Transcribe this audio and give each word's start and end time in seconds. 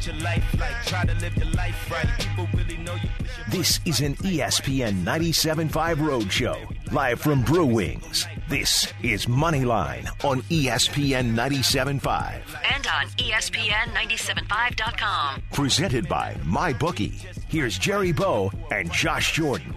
What 0.00 0.06
your 0.06 0.16
life 0.24 0.58
like. 0.58 0.82
Try 0.86 1.04
to 1.04 1.14
live 1.20 1.36
your 1.36 1.50
life 1.52 1.90
right. 1.90 2.08
People 2.18 2.48
really 2.54 2.78
know 2.78 2.94
you. 2.94 3.10
This 3.50 3.80
is 3.84 4.00
an 4.00 4.14
ESPN 4.16 5.04
97.5 5.04 5.96
Roadshow, 5.96 6.92
live 6.92 7.20
from 7.20 7.42
Brew 7.42 7.66
Wings. 7.66 8.26
This 8.48 8.90
is 9.02 9.26
Moneyline 9.26 10.08
on 10.24 10.40
ESPN 10.42 11.34
97.5. 11.34 12.40
And 12.74 12.86
on 12.86 13.06
E 13.18 13.30
ESPN975.com. 13.30 15.42
Presented 15.52 16.08
by 16.08 16.34
MyBookie. 16.44 17.12
Here's 17.48 17.78
Jerry 17.78 18.12
Bow 18.12 18.50
and 18.70 18.90
Josh 18.92 19.34
Jordan. 19.34 19.74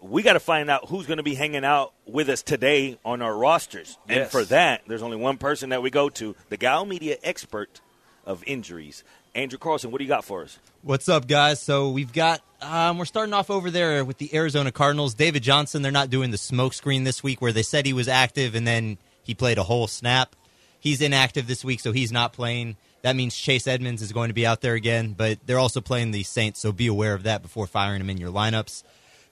we 0.00 0.22
got 0.22 0.34
to 0.34 0.40
find 0.40 0.70
out 0.70 0.88
who's 0.88 1.06
going 1.06 1.16
to 1.16 1.22
be 1.22 1.34
hanging 1.34 1.64
out 1.64 1.94
with 2.06 2.28
us 2.28 2.42
today 2.42 2.98
on 3.04 3.22
our 3.22 3.34
rosters. 3.34 3.96
And 4.08 4.28
for 4.28 4.44
that, 4.44 4.82
there's 4.86 5.02
only 5.02 5.16
one 5.16 5.38
person 5.38 5.70
that 5.70 5.82
we 5.82 5.90
go 5.90 6.10
to 6.10 6.36
the 6.50 6.56
Gal 6.56 6.84
Media 6.84 7.16
expert 7.22 7.80
of 8.26 8.44
injuries. 8.46 9.02
Andrew 9.34 9.58
Carlson, 9.58 9.90
what 9.90 9.98
do 9.98 10.04
you 10.04 10.08
got 10.08 10.24
for 10.24 10.42
us? 10.42 10.58
What's 10.82 11.08
up, 11.08 11.26
guys? 11.26 11.60
So 11.60 11.90
we've 11.90 12.12
got 12.12 12.40
um, 12.62 12.98
we're 12.98 13.04
starting 13.04 13.34
off 13.34 13.50
over 13.50 13.70
there 13.70 14.04
with 14.04 14.18
the 14.18 14.34
Arizona 14.34 14.70
Cardinals. 14.70 15.14
David 15.14 15.42
Johnson. 15.42 15.82
They're 15.82 15.90
not 15.92 16.10
doing 16.10 16.30
the 16.30 16.38
smoke 16.38 16.72
screen 16.72 17.04
this 17.04 17.22
week, 17.22 17.42
where 17.42 17.52
they 17.52 17.62
said 17.62 17.84
he 17.84 17.92
was 17.92 18.06
active 18.06 18.54
and 18.54 18.66
then 18.66 18.98
he 19.22 19.34
played 19.34 19.58
a 19.58 19.64
whole 19.64 19.86
snap. 19.86 20.36
He's 20.78 21.00
inactive 21.00 21.46
this 21.46 21.64
week, 21.64 21.80
so 21.80 21.92
he's 21.92 22.12
not 22.12 22.32
playing. 22.32 22.76
That 23.02 23.16
means 23.16 23.36
Chase 23.36 23.66
Edmonds 23.66 24.02
is 24.02 24.12
going 24.12 24.28
to 24.28 24.34
be 24.34 24.46
out 24.46 24.60
there 24.60 24.74
again, 24.74 25.14
but 25.16 25.38
they're 25.46 25.58
also 25.58 25.80
playing 25.80 26.12
the 26.12 26.22
Saints, 26.22 26.60
so 26.60 26.72
be 26.72 26.86
aware 26.86 27.14
of 27.14 27.24
that 27.24 27.42
before 27.42 27.66
firing 27.66 28.00
him 28.00 28.10
in 28.10 28.18
your 28.18 28.30
lineups. 28.30 28.82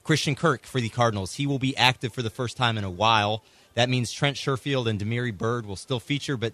Christian 0.03 0.35
Kirk 0.35 0.65
for 0.65 0.81
the 0.81 0.89
Cardinals. 0.89 1.35
He 1.35 1.47
will 1.47 1.59
be 1.59 1.77
active 1.77 2.13
for 2.13 2.21
the 2.21 2.29
first 2.29 2.57
time 2.57 2.77
in 2.77 2.83
a 2.83 2.89
while. 2.89 3.43
That 3.75 3.89
means 3.89 4.11
Trent 4.11 4.35
Sherfield 4.35 4.87
and 4.87 4.99
Damiere 4.99 5.31
Byrd 5.31 5.65
will 5.65 5.75
still 5.75 5.99
feature, 5.99 6.37
but 6.37 6.53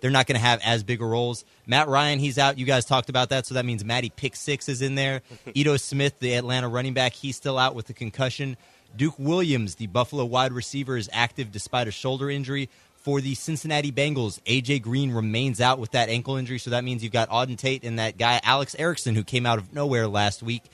they're 0.00 0.10
not 0.10 0.26
going 0.26 0.38
to 0.38 0.44
have 0.46 0.60
as 0.64 0.82
big 0.82 1.00
a 1.00 1.04
roles. 1.04 1.44
Matt 1.66 1.88
Ryan, 1.88 2.18
he's 2.18 2.38
out. 2.38 2.58
You 2.58 2.66
guys 2.66 2.84
talked 2.84 3.08
about 3.08 3.30
that, 3.30 3.46
so 3.46 3.54
that 3.54 3.64
means 3.64 3.84
Matty 3.84 4.10
Pick 4.10 4.36
Six 4.36 4.68
is 4.68 4.82
in 4.82 4.94
there. 4.94 5.22
Ito 5.54 5.76
Smith, 5.76 6.18
the 6.18 6.34
Atlanta 6.34 6.68
running 6.68 6.94
back, 6.94 7.14
he's 7.14 7.36
still 7.36 7.58
out 7.58 7.74
with 7.74 7.86
the 7.86 7.94
concussion. 7.94 8.56
Duke 8.96 9.18
Williams, 9.18 9.74
the 9.74 9.86
Buffalo 9.86 10.24
wide 10.24 10.52
receiver, 10.52 10.96
is 10.96 11.10
active 11.12 11.52
despite 11.52 11.88
a 11.88 11.90
shoulder 11.90 12.30
injury. 12.30 12.68
For 12.96 13.20
the 13.20 13.34
Cincinnati 13.34 13.92
Bengals, 13.92 14.40
AJ 14.46 14.82
Green 14.82 15.12
remains 15.12 15.60
out 15.60 15.78
with 15.78 15.92
that 15.92 16.08
ankle 16.08 16.36
injury, 16.36 16.58
so 16.58 16.70
that 16.70 16.82
means 16.82 17.04
you've 17.04 17.12
got 17.12 17.30
Auden 17.30 17.56
Tate 17.56 17.84
and 17.84 18.00
that 18.00 18.18
guy 18.18 18.40
Alex 18.42 18.74
Erickson 18.78 19.14
who 19.14 19.22
came 19.22 19.46
out 19.46 19.58
of 19.58 19.72
nowhere 19.72 20.08
last 20.08 20.42
week. 20.42 20.64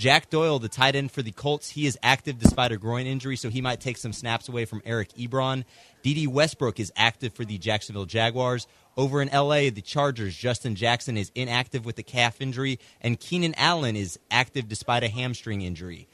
Jack 0.00 0.30
Doyle, 0.30 0.58
the 0.58 0.70
tight 0.70 0.96
end 0.96 1.12
for 1.12 1.20
the 1.20 1.30
Colts, 1.30 1.68
he 1.68 1.84
is 1.84 1.98
active 2.02 2.38
despite 2.38 2.72
a 2.72 2.78
groin 2.78 3.04
injury, 3.04 3.36
so 3.36 3.50
he 3.50 3.60
might 3.60 3.80
take 3.80 3.98
some 3.98 4.14
snaps 4.14 4.48
away 4.48 4.64
from 4.64 4.80
Eric 4.86 5.10
Ebron. 5.12 5.62
Dede 6.02 6.26
Westbrook 6.26 6.80
is 6.80 6.90
active 6.96 7.34
for 7.34 7.44
the 7.44 7.58
Jacksonville 7.58 8.06
Jaguars. 8.06 8.66
Over 8.96 9.20
in 9.20 9.28
L.A., 9.28 9.68
the 9.68 9.82
Chargers, 9.82 10.34
Justin 10.34 10.74
Jackson 10.74 11.18
is 11.18 11.30
inactive 11.34 11.84
with 11.84 11.98
a 11.98 12.02
calf 12.02 12.40
injury, 12.40 12.78
and 13.02 13.20
Keenan 13.20 13.52
Allen 13.58 13.94
is 13.94 14.18
active 14.30 14.68
despite 14.68 15.04
a 15.04 15.08
hamstring 15.08 15.60
injury. 15.60 16.08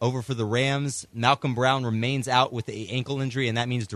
Over 0.00 0.22
for 0.22 0.34
the 0.34 0.44
Rams, 0.44 1.04
Malcolm 1.12 1.56
Brown 1.56 1.84
remains 1.84 2.28
out 2.28 2.52
with 2.52 2.68
a 2.68 2.86
ankle 2.90 3.20
injury, 3.20 3.48
and 3.48 3.58
that 3.58 3.68
means 3.68 3.88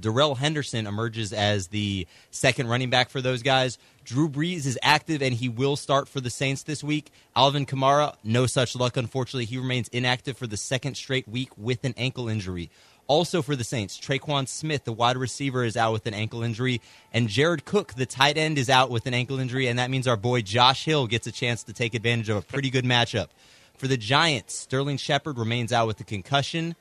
Darrell 0.00 0.34
Henderson 0.34 0.86
emerges 0.86 1.32
as 1.32 1.68
the 1.68 2.06
second 2.30 2.68
running 2.68 2.90
back 2.90 3.10
for 3.10 3.20
those 3.20 3.42
guys. 3.42 3.78
Drew 4.04 4.28
Brees 4.28 4.66
is 4.66 4.78
active 4.82 5.22
and 5.22 5.34
he 5.34 5.48
will 5.48 5.76
start 5.76 6.08
for 6.08 6.20
the 6.20 6.30
Saints 6.30 6.62
this 6.62 6.84
week. 6.84 7.10
Alvin 7.34 7.66
Kamara, 7.66 8.14
no 8.22 8.46
such 8.46 8.76
luck, 8.76 8.96
unfortunately. 8.96 9.46
He 9.46 9.58
remains 9.58 9.88
inactive 9.88 10.36
for 10.36 10.46
the 10.46 10.56
second 10.56 10.96
straight 10.96 11.26
week 11.26 11.50
with 11.56 11.84
an 11.84 11.94
ankle 11.96 12.28
injury. 12.28 12.70
Also 13.06 13.42
for 13.42 13.54
the 13.54 13.64
Saints, 13.64 13.98
Tre'Quan 13.98 14.48
Smith, 14.48 14.84
the 14.84 14.92
wide 14.92 15.18
receiver, 15.18 15.62
is 15.62 15.76
out 15.76 15.92
with 15.92 16.06
an 16.06 16.14
ankle 16.14 16.42
injury, 16.42 16.80
and 17.12 17.28
Jared 17.28 17.66
Cook, 17.66 17.92
the 17.94 18.06
tight 18.06 18.38
end, 18.38 18.56
is 18.56 18.70
out 18.70 18.88
with 18.88 19.06
an 19.06 19.12
ankle 19.12 19.38
injury, 19.38 19.66
and 19.66 19.78
that 19.78 19.90
means 19.90 20.08
our 20.08 20.16
boy 20.16 20.40
Josh 20.40 20.86
Hill 20.86 21.06
gets 21.06 21.26
a 21.26 21.32
chance 21.32 21.62
to 21.64 21.74
take 21.74 21.92
advantage 21.92 22.30
of 22.30 22.38
a 22.38 22.42
pretty 22.42 22.70
good 22.70 22.84
matchup. 22.84 23.28
For 23.76 23.88
the 23.88 23.98
Giants, 23.98 24.54
Sterling 24.54 24.96
Shepard 24.96 25.36
remains 25.36 25.70
out 25.70 25.86
with 25.86 26.00
a 26.00 26.04
concussion. 26.04 26.76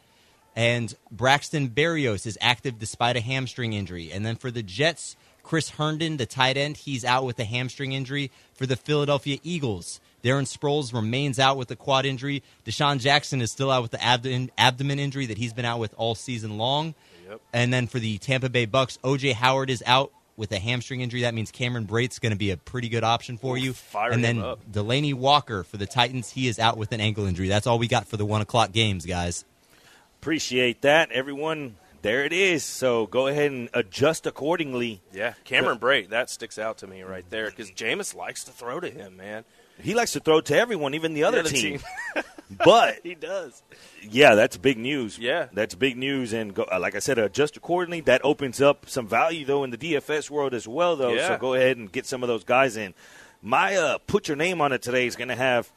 And 0.56 0.94
Braxton 1.09 1.69
Berrios 1.69 2.28
is 2.28 2.38
active 2.40 2.78
despite 2.78 3.18
a 3.18 3.22
hamstring 3.22 3.74
injury. 3.74 4.12
And 4.12 4.25
then 4.25 4.36
for 4.36 4.52
the 4.52 4.64
Jets, 4.64 5.16
Chris 5.41 5.69
Herndon, 5.69 6.18
the 6.18 6.25
tight 6.25 6.58
end, 6.58 6.78
he's 6.78 7.03
out 7.03 7.25
with 7.25 7.40
a 7.40 7.44
hamstring 7.44 7.91
injury. 7.91 8.31
For 8.53 8.66
the 8.66 8.75
Philadelphia 8.75 9.40
Eagles, 9.44 10.00
Darren 10.24 10.47
Sproles 10.47 10.94
remains 10.94 11.40
out 11.40 11.58
with 11.58 11.69
a 11.72 11.75
quad 11.75 12.06
injury. 12.06 12.44
DeSean 12.66 13.00
Jackson 13.00 13.41
is 13.41 13.52
still 13.52 13.72
out 13.72 13.81
with 13.81 13.91
the 13.91 14.03
abdomen, 14.03 14.52
abdomen 14.58 15.00
injury 15.00 15.25
that 15.25 15.38
he's 15.38 15.53
been 15.53 15.66
out 15.66 15.80
with 15.80 15.94
all 15.97 16.16
season 16.16 16.58
long. 16.58 16.94
Yep. 17.28 17.41
And 17.52 17.74
then 17.74 17.88
for 17.88 18.00
the 18.00 18.18
Tampa 18.20 18.50
Bay 18.50 18.66
Bucks, 18.66 18.97
OJ 19.03 19.34
Howard 19.34 19.70
is 19.70 19.84
out 19.85 20.12
with 20.38 20.52
a 20.52 20.59
hamstring 20.59 21.02
injury. 21.02 21.22
That 21.22 21.34
means 21.34 21.52
Cameron 21.52 21.85
Brate's 21.85 22.20
going 22.20 22.31
to 22.31 22.38
be 22.38 22.52
a 22.52 22.58
pretty 22.58 22.90
good 22.90 23.03
option 23.03 23.38
for 23.38 23.58
you. 23.58 23.74
fire 23.74 24.12
and 24.12 24.24
then. 24.24 24.38
Delanie 24.72 25.14
Walker 25.14 25.64
for 25.64 25.78
the 25.78 25.85
Titans, 25.85 26.31
he 26.31 26.47
is 26.47 26.59
out 26.59 26.78
with 26.78 26.91
an 26.91 27.02
ankle 27.02 27.26
injury. 27.26 27.47
That's 27.47 27.67
all 27.67 27.79
we 27.79 27.88
got 27.88 28.08
for 28.08 28.17
the 28.17 28.26
one 28.26 28.41
o'clock 28.41 28.72
games, 28.72 29.05
guys. 29.05 29.46
Appreciate 30.23 30.84
that, 30.84 31.11
everyone. 31.11 31.75
There 32.02 32.23
it 32.23 32.31
is. 32.31 32.64
So 32.64 33.08
go 33.08 33.28
ahead 33.28 33.52
and 33.52 33.67
adjust 33.73 34.25
accordingly. 34.25 35.02
Yeah, 35.11 35.34
Cameron 35.43 35.79
Brate, 35.79 36.11
that 36.11 36.29
sticks 36.29 36.58
out 36.58 36.78
to 36.78 36.87
me 36.87 37.02
right 37.02 37.29
there 37.29 37.49
because 37.49 37.70
Jameis 37.72 38.16
likes 38.16 38.46
to 38.46 38.52
throw 38.52 38.79
to 38.79 38.90
him, 38.90 39.17
man. 39.17 39.43
He 39.81 39.93
likes 39.93 40.14
to 40.14 40.22
throw 40.22 40.40
to 40.40 40.58
everyone, 40.58 40.93
even 40.93 41.14
the 41.14 41.25
other 41.25 41.40
other 41.40 41.49
team. 41.49 41.79
team. 41.79 42.23
but 42.64 43.02
He 43.03 43.16
does. 43.16 43.64
yeah, 44.02 44.35
that's 44.35 44.55
big 44.55 44.78
news. 44.78 45.20
Yeah. 45.20 45.47
that's 45.52 45.75
big 45.75 45.97
news. 45.97 46.31
And 46.31 46.53
go, 46.53 46.64
uh, 46.72 46.79
like 46.79 46.96
I 46.96 46.99
said, 46.99 47.19
adjust 47.19 47.58
accordingly. 47.58 47.99
That 47.99 48.22
opens 48.23 48.61
up 48.61 48.87
some 48.87 49.09
value 49.09 49.43
though 49.43 49.66
in 49.66 49.72
the 49.72 49.78
DFS 49.78 50.29
world 50.29 50.53
as 50.53 50.66
well, 50.66 50.96
though. 50.96 51.11
Yeah. 51.11 51.28
So 51.28 51.37
go 51.37 51.53
ahead 51.53 51.76
and 51.76 51.91
get 51.91 52.05
some 52.05 52.23
of 52.23 52.29
those 52.29 52.46
guys 52.46 52.78
in. 52.78 52.93
My 53.41 53.76
uh, 53.76 53.97
put 54.08 54.29
your 54.29 54.37
name 54.37 54.61
on 54.61 54.72
it 54.72 54.81
today 54.81 55.05
is 55.05 55.17
going 55.17 55.28
to 55.28 55.35
have. 55.35 55.69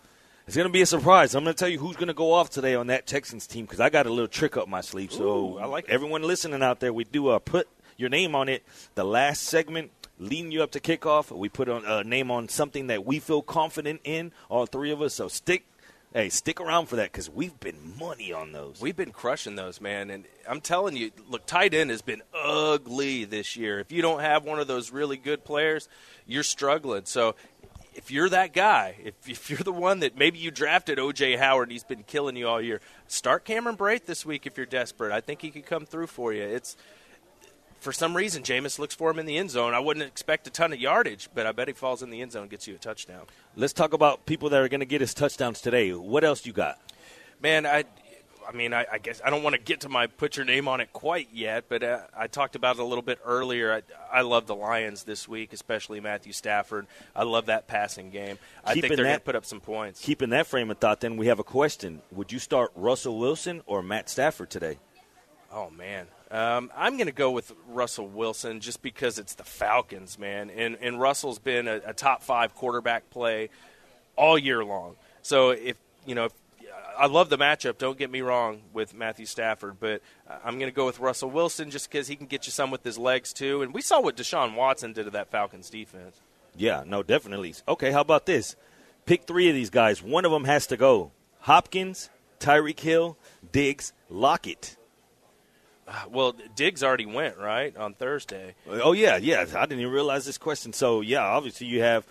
It's 0.46 0.54
going 0.54 0.68
to 0.68 0.72
be 0.72 0.82
a 0.82 0.86
surprise. 0.86 1.34
I'm 1.34 1.42
going 1.42 1.56
to 1.56 1.58
tell 1.58 1.68
you 1.68 1.80
who's 1.80 1.96
going 1.96 2.06
to 2.06 2.14
go 2.14 2.32
off 2.32 2.50
today 2.50 2.76
on 2.76 2.86
that 2.86 3.04
Texans 3.04 3.48
team 3.48 3.64
because 3.64 3.80
I 3.80 3.90
got 3.90 4.06
a 4.06 4.10
little 4.10 4.28
trick 4.28 4.56
up 4.56 4.68
my 4.68 4.80
sleeve. 4.80 5.10
So 5.10 5.24
Ooh, 5.24 5.58
I 5.58 5.64
like 5.64 5.88
everyone 5.88 6.22
listening 6.22 6.62
out 6.62 6.78
there. 6.78 6.92
We 6.92 7.02
do 7.02 7.30
uh, 7.30 7.40
put 7.40 7.66
your 7.96 8.10
name 8.10 8.36
on 8.36 8.48
it. 8.48 8.62
The 8.94 9.02
last 9.02 9.42
segment 9.42 9.90
leading 10.20 10.52
you 10.52 10.62
up 10.62 10.70
to 10.70 10.80
kickoff. 10.80 11.36
We 11.36 11.48
put 11.48 11.68
a 11.68 11.74
uh, 11.74 12.02
name 12.04 12.30
on 12.30 12.48
something 12.48 12.86
that 12.86 13.04
we 13.04 13.18
feel 13.18 13.42
confident 13.42 14.02
in, 14.04 14.30
all 14.48 14.66
three 14.66 14.92
of 14.92 15.02
us. 15.02 15.14
So 15.14 15.26
stick, 15.26 15.66
hey, 16.14 16.28
stick 16.28 16.60
around 16.60 16.86
for 16.86 16.94
that 16.94 17.10
because 17.10 17.28
we've 17.28 17.58
been 17.58 17.98
money 17.98 18.32
on 18.32 18.52
those. 18.52 18.80
We've 18.80 18.96
been 18.96 19.10
crushing 19.10 19.56
those, 19.56 19.80
man. 19.80 20.10
And 20.10 20.26
I'm 20.48 20.60
telling 20.60 20.96
you, 20.96 21.10
look, 21.28 21.44
tight 21.46 21.74
end 21.74 21.90
has 21.90 22.02
been 22.02 22.22
ugly 22.32 23.24
this 23.24 23.56
year. 23.56 23.80
If 23.80 23.90
you 23.90 24.00
don't 24.00 24.20
have 24.20 24.44
one 24.44 24.60
of 24.60 24.68
those 24.68 24.92
really 24.92 25.16
good 25.16 25.44
players, 25.44 25.88
you're 26.24 26.44
struggling. 26.44 27.04
So 27.04 27.34
if 27.96 28.10
you're 28.10 28.28
that 28.28 28.52
guy, 28.52 28.96
if, 29.02 29.14
if 29.28 29.50
you're 29.50 29.58
the 29.58 29.72
one 29.72 30.00
that 30.00 30.16
maybe 30.16 30.38
you 30.38 30.50
drafted 30.50 30.98
O.J. 30.98 31.36
Howard, 31.36 31.70
he's 31.70 31.82
been 31.82 32.02
killing 32.02 32.36
you 32.36 32.46
all 32.46 32.60
year, 32.60 32.80
start 33.08 33.44
Cameron 33.44 33.76
Brate 33.76 34.04
this 34.04 34.24
week 34.26 34.46
if 34.46 34.56
you're 34.56 34.66
desperate. 34.66 35.12
I 35.12 35.20
think 35.20 35.40
he 35.40 35.50
could 35.50 35.66
come 35.66 35.86
through 35.86 36.08
for 36.08 36.32
you. 36.32 36.42
It's 36.42 36.76
for 37.80 37.92
some 37.92 38.16
reason, 38.16 38.42
Jameis 38.42 38.78
looks 38.78 38.94
for 38.94 39.10
him 39.10 39.18
in 39.18 39.26
the 39.26 39.38
end 39.38 39.50
zone. 39.50 39.72
I 39.72 39.80
wouldn't 39.80 40.06
expect 40.06 40.46
a 40.46 40.50
ton 40.50 40.72
of 40.72 40.78
yardage, 40.78 41.28
but 41.34 41.46
I 41.46 41.52
bet 41.52 41.68
he 41.68 41.74
falls 41.74 42.02
in 42.02 42.10
the 42.10 42.20
end 42.20 42.32
zone 42.32 42.42
and 42.42 42.50
gets 42.50 42.66
you 42.66 42.74
a 42.74 42.78
touchdown. 42.78 43.26
Let's 43.54 43.72
talk 43.72 43.92
about 43.92 44.26
people 44.26 44.50
that 44.50 44.60
are 44.60 44.68
going 44.68 44.80
to 44.80 44.86
get 44.86 45.00
his 45.00 45.14
touchdowns 45.14 45.60
today. 45.60 45.92
What 45.92 46.24
else 46.24 46.44
you 46.44 46.52
got? 46.52 46.78
Man, 47.40 47.64
I, 47.64 47.84
I 48.48 48.52
mean, 48.52 48.72
I, 48.72 48.86
I 48.90 48.98
guess 48.98 49.20
I 49.24 49.30
don't 49.30 49.42
want 49.42 49.54
to 49.54 49.60
get 49.60 49.80
to 49.80 49.88
my 49.88 50.06
put 50.06 50.36
your 50.36 50.46
name 50.46 50.68
on 50.68 50.80
it 50.80 50.92
quite 50.92 51.28
yet, 51.32 51.64
but 51.68 51.82
uh, 51.82 52.00
I 52.16 52.26
talked 52.26 52.54
about 52.54 52.76
it 52.76 52.82
a 52.82 52.84
little 52.84 53.02
bit 53.02 53.18
earlier. 53.24 53.72
I, 53.72 54.18
I 54.18 54.20
love 54.22 54.46
the 54.46 54.54
Lions 54.54 55.04
this 55.04 55.26
week, 55.28 55.52
especially 55.52 56.00
Matthew 56.00 56.32
Stafford. 56.32 56.86
I 57.14 57.24
love 57.24 57.46
that 57.46 57.66
passing 57.66 58.10
game. 58.10 58.38
I 58.64 58.74
Keeping 58.74 58.90
think 58.90 58.96
they're 58.96 59.06
going 59.06 59.18
to 59.18 59.24
put 59.24 59.36
up 59.36 59.44
some 59.44 59.60
points. 59.60 60.00
Keeping 60.00 60.30
that 60.30 60.46
frame 60.46 60.70
of 60.70 60.78
thought, 60.78 61.00
then 61.00 61.16
we 61.16 61.26
have 61.26 61.38
a 61.38 61.44
question. 61.44 62.02
Would 62.12 62.32
you 62.32 62.38
start 62.38 62.72
Russell 62.76 63.18
Wilson 63.18 63.62
or 63.66 63.82
Matt 63.82 64.08
Stafford 64.08 64.50
today? 64.50 64.78
Oh 65.52 65.70
man, 65.70 66.06
um, 66.30 66.70
I'm 66.76 66.96
going 66.96 67.06
to 67.06 67.12
go 67.12 67.30
with 67.30 67.52
Russell 67.68 68.08
Wilson 68.08 68.60
just 68.60 68.82
because 68.82 69.18
it's 69.18 69.34
the 69.34 69.44
Falcons, 69.44 70.18
man, 70.18 70.50
and 70.50 70.76
and 70.80 71.00
Russell's 71.00 71.38
been 71.38 71.68
a, 71.68 71.80
a 71.86 71.94
top 71.94 72.22
five 72.22 72.54
quarterback 72.54 73.08
play 73.10 73.48
all 74.16 74.36
year 74.36 74.64
long. 74.64 74.96
So 75.22 75.50
if 75.50 75.76
you 76.04 76.14
know, 76.14 76.26
if, 76.26 76.32
I 76.98 77.06
love 77.06 77.28
the 77.28 77.38
matchup. 77.38 77.78
Don't 77.78 77.98
get 77.98 78.10
me 78.10 78.20
wrong 78.20 78.62
with 78.72 78.94
Matthew 78.94 79.26
Stafford, 79.26 79.78
but 79.80 80.02
I'm 80.44 80.58
going 80.58 80.70
to 80.70 80.74
go 80.74 80.86
with 80.86 80.98
Russell 80.98 81.30
Wilson 81.30 81.70
just 81.70 81.90
because 81.90 82.08
he 82.08 82.16
can 82.16 82.26
get 82.26 82.46
you 82.46 82.52
some 82.52 82.70
with 82.70 82.84
his 82.84 82.98
legs 82.98 83.32
too. 83.32 83.62
And 83.62 83.74
we 83.74 83.82
saw 83.82 84.00
what 84.00 84.16
Deshaun 84.16 84.54
Watson 84.54 84.92
did 84.92 85.04
to 85.04 85.10
that 85.10 85.30
Falcons 85.30 85.70
defense. 85.70 86.20
Yeah, 86.56 86.84
no, 86.86 87.02
definitely. 87.02 87.54
Okay, 87.68 87.92
how 87.92 88.00
about 88.00 88.26
this? 88.26 88.56
Pick 89.04 89.24
three 89.24 89.48
of 89.48 89.54
these 89.54 89.70
guys. 89.70 90.02
One 90.02 90.24
of 90.24 90.32
them 90.32 90.44
has 90.44 90.66
to 90.68 90.76
go. 90.76 91.12
Hopkins, 91.40 92.10
Tyreek 92.40 92.80
Hill, 92.80 93.16
Diggs, 93.52 93.92
Lockett. 94.08 94.76
Uh, 95.86 96.04
well, 96.10 96.34
Diggs 96.56 96.82
already 96.82 97.06
went 97.06 97.38
right 97.38 97.76
on 97.76 97.94
Thursday. 97.94 98.56
Oh 98.68 98.92
yeah, 98.92 99.16
yeah. 99.16 99.44
I 99.54 99.66
didn't 99.66 99.80
even 99.80 99.92
realize 99.92 100.24
this 100.24 100.38
question. 100.38 100.72
So 100.72 101.00
yeah, 101.00 101.22
obviously 101.22 101.68
you 101.68 101.82
have. 101.82 102.04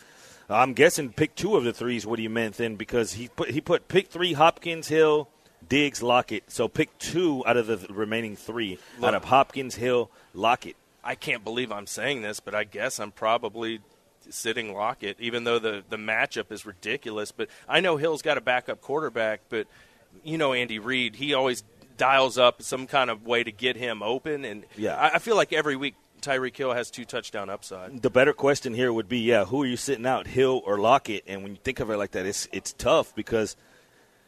I'm 0.50 0.74
guessing 0.74 1.12
pick 1.12 1.36
two 1.36 1.56
of 1.56 1.64
the 1.64 1.74
threes. 1.74 2.06
What 2.06 2.18
do 2.18 2.24
you 2.24 2.30
meant 2.30 2.58
then? 2.58 2.76
Because 2.76 3.14
he 3.14 3.28
put 3.30 3.50
he 3.52 3.62
put 3.62 3.88
pick 3.88 4.08
three 4.10 4.34
Hopkins, 4.34 4.88
Hill, 4.88 5.28
Diggs, 5.68 6.04
Lockett. 6.04 6.52
So 6.52 6.68
pick 6.68 6.96
two 7.00 7.44
out 7.48 7.58
of 7.58 7.68
the 7.68 7.78
remaining 7.92 8.36
three 8.36 8.78
out 9.02 9.16
of 9.16 9.26
Hopkins, 9.26 9.76
Hill, 9.76 10.12
Lockett. 10.34 10.76
I 11.04 11.16
can't 11.16 11.44
believe 11.44 11.72
I'm 11.72 11.88
saying 11.88 12.22
this, 12.22 12.40
but 12.40 12.54
I 12.56 12.64
guess 12.64 13.00
I'm 13.00 13.12
probably 13.12 13.80
sitting 14.30 14.74
Lockett, 14.74 15.18
even 15.20 15.44
though 15.44 15.60
the, 15.60 15.84
the 15.88 15.98
matchup 15.98 16.52
is 16.52 16.66
ridiculous. 16.66 17.32
But 17.32 17.48
I 17.70 17.80
know 17.80 17.98
Hill's 17.98 18.24
got 18.24 18.38
a 18.38 18.42
backup 18.42 18.82
quarterback, 18.82 19.42
but 19.50 19.68
you 20.24 20.38
know 20.38 20.54
Andy 20.54 20.80
Reid, 20.80 21.16
he 21.16 21.34
always 21.34 21.64
dials 21.98 22.38
up 22.38 22.62
some 22.62 22.88
kind 22.88 23.10
of 23.10 23.26
way 23.26 23.44
to 23.44 23.52
get 23.52 23.76
him 23.76 24.02
open. 24.04 24.44
And 24.46 24.66
Yeah. 24.76 24.96
I, 24.96 25.16
I 25.16 25.20
feel 25.20 25.36
like 25.36 25.54
every 25.54 25.76
week 25.76 25.96
Tyreek 26.26 26.58
Hill 26.58 26.74
has 26.74 26.90
two 26.90 27.06
touchdown 27.06 27.50
upside. 27.50 28.02
The 28.02 28.10
better 28.10 28.34
question 28.34 28.74
here 28.74 28.92
would 28.92 29.08
be, 29.08 29.20
yeah, 29.20 29.46
who 29.46 29.64
are 29.64 29.66
you 29.66 29.78
sitting 29.78 30.06
out, 30.06 30.28
Hill 30.28 30.62
or 30.66 30.80
Lockett? 30.80 31.24
And 31.28 31.44
when 31.44 31.52
you 31.54 31.60
think 31.64 31.80
of 31.80 31.90
it 31.90 31.98
like 31.98 32.12
that, 32.12 32.26
it's 32.26 32.48
it's 32.52 32.74
tough 32.74 33.14
because 33.16 33.56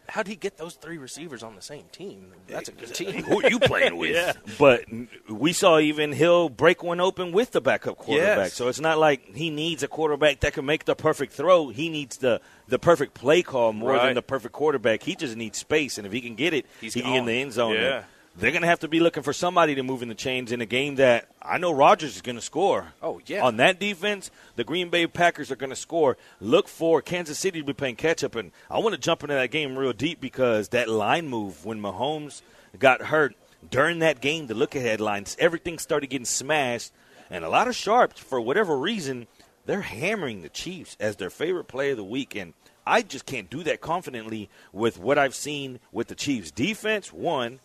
How'd 0.10 0.28
he 0.28 0.38
get 0.38 0.56
those 0.56 0.76
three 0.76 0.98
receivers 0.98 1.44
on 1.44 1.56
the 1.56 1.62
same 1.62 1.84
team? 1.92 2.32
That's 2.48 2.70
a 2.70 2.72
good 2.72 2.92
eh, 2.92 2.94
team. 2.94 3.24
who 3.26 3.44
are 3.44 3.50
you 3.50 3.60
playing 3.60 3.98
with? 4.04 4.16
Yeah. 4.16 4.34
But 4.58 4.86
we 5.30 5.52
saw 5.52 5.80
even 5.80 6.14
Hill 6.14 6.48
break 6.48 6.82
one 6.82 7.02
open 7.02 7.34
with 7.34 7.52
the 7.52 7.60
backup 7.60 7.98
quarterback. 7.98 8.38
Yes. 8.38 8.54
So 8.54 8.70
it's 8.70 8.80
not 8.80 9.00
like 9.00 9.36
he 9.36 9.50
needs 9.50 9.84
a 9.84 9.90
quarterback 9.90 10.40
that 10.42 10.54
can 10.54 10.66
make 10.66 10.86
the 10.86 10.96
perfect 10.96 11.34
throw. 11.34 11.68
He 11.70 11.90
needs 11.90 12.18
the 12.18 12.40
the 12.70 12.80
perfect 12.80 13.16
play 13.16 13.42
call 13.42 13.74
more 13.74 13.92
Right. 13.92 14.06
than 14.06 14.16
the 14.16 14.22
perfect 14.22 14.54
quarterback. 14.54 15.04
He 15.04 15.16
just 15.16 15.36
needs 15.36 15.58
space, 15.58 15.98
and 15.98 16.08
if 16.08 16.14
he 16.14 16.22
can 16.22 16.36
get 16.36 16.54
it, 16.54 16.66
He's 16.80 16.94
he 16.94 17.02
can 17.02 17.12
get 17.12 17.20
in 17.20 17.26
the 17.26 17.42
end 17.42 17.52
zone. 17.54 17.74
Yeah. 17.74 18.04
They're 18.39 18.51
going 18.51 18.62
to 18.62 18.68
have 18.68 18.81
to 18.81 18.88
be 18.88 19.00
looking 19.00 19.24
for 19.24 19.34
somebody 19.34 19.74
to 19.74 19.84
move 19.84 20.04
in 20.04 20.10
the 20.10 20.16
chains 20.16 20.51
in 20.51 20.62
a 20.62 20.66
game 20.66 20.95
that 20.95 21.28
I 21.42 21.57
know 21.57 21.72
Rodgers 21.72 22.16
is 22.16 22.22
going 22.22 22.36
to 22.36 22.42
score. 22.42 22.94
Oh, 23.01 23.19
yeah. 23.25 23.44
On 23.44 23.57
that 23.57 23.80
defense, 23.80 24.30
the 24.56 24.63
Green 24.63 24.89
Bay 24.89 25.07
Packers 25.07 25.51
are 25.51 25.56
going 25.56 25.72
to 25.72 25.75
score. 25.75 26.18
Look 26.39 26.68
for 26.68 27.01
Kansas 27.01 27.39
City 27.39 27.62
to 27.62 27.66
be 27.66 27.74
playing 27.74 27.95
catch 27.95 28.24
up, 28.24 28.36
and 28.36 28.51
I 28.69 28.78
want 28.78 28.94
to 28.94 29.01
jump 29.01 29.24
into 29.24 29.34
that 29.34 29.50
game 29.50 29.75
real 29.75 29.92
deep 29.92 30.22
because 30.22 30.69
that 30.69 30.88
line 30.88 31.28
move 31.28 31.66
when 31.66 31.81
Mahomes 31.81 32.44
got 32.78 33.01
hurt 33.01 33.36
during 33.72 34.00
that 34.00 34.22
game, 34.22 34.45
the 34.45 34.54
look 34.54 34.75
ahead 34.75 35.01
lines, 35.01 35.36
everything 35.39 35.80
started 35.80 36.12
getting 36.12 36.25
smashed, 36.25 36.92
and 37.31 37.44
a 37.44 37.50
lot 37.50 37.68
of 37.68 37.75
sharps 37.75 38.19
for 38.19 38.39
whatever 38.39 38.78
reason 38.78 39.25
they're 39.66 39.81
hammering 39.81 40.44
the 40.44 40.50
Chiefs 40.50 40.95
as 41.00 41.16
their 41.16 41.31
favorite 41.31 41.68
play 41.68 41.89
of 41.89 41.98
the 41.98 42.04
week, 42.04 42.36
and 42.36 42.54
I 42.86 43.01
just 43.01 43.25
can't 43.25 43.50
do 43.50 43.63
that 43.63 43.81
confidently 43.81 44.50
with 44.72 45.00
what 45.00 45.18
I've 45.18 45.36
seen 45.36 45.80
with 45.92 46.07
the 46.07 46.16
Chiefs 46.16 46.51
defense. 46.51 47.12
One, 47.12 47.60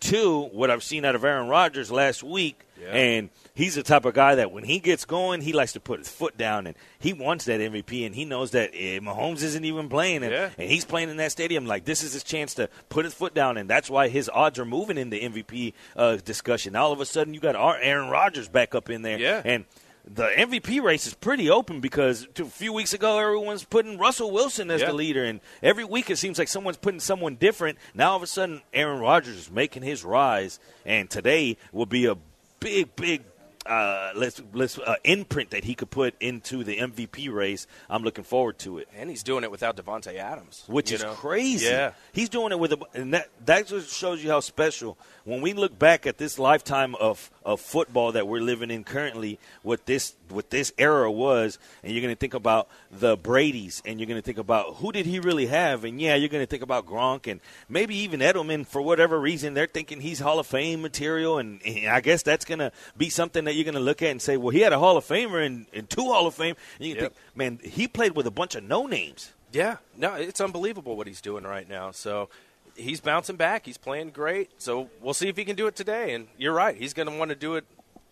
two, 0.00 0.42
what 0.52 0.70
I've 0.70 0.82
seen 0.82 1.04
out 1.04 1.14
of 1.14 1.24
Aaron 1.24 1.48
Rodgers 1.48 1.90
last 1.90 2.22
week, 2.22 2.60
and 2.86 3.30
he's 3.54 3.76
the 3.76 3.82
type 3.82 4.04
of 4.04 4.12
guy 4.12 4.34
that 4.34 4.52
when 4.52 4.64
he 4.64 4.78
gets 4.78 5.06
going, 5.06 5.40
he 5.40 5.54
likes 5.54 5.72
to 5.72 5.80
put 5.80 5.98
his 6.00 6.08
foot 6.10 6.36
down, 6.36 6.66
and 6.66 6.76
he 6.98 7.12
wants 7.14 7.46
that 7.46 7.60
MVP, 7.60 8.04
and 8.04 8.14
he 8.14 8.24
knows 8.26 8.50
that 8.50 8.70
eh, 8.74 8.98
Mahomes 8.98 9.42
isn't 9.42 9.64
even 9.64 9.88
playing, 9.88 10.22
and, 10.22 10.32
Yeah. 10.32 10.50
and 10.58 10.70
he's 10.70 10.84
playing 10.84 11.08
in 11.08 11.16
that 11.16 11.32
stadium 11.32 11.64
like 11.64 11.84
this 11.86 12.02
is 12.02 12.12
his 12.12 12.22
chance 12.22 12.52
to 12.54 12.68
put 12.90 13.04
his 13.06 13.14
foot 13.14 13.32
down, 13.32 13.56
and 13.56 13.70
that's 13.70 13.88
why 13.88 14.08
his 14.08 14.28
odds 14.28 14.58
are 14.58 14.66
moving 14.66 14.98
in 14.98 15.08
the 15.08 15.20
MVP 15.20 15.72
uh, 15.96 16.16
discussion. 16.16 16.76
All 16.76 16.92
of 16.92 17.00
a 17.00 17.06
sudden, 17.06 17.32
you 17.32 17.40
got 17.40 17.56
Ar- 17.56 17.78
Aaron 17.80 18.10
Rodgers 18.10 18.48
back 18.48 18.74
up 18.74 18.90
in 18.90 19.00
there, 19.02 19.18
Yeah. 19.18 19.40
and 19.44 19.64
the 20.06 20.26
MVP 20.26 20.82
race 20.82 21.06
is 21.06 21.14
pretty 21.14 21.48
open 21.50 21.80
because 21.80 22.26
a 22.38 22.44
few 22.44 22.72
weeks 22.72 22.92
ago 22.92 23.18
everyone's 23.18 23.64
putting 23.64 23.96
Russell 23.98 24.30
Wilson 24.30 24.70
as 24.70 24.80
Yeah. 24.82 24.88
the 24.88 24.92
leader, 24.92 25.24
and 25.24 25.40
every 25.62 25.84
week 25.84 26.10
it 26.10 26.16
seems 26.18 26.38
like 26.38 26.48
someone's 26.48 26.76
putting 26.76 27.00
someone 27.00 27.36
different. 27.36 27.78
Now 27.94 28.10
all 28.10 28.16
of 28.16 28.22
a 28.22 28.26
sudden 28.26 28.62
Aaron 28.72 29.00
Rodgers 29.00 29.36
is 29.36 29.50
making 29.50 29.82
his 29.82 30.04
rise, 30.04 30.58
and 30.84 31.08
today 31.10 31.56
will 31.72 31.86
be 31.86 32.04
a 32.06 32.16
big, 32.60 32.94
big. 32.96 33.22
Uh, 33.66 34.12
let's 34.14 34.42
let's 34.52 34.76
uh, 34.78 34.96
imprint 35.04 35.48
that 35.48 35.64
he 35.64 35.74
could 35.74 35.88
put 35.88 36.14
into 36.20 36.62
the 36.64 36.76
MVP 36.76 37.30
race. 37.32 37.66
I'm 37.88 38.02
looking 38.02 38.22
forward 38.24 38.58
to 38.58 38.76
it, 38.76 38.88
And 38.94 39.08
he's 39.08 39.22
doing 39.22 39.42
it 39.42 39.50
without 39.50 39.74
Davante 39.74 40.14
Adams. 40.16 40.64
which 40.66 40.92
is 40.92 41.02
know? 41.02 41.14
crazy. 41.14 41.64
Yeah. 41.64 41.92
he's 42.12 42.28
doing 42.28 42.52
it 42.52 42.58
with 42.58 42.74
a, 42.74 42.78
and 42.92 43.14
that 43.14 43.30
that 43.46 43.66
just 43.68 43.90
shows 43.90 44.22
you 44.22 44.28
how 44.28 44.40
special. 44.40 44.98
When 45.24 45.40
we 45.40 45.54
look 45.54 45.78
back 45.78 46.06
at 46.06 46.18
this 46.18 46.38
lifetime 46.38 46.94
of 46.96 47.30
of 47.44 47.60
football 47.60 48.12
that 48.12 48.26
we're 48.26 48.40
living 48.40 48.70
in 48.70 48.84
currently, 48.84 49.38
what 49.62 49.86
this 49.86 50.14
what 50.30 50.50
this 50.50 50.72
era 50.78 51.10
was, 51.10 51.58
and 51.82 51.92
you're 51.92 52.00
going 52.02 52.14
to 52.14 52.18
think 52.18 52.34
about 52.34 52.68
the 52.90 53.16
Brady's, 53.16 53.82
and 53.84 54.00
you're 54.00 54.06
going 54.06 54.20
to 54.20 54.24
think 54.24 54.38
about 54.38 54.76
who 54.76 54.90
did 54.92 55.04
he 55.06 55.20
really 55.20 55.46
have, 55.46 55.84
and 55.84 56.00
yeah, 56.00 56.14
you're 56.14 56.28
going 56.30 56.42
to 56.42 56.46
think 56.50 56.62
about 56.62 56.86
Gronk, 56.86 57.30
and 57.30 57.40
maybe 57.68 57.94
even 57.96 58.20
Edelman 58.20 58.66
for 58.66 58.80
whatever 58.80 59.20
reason 59.20 59.54
they're 59.54 59.66
thinking 59.66 60.00
he's 60.00 60.20
Hall 60.20 60.38
of 60.38 60.46
Fame 60.46 60.80
material, 60.80 61.38
and, 61.38 61.60
and 61.66 61.88
I 61.88 62.00
guess 62.00 62.22
that's 62.22 62.44
going 62.46 62.60
to 62.60 62.72
be 62.96 63.10
something 63.10 63.44
that 63.44 63.54
you're 63.54 63.64
going 63.64 63.74
to 63.74 63.80
look 63.80 64.00
at 64.02 64.10
and 64.10 64.22
say, 64.22 64.36
well, 64.36 64.50
he 64.50 64.60
had 64.60 64.72
a 64.72 64.78
Hall 64.78 64.96
of 64.96 65.04
Famer 65.04 65.44
and, 65.44 65.66
and 65.72 65.88
two 65.90 66.04
Hall 66.04 66.26
of 66.26 66.34
Fame, 66.34 66.56
and 66.78 66.88
you 66.88 66.94
Yep. 66.94 67.00
think, 67.02 67.12
man, 67.34 67.58
he 67.62 67.86
played 67.86 68.16
with 68.16 68.26
a 68.26 68.30
bunch 68.30 68.54
of 68.54 68.64
no 68.64 68.86
names. 68.86 69.32
Yeah, 69.52 69.76
no, 69.96 70.14
it's 70.14 70.40
unbelievable 70.40 70.96
what 70.96 71.06
he's 71.06 71.20
doing 71.20 71.44
right 71.44 71.68
now. 71.68 71.90
So 71.92 72.28
he's 72.76 73.00
bouncing 73.00 73.36
back. 73.36 73.66
He's 73.66 73.78
playing 73.78 74.10
great. 74.10 74.50
So 74.58 74.90
we'll 75.00 75.14
see 75.14 75.28
if 75.28 75.36
he 75.36 75.44
can 75.44 75.56
do 75.56 75.66
it 75.66 75.76
today. 75.76 76.14
And 76.14 76.28
you're 76.36 76.52
right. 76.52 76.76
He's 76.76 76.94
going 76.94 77.08
to 77.08 77.16
want 77.16 77.30
to 77.30 77.34
do 77.34 77.54
it, 77.54 77.64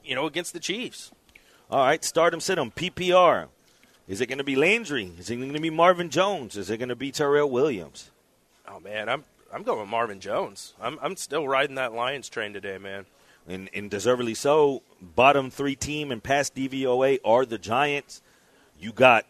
you 0.04 0.14
know, 0.14 0.26
against 0.26 0.52
the 0.52 0.60
Chiefs. 0.60 1.12
All 1.70 1.84
right, 1.84 2.04
start 2.04 2.34
him, 2.34 2.40
sit 2.40 2.58
him. 2.58 2.70
PPR. 2.70 3.48
Is 4.06 4.20
it 4.20 4.26
going 4.26 4.38
to 4.38 4.44
be 4.44 4.56
Landry? 4.56 5.12
Is 5.18 5.30
it 5.30 5.36
going 5.36 5.54
to 5.54 5.60
be 5.60 5.70
Marvin 5.70 6.10
Jones? 6.10 6.56
Is 6.56 6.68
it 6.68 6.76
going 6.76 6.90
to 6.90 6.96
be 6.96 7.10
Tyrell 7.10 7.48
Williams? 7.48 8.10
Oh 8.68 8.78
man, 8.78 9.08
I'm 9.08 9.24
I'm 9.52 9.62
going 9.62 9.80
with 9.80 9.88
Marvin 9.88 10.20
Jones. 10.20 10.74
I'm 10.80 10.98
I'm 11.00 11.16
still 11.16 11.48
riding 11.48 11.76
that 11.76 11.94
Lions 11.94 12.28
train 12.28 12.52
today, 12.52 12.78
man. 12.78 13.06
And, 13.48 13.70
and 13.74 13.90
deservedly 13.90 14.34
so. 14.34 14.82
Bottom 15.00 15.50
three 15.50 15.74
team 15.74 16.12
and 16.12 16.22
past 16.22 16.54
DVOA 16.54 17.18
are 17.24 17.46
the 17.46 17.58
Giants. 17.58 18.22
You 18.78 18.92
got 18.92 19.24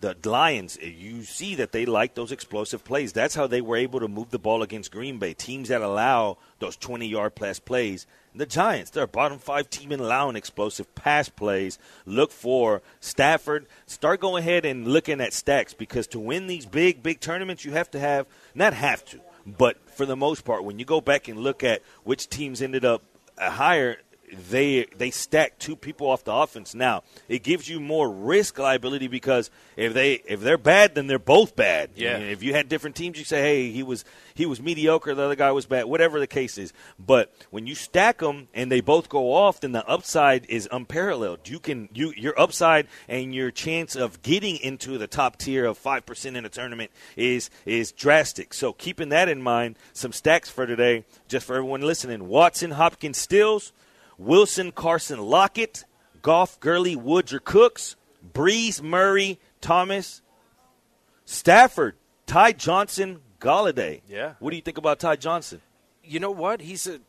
the 0.00 0.16
Lions. 0.24 0.78
Eh, 0.80 0.86
you 0.86 1.22
see 1.22 1.54
that 1.56 1.72
they 1.72 1.86
like 1.86 2.14
those 2.14 2.32
explosive 2.32 2.84
plays. 2.84 3.12
That's 3.12 3.34
how 3.34 3.46
they 3.46 3.60
were 3.60 3.76
able 3.76 4.00
to 4.00 4.08
move 4.08 4.30
the 4.30 4.38
ball 4.38 4.62
against 4.62 4.92
Green 4.92 5.18
Bay. 5.18 5.34
Teams 5.34 5.68
that 5.68 5.82
allow 5.82 6.38
those 6.58 6.76
20 6.76 7.06
yard 7.06 7.34
plus 7.34 7.58
plays. 7.58 8.06
The 8.34 8.46
Giants, 8.46 8.90
they're 8.90 9.04
a 9.04 9.08
bottom 9.08 9.38
five 9.38 9.68
team 9.70 9.90
in 9.90 10.00
allowing 10.00 10.36
explosive 10.36 10.94
pass 10.94 11.28
plays. 11.28 11.78
Look 12.06 12.30
for 12.30 12.82
Stafford. 13.00 13.66
Start 13.86 14.20
going 14.20 14.42
ahead 14.42 14.64
and 14.64 14.86
looking 14.86 15.20
at 15.20 15.32
stacks 15.32 15.74
because 15.74 16.06
to 16.08 16.20
win 16.20 16.46
these 16.46 16.66
big, 16.66 17.02
big 17.02 17.20
tournaments, 17.20 17.64
you 17.64 17.72
have 17.72 17.90
to 17.92 17.98
have, 17.98 18.26
not 18.54 18.74
have 18.74 19.04
to, 19.06 19.20
but 19.46 19.76
for 19.90 20.06
the 20.06 20.14
most 20.14 20.44
part, 20.44 20.62
when 20.62 20.78
you 20.78 20.84
go 20.84 21.00
back 21.00 21.26
and 21.26 21.40
look 21.40 21.64
at 21.64 21.82
which 22.04 22.28
teams 22.28 22.62
ended 22.62 22.84
up 22.84 23.02
higher, 23.36 23.96
they 24.50 24.86
they 24.96 25.10
stack 25.10 25.58
two 25.58 25.76
people 25.76 26.08
off 26.08 26.24
the 26.24 26.32
offense. 26.32 26.74
Now 26.74 27.02
it 27.28 27.42
gives 27.42 27.68
you 27.68 27.80
more 27.80 28.10
risk 28.10 28.58
liability 28.58 29.08
because 29.08 29.50
if 29.76 29.94
they 29.94 30.14
if 30.26 30.40
they're 30.40 30.58
bad, 30.58 30.94
then 30.94 31.06
they're 31.06 31.18
both 31.18 31.56
bad. 31.56 31.90
Yeah. 31.94 32.16
I 32.16 32.18
mean, 32.18 32.28
if 32.28 32.42
you 32.42 32.54
had 32.54 32.68
different 32.68 32.96
teams, 32.96 33.18
you 33.18 33.24
say, 33.24 33.40
hey, 33.40 33.70
he 33.70 33.82
was 33.82 34.04
he 34.34 34.46
was 34.46 34.60
mediocre, 34.60 35.14
the 35.14 35.22
other 35.22 35.34
guy 35.34 35.50
was 35.52 35.66
bad, 35.66 35.86
whatever 35.86 36.20
the 36.20 36.26
case 36.26 36.58
is. 36.58 36.72
But 36.98 37.34
when 37.50 37.66
you 37.66 37.74
stack 37.74 38.18
them 38.18 38.48
and 38.54 38.70
they 38.70 38.80
both 38.80 39.08
go 39.08 39.32
off, 39.32 39.60
then 39.60 39.72
the 39.72 39.86
upside 39.88 40.46
is 40.46 40.68
unparalleled. 40.70 41.48
You 41.48 41.58
can 41.58 41.88
you 41.92 42.12
your 42.16 42.38
upside 42.38 42.86
and 43.08 43.34
your 43.34 43.50
chance 43.50 43.96
of 43.96 44.22
getting 44.22 44.56
into 44.56 44.98
the 44.98 45.06
top 45.06 45.38
tier 45.38 45.64
of 45.64 45.78
five 45.78 46.06
percent 46.06 46.36
in 46.36 46.44
a 46.44 46.48
tournament 46.48 46.90
is 47.16 47.50
is 47.66 47.92
drastic. 47.92 48.54
So 48.54 48.72
keeping 48.72 49.08
that 49.10 49.28
in 49.28 49.42
mind, 49.42 49.76
some 49.92 50.12
stacks 50.12 50.48
for 50.48 50.66
today, 50.66 51.04
just 51.26 51.46
for 51.46 51.56
everyone 51.56 51.82
listening: 51.82 52.28
Watson, 52.28 52.72
Hopkins, 52.72 53.18
Stills. 53.18 53.72
Wilson, 54.18 54.72
Carson, 54.72 55.20
Lockett, 55.20 55.84
Goff, 56.20 56.58
Gurley, 56.60 56.96
Woods, 56.96 57.32
or 57.32 57.38
Cooks, 57.38 57.96
Brees, 58.34 58.82
Murray, 58.82 59.38
Thomas, 59.60 60.20
Stafford, 61.24 61.94
Ty 62.26 62.52
Johnson, 62.52 63.20
Golladay. 63.40 64.00
Yeah. 64.08 64.34
What 64.40 64.50
do 64.50 64.56
you 64.56 64.62
think 64.62 64.78
about 64.78 64.98
Ty 64.98 65.16
Johnson? 65.16 65.60
You 66.02 66.20
know 66.20 66.30
what? 66.30 66.60
He's 66.60 66.86
a, 66.86 67.00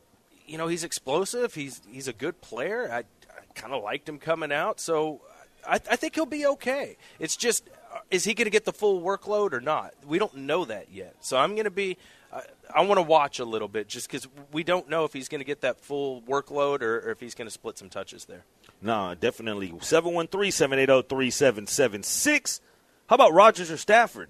you 0.46 0.58
know, 0.58 0.68
he's 0.68 0.84
explosive. 0.84 1.56
He's 1.56 1.82
he's 1.90 2.08
a 2.08 2.14
good 2.14 2.42
player. 2.42 2.90
I, 2.92 3.00
I 3.00 3.44
kind 3.56 3.74
of 3.74 3.84
liked 3.84 4.08
him 4.08 4.20
coming 4.20 4.52
out, 4.52 4.80
so 4.80 5.22
I, 5.68 5.76
I 5.76 5.96
think 5.96 6.16
he'll 6.16 6.26
be 6.26 6.46
okay. 6.46 6.98
It's 7.18 7.36
just, 7.36 7.70
uh, 7.94 8.00
is 8.12 8.24
he 8.26 8.34
going 8.34 8.46
to 8.46 8.52
get 8.52 8.66
the 8.66 8.74
full 8.74 9.02
workload 9.02 9.54
or 9.54 9.62
not? 9.62 9.94
We 10.06 10.20
don't 10.20 10.36
know 10.36 10.66
that 10.66 10.92
yet. 10.92 11.16
So 11.22 11.38
I'm 11.38 11.54
going 11.54 11.66
to 11.66 11.72
be. 11.72 11.98
I, 12.32 12.42
I 12.76 12.82
want 12.86 12.98
to 12.98 13.04
watch 13.04 13.40
a 13.40 13.46
little 13.46 13.68
bit 13.68 13.88
just 13.88 14.08
because 14.08 14.28
we 14.52 14.64
don't 14.64 14.90
know 14.90 15.04
if 15.06 15.14
he's 15.14 15.28
going 15.28 15.40
to 15.40 15.46
get 15.46 15.62
that 15.62 15.80
full 15.80 16.22
workload 16.22 16.82
or, 16.82 17.00
or 17.00 17.12
if 17.12 17.20
he's 17.20 17.36
going 17.36 17.48
to 17.48 17.52
split 17.52 17.78
some 17.78 17.90
touches 17.90 18.26
there. 18.26 18.46
No, 18.82 19.16
definitely. 19.20 19.74
713 19.82 20.52
780 20.52 21.08
3776. 21.08 22.62
How 23.08 23.16
about 23.16 23.34
Rodgers 23.34 23.72
or 23.72 23.78
Stafford? 23.78 24.30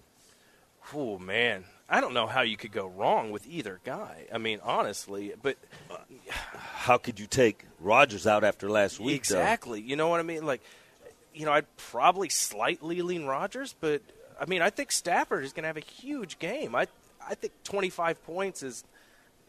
Oh 0.93 1.19
man, 1.19 1.65
I 1.89 2.01
don't 2.01 2.13
know 2.13 2.27
how 2.27 2.41
you 2.41 2.57
could 2.57 2.71
go 2.71 2.87
wrong 2.87 3.31
with 3.31 3.45
either 3.47 3.79
guy. 3.83 4.25
I 4.33 4.37
mean, 4.37 4.59
honestly, 4.63 5.33
but 5.41 5.57
How 6.55 6.97
could 6.97 7.19
you 7.19 7.27
take 7.27 7.65
Rodgers 7.79 8.25
out 8.25 8.43
after 8.43 8.69
last 8.69 8.99
week? 8.99 9.25
though? 9.25 9.37
exactly, 9.37 9.81
you 9.81 9.95
know 9.95 10.07
what 10.07 10.19
I 10.19 10.23
mean? 10.23 10.45
Like, 10.45 10.61
you 11.33 11.45
know, 11.45 11.51
I'd 11.51 11.65
probably 11.77 12.29
slightly 12.29 13.01
lean 13.01 13.25
Rodgers, 13.25 13.75
but 13.79 14.01
I 14.39 14.45
mean, 14.45 14.61
I 14.61 14.69
think 14.69 14.91
Stafford 14.91 15.43
is 15.43 15.53
going 15.53 15.63
to 15.63 15.67
have 15.67 15.77
a 15.77 15.81
huge 15.81 16.39
game. 16.39 16.73
I 16.73 16.87
I 17.27 17.35
think 17.35 17.53
25 17.63 18.23
points 18.25 18.63
is 18.63 18.83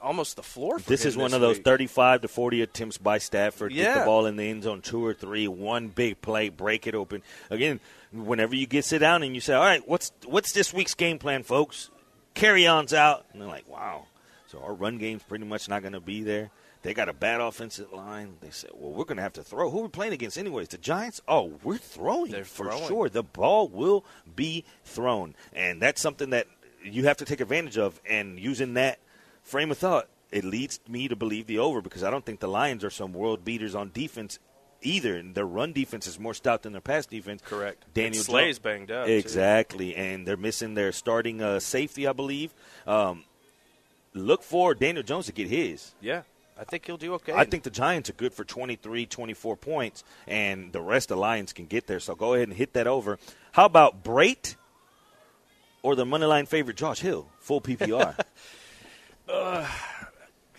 almost 0.02 0.36
the 0.36 0.42
floor 0.42 0.78
for 0.78 0.88
This 0.88 1.04
is 1.04 1.16
one 1.16 1.26
this 1.30 1.34
of 1.34 1.40
those 1.40 1.56
week. 1.56 1.64
35 1.64 2.22
to 2.22 2.28
40 2.28 2.62
attempts 2.62 2.98
by 2.98 3.18
Stafford. 3.18 3.72
Get 3.74 3.98
the 3.98 4.04
ball 4.04 4.26
in 4.26 4.36
the 4.36 4.44
end 4.44 4.62
zone 4.62 4.80
two 4.80 5.04
or 5.04 5.14
three, 5.14 5.46
one 5.48 5.88
big 5.88 6.20
play, 6.22 6.48
break 6.48 6.86
it 6.86 6.94
open. 6.94 7.22
Again, 7.50 7.80
whenever 8.12 8.54
you 8.54 8.66
get 8.66 8.84
sit 8.84 8.98
down 9.00 9.22
and 9.22 9.34
you 9.34 9.40
say, 9.40 9.54
"All 9.54 9.62
right, 9.64 9.86
what's 9.86 10.12
what's 10.24 10.52
this 10.52 10.72
week's 10.72 10.94
game 10.94 11.18
plan, 11.18 11.42
folks?" 11.42 11.90
Kerryon's 12.34 12.94
out, 12.94 13.26
and 13.32 13.40
they're 13.40 13.48
like, 13.48 13.68
"Wow." 13.68 14.06
So 14.48 14.60
our 14.62 14.74
run 14.74 14.98
game's 14.98 15.22
pretty 15.22 15.44
much 15.44 15.68
not 15.68 15.82
going 15.82 15.92
to 15.92 16.00
be 16.00 16.22
there. 16.22 16.50
They 16.82 16.94
got 16.94 17.08
a 17.10 17.12
bad 17.12 17.40
offensive 17.42 17.92
line. 17.92 18.36
They 18.40 18.50
said, 18.50 18.70
"Well, 18.72 18.90
we're 18.92 19.04
going 19.04 19.16
to 19.18 19.22
have 19.22 19.34
to 19.34 19.42
throw." 19.44 19.68
Who 19.70 19.80
are 19.80 19.82
we 19.82 19.88
playing 19.88 20.12
against, 20.14 20.38
anyways? 20.38 20.68
The 20.68 20.78
Giants. 20.78 21.20
Oh, 21.28 21.52
we're 21.62 21.76
throwing 21.76 22.32
They're 22.32 22.44
for 22.44 22.66
throwing. 22.70 22.88
sure. 22.88 23.08
The 23.10 23.22
ball 23.22 23.68
will 23.68 24.04
be 24.34 24.64
thrown, 24.84 25.34
and 25.52 25.80
that's 25.82 26.00
something 26.00 26.30
that 26.30 26.46
you 26.82 27.04
have 27.04 27.16
to 27.18 27.24
take 27.24 27.40
advantage 27.40 27.78
of. 27.78 28.00
And 28.08 28.38
using 28.38 28.74
that 28.74 28.98
frame 29.42 29.70
of 29.70 29.78
thought, 29.78 30.08
it 30.30 30.44
leads 30.44 30.80
me 30.88 31.08
to 31.08 31.16
believe 31.16 31.46
the 31.46 31.58
over 31.58 31.80
because 31.80 32.02
I 32.04 32.10
don't 32.10 32.24
think 32.24 32.40
the 32.40 32.48
Lions 32.48 32.84
are 32.84 32.90
some 32.90 33.12
world 33.12 33.44
beaters 33.44 33.74
on 33.74 33.90
defense 33.92 34.38
either. 34.82 35.16
And 35.16 35.34
their 35.34 35.44
run 35.44 35.72
defense 35.72 36.06
is 36.06 36.18
more 36.18 36.34
stout 36.34 36.62
than 36.62 36.72
their 36.72 36.80
pass 36.80 37.04
defense. 37.06 37.42
Correct. 37.44 37.84
Daniel 37.92 38.18
And 38.18 38.24
Slay's 38.24 38.46
Jones- 38.56 38.58
banged 38.60 38.90
up, 38.90 39.06
too. 39.06 39.12
Exactly, 39.12 39.94
and 39.96 40.26
they're 40.26 40.36
missing 40.36 40.74
their 40.74 40.92
starting 40.92 41.42
uh, 41.42 41.58
safety, 41.60 42.06
I 42.06 42.12
believe. 42.12 42.52
Um, 42.86 43.24
look 44.14 44.42
for 44.42 44.74
Daniel 44.74 45.02
Jones 45.02 45.26
to 45.26 45.32
get 45.32 45.48
his. 45.48 45.92
Yeah, 46.00 46.22
I 46.58 46.64
think 46.64 46.86
he'll 46.86 46.96
do 46.96 47.14
okay. 47.14 47.32
I 47.32 47.44
think 47.44 47.62
the 47.64 47.70
Giants 47.70 48.08
are 48.10 48.14
good 48.14 48.32
for 48.32 48.44
23, 48.44 49.06
24 49.06 49.56
points, 49.56 50.04
and 50.26 50.72
the 50.72 50.80
rest 50.80 51.10
of 51.10 51.16
the 51.16 51.20
Lions 51.20 51.52
can 51.52 51.66
get 51.66 51.86
there. 51.86 52.00
So 52.00 52.14
go 52.14 52.34
ahead 52.34 52.48
and 52.48 52.56
hit 52.56 52.72
that 52.74 52.86
over. 52.86 53.18
How 53.52 53.64
about 53.66 54.02
Brate 54.04 54.56
or 55.82 55.94
the 55.94 56.04
money 56.06 56.26
line 56.26 56.46
favorite 56.46 56.76
Josh 56.76 57.00
Hill, 57.00 57.28
full 57.38 57.60
PPR? 57.60 58.18
Uh, 59.28 59.64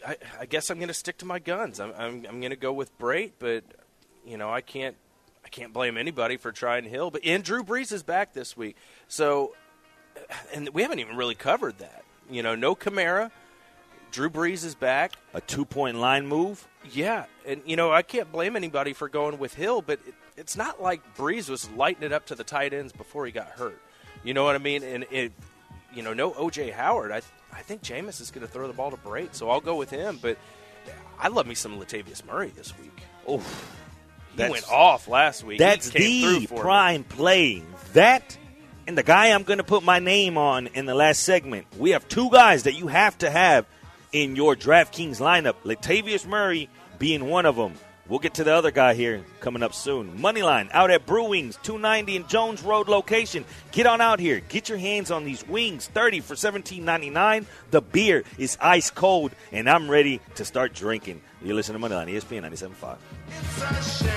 I, 0.07 0.15
I 0.39 0.45
guess 0.45 0.69
I'm 0.69 0.77
going 0.77 0.87
to 0.87 0.93
stick 0.93 1.17
to 1.17 1.25
my 1.25 1.39
guns. 1.39 1.81
I'm, 1.81 1.91
I'm, 1.97 2.25
I'm 2.25 2.39
going 2.39 2.51
to 2.51 2.55
go 2.55 2.71
with 2.71 2.97
Brate, 2.97 3.33
but 3.37 3.65
you 4.25 4.37
know 4.37 4.49
I 4.49 4.61
can't 4.61 4.95
I 5.43 5.49
can't 5.49 5.73
blame 5.73 5.97
anybody 5.97 6.37
for 6.37 6.51
trying 6.51 6.85
Hill. 6.85 7.11
But 7.11 7.25
and 7.25 7.43
Drew 7.43 7.63
Brees 7.63 7.91
is 7.91 8.03
back 8.03 8.33
this 8.33 8.55
week, 8.55 8.77
so 9.07 9.53
uh, 10.15 10.33
and 10.53 10.69
we 10.69 10.83
haven't 10.83 10.99
even 10.99 11.17
really 11.17 11.35
covered 11.35 11.79
that. 11.79 12.03
You 12.29 12.43
know, 12.43 12.55
no 12.55 12.75
Kamara. 12.75 13.31
Drew 14.11 14.29
Brees 14.29 14.65
is 14.65 14.75
back. 14.75 15.13
a 15.33 15.41
two 15.41 15.65
point 15.65 15.97
line 15.97 16.27
move? 16.27 16.67
Yeah, 16.91 17.25
and 17.45 17.61
you 17.65 17.75
know 17.75 17.91
I 17.91 18.01
can't 18.01 18.31
blame 18.31 18.55
anybody 18.55 18.93
for 18.93 19.09
going 19.09 19.37
with 19.37 19.53
Hill, 19.53 19.81
but 19.81 19.99
it, 20.07 20.13
it's 20.37 20.55
not 20.55 20.81
like 20.81 21.15
Brees 21.15 21.49
was 21.49 21.69
lighting 21.71 22.03
it 22.03 22.11
up 22.11 22.25
to 22.27 22.35
the 22.35 22.43
tight 22.43 22.73
ends 22.73 22.93
before 22.93 23.25
he 23.25 23.31
got 23.31 23.47
hurt. 23.49 23.81
You 24.23 24.33
know 24.33 24.43
what 24.43 24.55
I 24.55 24.59
mean? 24.59 24.83
And 24.83 25.05
it, 25.11 25.33
you 25.93 26.03
know, 26.03 26.13
no 26.13 26.31
OJ 26.31 26.73
Howard. 26.73 27.11
I 27.11 27.21
I 27.53 27.61
think 27.61 27.81
Jameis 27.81 28.21
is 28.21 28.31
going 28.31 28.45
to 28.45 28.51
throw 28.51 28.67
the 28.67 28.73
ball 28.73 28.91
to 28.91 28.97
Brate, 28.97 29.33
so 29.33 29.49
I'll 29.49 29.61
go 29.61 29.75
with 29.75 29.89
him. 29.89 30.19
But 30.21 30.37
I 31.19 31.27
love 31.27 31.45
me 31.47 31.55
some 31.55 31.79
Latavius 31.79 32.25
Murray 32.25 32.51
this 32.55 32.77
week. 32.79 33.01
Oh, 33.27 33.43
He 34.37 34.49
went 34.49 34.69
off 34.69 35.07
last 35.07 35.43
week. 35.43 35.59
That's 35.59 35.89
the 35.89 36.45
for 36.47 36.53
me. 36.53 36.59
prime 36.61 37.03
play. 37.03 37.63
That 37.93 38.37
and 38.87 38.97
the 38.97 39.03
guy 39.03 39.27
I'm 39.31 39.43
going 39.43 39.57
to 39.59 39.63
put 39.63 39.83
my 39.83 39.99
name 39.99 40.37
on 40.37 40.67
in 40.67 40.85
the 40.85 40.95
last 40.95 41.23
segment. 41.23 41.67
We 41.77 41.91
have 41.91 42.07
two 42.07 42.29
guys 42.29 42.63
that 42.63 42.73
you 42.73 42.87
have 42.87 43.17
to 43.19 43.29
have 43.29 43.65
in 44.11 44.35
your 44.35 44.55
DraftKings 44.55 45.19
lineup. 45.19 45.55
Latavius 45.63 46.25
Murray 46.25 46.69
being 46.97 47.25
one 47.25 47.45
of 47.45 47.55
them. 47.55 47.73
We'll 48.11 48.19
get 48.19 48.33
to 48.33 48.43
the 48.43 48.53
other 48.53 48.71
guy 48.71 48.93
here 48.93 49.23
coming 49.39 49.63
up 49.63 49.73
soon. 49.73 50.17
Moneyline 50.17 50.67
out 50.73 50.91
at 50.91 51.05
Brew 51.05 51.29
Wings, 51.29 51.57
290 51.63 52.17
in 52.17 52.27
Jones 52.27 52.61
Road 52.61 52.89
location. 52.89 53.45
Get 53.71 53.85
on 53.85 54.01
out 54.01 54.19
here. 54.19 54.41
Get 54.49 54.67
your 54.67 54.79
hands 54.79 55.11
on 55.11 55.23
these 55.23 55.47
wings, 55.47 55.87
30 55.87 56.19
for 56.19 56.35
17.99. 56.35 57.45
The 57.69 57.81
beer 57.81 58.25
is 58.37 58.57
ice 58.59 58.91
cold, 58.91 59.31
and 59.53 59.69
I'm 59.69 59.89
ready 59.89 60.19
to 60.35 60.43
start 60.43 60.73
drinking. 60.73 61.21
You 61.41 61.53
listen 61.53 61.73
to 61.73 61.79
Moneyline, 61.79 62.11
ESPN 62.11 62.43
97.5. 62.51 62.97
It's 63.29 63.61
a 63.61 64.03
shame 64.03 64.11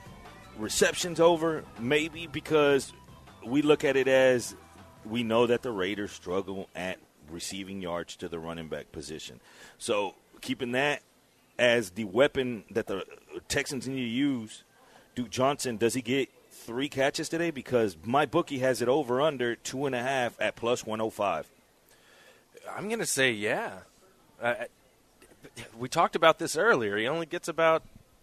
Reception's 0.58 1.20
over, 1.20 1.64
maybe 1.78 2.26
because 2.26 2.92
we 3.44 3.62
look 3.62 3.84
at 3.84 3.96
it 3.96 4.08
as 4.08 4.54
we 5.04 5.22
know 5.22 5.46
that 5.46 5.62
the 5.62 5.70
Raiders 5.70 6.12
struggle 6.12 6.68
at 6.74 6.98
receiving 7.30 7.82
yards 7.82 8.16
to 8.16 8.28
the 8.28 8.38
running 8.38 8.68
back 8.68 8.92
position. 8.92 9.40
So, 9.78 10.14
keeping 10.40 10.72
that 10.72 11.02
as 11.58 11.90
the 11.90 12.04
weapon 12.04 12.64
that 12.70 12.86
the 12.86 13.04
Texans 13.48 13.86
need 13.88 13.96
to 13.96 14.08
use, 14.08 14.64
Duke 15.14 15.30
Johnson, 15.30 15.76
does 15.76 15.94
he 15.94 16.02
get 16.02 16.28
three 16.50 16.88
catches 16.88 17.28
today? 17.28 17.50
Because 17.50 17.96
my 18.04 18.26
bookie 18.26 18.58
has 18.58 18.82
it 18.82 18.88
over 18.88 19.20
under 19.20 19.54
two 19.56 19.86
and 19.86 19.94
a 19.94 20.02
half 20.02 20.40
at 20.40 20.56
plus 20.56 20.84
105. 20.84 21.50
I'm 22.76 22.88
going 22.88 23.00
to 23.00 23.06
say 23.06 23.32
yeah. 23.32 23.78
Uh, 24.40 24.54
we 25.78 25.88
talked 25.88 26.16
about 26.16 26.38
this 26.38 26.56
earlier. 26.56 26.96
He 26.96 27.06
only 27.06 27.26
gets 27.26 27.48
about 27.48 27.82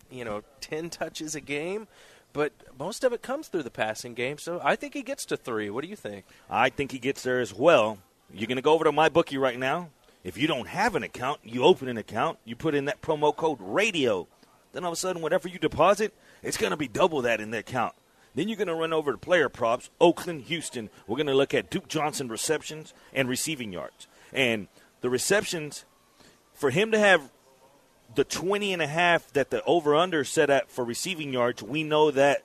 you 0.10 0.26
know 0.26 0.44
ten 0.60 0.90
touches 0.90 1.36
a 1.36 1.42
game, 1.42 1.88
but 2.34 2.52
most 2.78 3.04
of 3.04 3.14
it 3.14 3.22
comes 3.22 3.48
through 3.48 3.64
the 3.64 3.72
passing 3.72 4.14
game. 4.14 4.38
So 4.38 4.60
I 4.64 4.76
think 4.76 4.94
he 4.94 5.04
gets 5.04 5.26
to 5.26 5.38
three. 5.38 5.70
What 5.70 5.84
do 5.84 5.90
you 5.90 5.96
think? 5.96 6.26
I 6.50 6.70
think 6.70 6.92
he 6.92 7.00
gets 7.00 7.24
there 7.24 7.40
as 7.40 7.54
well. 7.54 8.00
You're 8.34 8.48
going 8.48 8.56
to 8.58 8.62
go 8.62 8.74
over 8.74 8.86
to 8.86 8.92
my 8.92 9.10
bookie 9.10 9.38
right 9.38 9.60
now. 9.60 9.90
If 10.24 10.38
you 10.38 10.48
don't 10.48 10.68
have 10.68 10.96
an 10.96 11.04
account, 11.04 11.40
you 11.44 11.64
open 11.64 11.88
an 11.88 11.98
account, 11.98 12.38
you 12.46 12.56
put 12.56 12.76
in 12.76 12.86
that 12.86 13.02
promo 13.02 13.36
code 13.36 13.58
radio. 13.60 14.28
Then 14.72 14.84
all 14.84 14.92
of 14.92 14.94
a 14.94 15.00
sudden, 15.00 15.22
whatever 15.22 15.48
you 15.48 15.58
deposit, 15.58 16.14
it's 16.44 16.58
going 16.58 16.72
to 16.72 16.78
be 16.78 16.88
double 16.88 17.24
that 17.24 17.42
in 17.42 17.52
their 17.52 17.62
account. 17.62 17.94
Then 18.36 18.48
you're 18.48 18.58
going 18.58 18.68
to 18.68 18.76
run 18.76 18.94
over 18.94 19.12
to 19.12 19.18
player 19.18 19.50
props, 19.50 19.90
Oakland, 20.00 20.44
Houston. 20.44 20.90
We're 21.08 21.18
going 21.18 21.28
to 21.28 21.36
look 21.36 21.54
at 21.54 21.70
Duke 21.70 21.88
Johnson 21.88 22.30
receptions 22.30 22.94
and 23.14 23.28
receiving 23.28 23.74
yards. 23.74 24.08
And 24.32 24.68
the 25.02 25.10
receptions, 25.10 25.84
for 26.54 26.70
him 26.70 26.92
to 26.92 27.00
have 27.00 27.32
the 28.16 28.24
20 28.24 28.74
and 28.74 28.82
a 28.82 28.88
half 28.88 29.32
that 29.34 29.50
the 29.50 29.64
over 29.64 29.96
under 29.96 30.24
set 30.24 30.50
at 30.50 30.70
for 30.70 30.84
receiving 30.84 31.34
yards, 31.34 31.64
we 31.64 31.84
know 31.84 32.12
that 32.12 32.44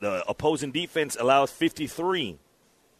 the 0.00 0.24
opposing 0.28 0.70
defense 0.70 1.16
allows 1.18 1.50
53. 1.50 2.38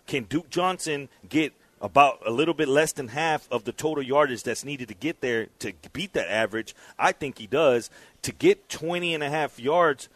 Can 0.06 0.24
Duke 0.24 0.50
Johnson 0.50 1.08
get 1.28 1.52
about 1.80 2.20
a 2.26 2.30
little 2.30 2.54
bit 2.54 2.68
less 2.68 2.92
than 2.92 3.08
half 3.08 3.50
of 3.50 3.64
the 3.64 3.72
total 3.72 4.02
yardage 4.02 4.42
that's 4.42 4.64
needed 4.64 4.88
to 4.88 4.94
get 4.94 5.20
there 5.20 5.48
to 5.60 5.72
beat 5.92 6.12
that 6.14 6.30
average? 6.30 6.74
I 6.98 7.12
think 7.12 7.38
he 7.38 7.46
does. 7.46 7.90
To 8.22 8.32
get 8.32 8.68
20 8.68 9.14
and 9.14 9.22
a 9.22 9.30
half 9.30 9.60
yards, 9.60 10.08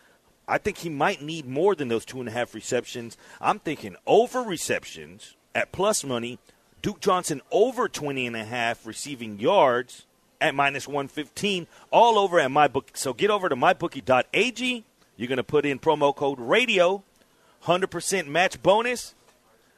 I 0.47 0.59
think 0.59 0.79
he 0.79 0.89
might 0.89 1.21
need 1.23 1.47
more 1.47 1.75
than 1.75 1.89
those 1.89 2.05
two 2.05 2.21
and 2.21 2.29
a 2.29 2.33
half 2.33 2.55
receptions. 2.55 3.17
I'm 3.41 3.59
thinking 3.59 3.97
over 4.07 4.41
receptions 4.41 5.37
at 5.55 5.73
plus 5.73 6.05
money. 6.05 6.39
Duke 6.81 7.01
Johnson 7.01 7.43
over 7.51 7.89
20 7.89 8.27
and 8.27 8.37
a 8.37 8.45
half 8.45 8.87
receiving 8.87 9.39
yards 9.39 10.07
at 10.41 10.55
minus 10.55 10.87
115, 10.87 11.67
all 11.91 12.19
over 12.19 12.39
at 12.41 12.51
MyBookie. 12.51 12.97
So 12.97 13.13
get 13.13 13.31
over 13.31 13.49
to 13.49 13.57
mybookie.ag. 13.57 14.85
You're 15.17 15.29
going 15.29 15.37
to 15.39 15.43
put 15.45 15.67
in 15.67 15.79
promo 15.79 16.15
code 16.15 16.39
radio, 16.39 17.03
100% 17.65 18.27
match 18.29 18.63
bonus. 18.63 19.15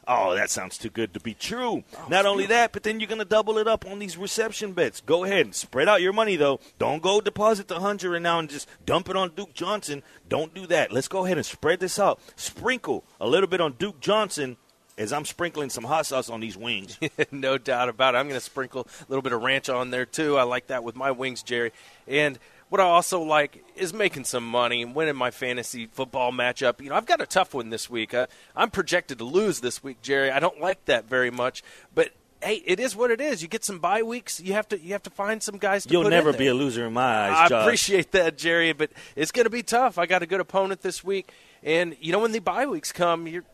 Oh, 0.09 0.35
that 0.35 0.51
sounds 0.51 0.77
too 0.77 0.91
good 0.91 1.15
to 1.15 1.21
be 1.21 1.35
true. 1.35 1.85
Oh, 1.97 2.07
Not 2.09 2.27
only 2.27 2.47
that, 2.47 2.73
but 2.73 2.83
then 2.83 2.99
you're 2.99 3.07
going 3.09 3.21
to 3.21 3.25
double 3.25 3.59
it 3.59 3.69
up 3.69 3.87
on 3.87 4.01
these 4.01 4.17
reception 4.17 4.73
bets. 4.73 5.01
Go 5.01 5.25
ahead 5.25 5.43
and 5.47 5.55
spread 5.55 5.89
out 5.89 6.03
your 6.03 6.13
money, 6.13 6.37
though. 6.37 6.59
Don't 6.79 7.01
go 7.01 7.21
deposit 7.21 7.69
the 7.69 7.75
100 7.75 8.17
and 8.17 8.23
now 8.25 8.39
and 8.41 8.51
just 8.51 8.69
dump 8.85 9.09
it 9.09 9.17
on 9.17 9.31
Duke 9.37 9.55
Johnson. 9.55 10.03
Don't 10.29 10.53
do 10.53 10.67
that. 10.67 10.91
Let's 10.91 11.07
go 11.07 11.25
ahead 11.25 11.37
and 11.37 11.47
spread 11.47 11.81
this 11.81 11.99
out. 11.99 12.19
Sprinkle 12.35 13.05
a 13.21 13.29
little 13.29 13.47
bit 13.49 13.61
on 13.61 13.75
Duke 13.75 14.01
Johnson 14.01 14.57
as 15.01 15.15
I'm 15.15 15.25
sprinkling 15.25 15.71
some 15.71 15.85
hot 15.85 16.07
sauce 16.07 16.29
on 16.29 16.41
these 16.41 16.57
wings. 16.57 16.99
no 17.33 17.57
doubt 17.57 17.89
about 17.89 18.15
it. 18.15 18.19
I'm 18.19 18.29
going 18.29 18.39
to 18.39 18.45
sprinkle 18.45 18.87
a 19.01 19.05
little 19.09 19.23
bit 19.23 19.33
of 19.33 19.43
ranch 19.43 19.71
on 19.71 19.91
there 19.91 20.05
too. 20.05 20.37
I 20.37 20.43
like 20.43 20.67
that 20.67 20.85
with 20.85 20.95
my 20.95 21.11
wings, 21.11 21.43
Jerry. 21.43 21.73
And 22.07 22.39
what 22.69 22.83
I 22.83 22.85
also 22.85 23.23
like 23.23 23.65
is 23.77 23.95
making 23.95 24.25
some 24.25 24.47
money 24.47 24.83
and 24.83 24.95
winning 24.95 25.17
my 25.17 25.31
fantasy 25.31 25.87
football 25.87 26.33
matchup. 26.33 26.83
You 26.83 26.91
know, 26.91 26.97
I've 26.97 27.07
got 27.07 27.23
a 27.23 27.27
tough 27.27 27.55
one 27.55 27.71
this 27.71 27.89
week. 27.89 28.13
Uh, 28.13 28.27
I'm 28.55 28.71
projected 28.71 29.19
to 29.19 29.25
lose 29.25 29.61
this 29.61 29.83
week, 29.83 30.03
Jerry. 30.03 30.31
I 30.31 30.39
don't 30.39 30.61
like 30.61 30.85
that 30.85 31.09
very 31.09 31.31
much, 31.31 31.65
but 31.95 32.13
hey, 32.43 32.63
it 32.67 32.79
is 32.79 32.95
what 32.95 33.11
it 33.11 33.21
is. 33.21 33.43
You 33.43 33.49
get 33.49 33.65
some 33.65 33.79
bye 33.79 34.03
weeks. 34.03 34.39
You 34.39 34.53
have 34.53 34.69
to 34.69 34.79
you 34.79 34.93
have 34.93 35.03
to 35.05 35.11
find 35.11 35.43
some 35.43 35.57
guys 35.57 35.85
to 35.85 35.93
You'll 35.93 36.03
put 36.03 36.13
in 36.13 36.19
never 36.19 36.33
be 36.33 36.47
a 36.47 36.55
loser 36.55 36.87
in 36.87 36.93
my 36.93 37.03
eyes, 37.03 37.31
John. 37.31 37.39
I 37.39 37.49
Josh. 37.49 37.67
appreciate 37.67 38.13
that, 38.13 38.37
Jerry, 38.39 38.73
but 38.73 38.91
it's 39.17 39.33
going 39.33 39.45
to 39.45 39.51
be 39.51 39.63
tough. 39.63 39.99
I 39.99 40.07
got 40.07 40.23
a 40.23 40.27
good 40.27 40.41
opponent 40.41 40.83
this 40.83 41.03
week, 41.03 41.33
and 41.63 41.97
you 42.01 42.13
know 42.13 42.21
when 42.21 42.33
the 42.33 42.39
bye 42.39 42.67
weeks 42.67 42.93
come, 42.93 43.27
you're 43.27 43.45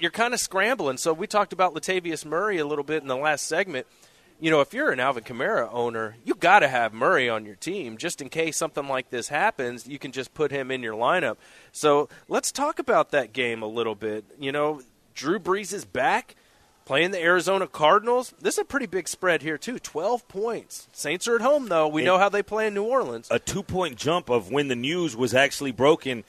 you're 0.00 0.10
kind 0.10 0.34
of 0.34 0.40
scrambling. 0.40 0.96
So 0.96 1.12
we 1.12 1.26
talked 1.26 1.52
about 1.52 1.74
Latavius 1.74 2.24
Murray 2.24 2.58
a 2.58 2.66
little 2.66 2.84
bit 2.84 3.02
in 3.02 3.08
the 3.08 3.16
last 3.16 3.46
segment. 3.46 3.86
You 4.42 4.50
know, 4.50 4.62
if 4.62 4.72
you're 4.72 4.90
an 4.90 5.00
Alvin 5.00 5.22
Kamara 5.22 5.68
owner, 5.70 6.16
you 6.24 6.34
got 6.34 6.60
to 6.60 6.68
have 6.68 6.94
Murray 6.94 7.28
on 7.28 7.44
your 7.44 7.56
team 7.56 7.98
just 7.98 8.22
in 8.22 8.30
case 8.30 8.56
something 8.56 8.88
like 8.88 9.10
this 9.10 9.28
happens. 9.28 9.86
You 9.86 9.98
can 9.98 10.12
just 10.12 10.32
put 10.32 10.50
him 10.50 10.70
in 10.70 10.82
your 10.82 10.94
lineup. 10.94 11.36
So 11.72 12.08
let's 12.26 12.50
talk 12.50 12.78
about 12.78 13.10
that 13.10 13.34
game 13.34 13.62
a 13.62 13.66
little 13.66 13.94
bit. 13.94 14.24
You 14.38 14.50
know, 14.50 14.80
Drew 15.14 15.38
Brees 15.38 15.74
is 15.74 15.84
back 15.84 16.36
playing 16.86 17.10
the 17.10 17.22
Arizona 17.22 17.66
Cardinals. 17.66 18.32
This 18.40 18.54
is 18.54 18.60
a 18.60 18.64
pretty 18.64 18.86
big 18.86 19.08
spread 19.08 19.42
here 19.42 19.58
too, 19.58 19.78
twelve 19.78 20.26
points. 20.26 20.88
Saints 20.92 21.28
are 21.28 21.36
at 21.36 21.42
home 21.42 21.68
though. 21.68 21.86
We 21.86 22.02
know 22.02 22.16
how 22.16 22.30
they 22.30 22.42
play 22.42 22.66
in 22.66 22.74
New 22.74 22.84
Orleans. 22.84 23.28
a 23.30 23.38
two 23.38 23.62
point 23.62 23.96
jump 23.96 24.30
of 24.30 24.50
when 24.50 24.68
the 24.68 24.74
news 24.74 25.14
was 25.14 25.34
actually 25.34 25.72
broken. 25.72 26.24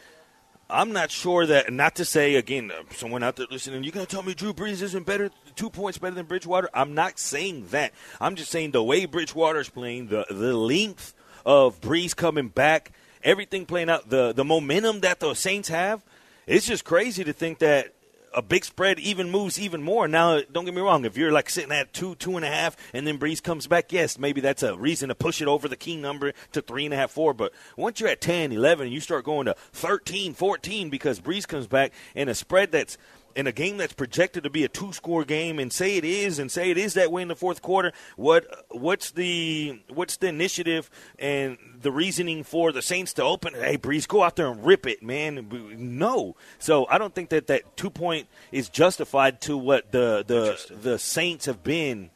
I'm 0.71 0.93
not 0.93 1.11
sure 1.11 1.45
that, 1.45 1.71
not 1.71 1.95
to 1.95 2.05
say, 2.05 2.35
again, 2.35 2.71
uh, 2.71 2.83
someone 2.91 3.23
out 3.23 3.35
there 3.35 3.47
listening, 3.51 3.83
you're 3.83 3.91
going 3.91 4.05
to 4.05 4.11
tell 4.11 4.23
me 4.23 4.33
Drew 4.33 4.53
Brees 4.53 4.81
isn't 4.81 5.05
better, 5.05 5.29
two 5.55 5.69
points 5.69 5.97
better 5.97 6.15
than 6.15 6.25
Bridgewater? 6.25 6.69
I'm 6.73 6.93
not 6.93 7.19
saying 7.19 7.67
that. 7.67 7.93
I'm 8.19 8.35
just 8.35 8.51
saying 8.51 8.71
the 8.71 8.83
way 8.83 9.05
Bridgewater's 9.05 9.69
playing, 9.69 10.07
the, 10.07 10.25
the 10.29 10.55
length 10.55 11.13
of 11.45 11.81
Brees 11.81 12.15
coming 12.15 12.47
back, 12.47 12.93
everything 13.23 13.65
playing 13.65 13.89
out, 13.89 14.09
the, 14.09 14.31
the 14.33 14.45
momentum 14.45 15.01
that 15.01 15.19
the 15.19 15.33
Saints 15.33 15.69
have, 15.69 16.01
it's 16.47 16.65
just 16.65 16.85
crazy 16.85 17.23
to 17.23 17.33
think 17.33 17.59
that 17.59 17.93
a 18.33 18.41
big 18.41 18.65
spread 18.65 18.99
even 18.99 19.29
moves 19.29 19.59
even 19.59 19.81
more. 19.81 20.07
Now, 20.07 20.41
don't 20.51 20.65
get 20.65 20.73
me 20.73 20.81
wrong. 20.81 21.05
If 21.05 21.17
you're 21.17 21.31
like 21.31 21.49
sitting 21.49 21.71
at 21.71 21.93
two, 21.93 22.15
two 22.15 22.35
and 22.35 22.45
a 22.45 22.49
half, 22.49 22.77
and 22.93 23.05
then 23.05 23.17
Brees 23.17 23.41
comes 23.41 23.67
back, 23.67 23.91
yes, 23.91 24.17
maybe 24.17 24.41
that's 24.41 24.63
a 24.63 24.77
reason 24.77 25.09
to 25.09 25.15
push 25.15 25.41
it 25.41 25.47
over 25.47 25.67
the 25.67 25.75
key 25.75 25.97
number 25.97 26.33
to 26.53 26.61
three 26.61 26.85
and 26.85 26.93
a 26.93 26.97
half, 26.97 27.11
four. 27.11 27.33
But 27.33 27.53
once 27.75 27.99
you're 27.99 28.09
at 28.09 28.21
10, 28.21 28.51
11, 28.51 28.87
and 28.87 28.93
you 28.93 28.99
start 28.99 29.25
going 29.25 29.45
to 29.45 29.55
13, 29.73 30.33
14 30.33 30.89
because 30.89 31.19
Brees 31.19 31.47
comes 31.47 31.67
back 31.67 31.93
in 32.15 32.29
a 32.29 32.35
spread 32.35 32.71
that's 32.71 32.97
in 33.35 33.47
a 33.47 33.51
game 33.51 33.77
that's 33.77 33.93
projected 33.93 34.43
to 34.43 34.49
be 34.49 34.63
a 34.63 34.67
two-score 34.67 35.23
game, 35.25 35.59
and 35.59 35.71
say 35.71 35.97
it 35.97 36.05
is, 36.05 36.39
and 36.39 36.51
say 36.51 36.71
it 36.71 36.77
is 36.77 36.93
that 36.95 37.11
way 37.11 37.21
in 37.21 37.27
the 37.27 37.35
fourth 37.35 37.61
quarter, 37.61 37.91
what 38.15 38.45
what's 38.69 39.11
the 39.11 39.81
what's 39.89 40.17
the 40.17 40.27
initiative 40.27 40.89
and 41.19 41.57
the 41.81 41.91
reasoning 41.91 42.43
for 42.43 42.71
the 42.71 42.81
Saints 42.81 43.13
to 43.13 43.23
open? 43.23 43.53
Hey, 43.53 43.77
Brees, 43.77 44.07
go 44.07 44.23
out 44.23 44.35
there 44.35 44.51
and 44.51 44.65
rip 44.65 44.85
it, 44.87 45.01
man. 45.01 45.47
No, 45.77 46.35
so 46.59 46.87
I 46.89 46.97
don't 46.97 47.13
think 47.15 47.29
that 47.29 47.47
that 47.47 47.77
two 47.77 47.89
point 47.89 48.27
is 48.51 48.69
justified 48.69 49.41
to 49.41 49.57
what 49.57 49.91
the 49.91 50.23
the 50.25 50.75
the 50.75 50.99
Saints 50.99 51.45
have 51.45 51.63
been 51.63 52.09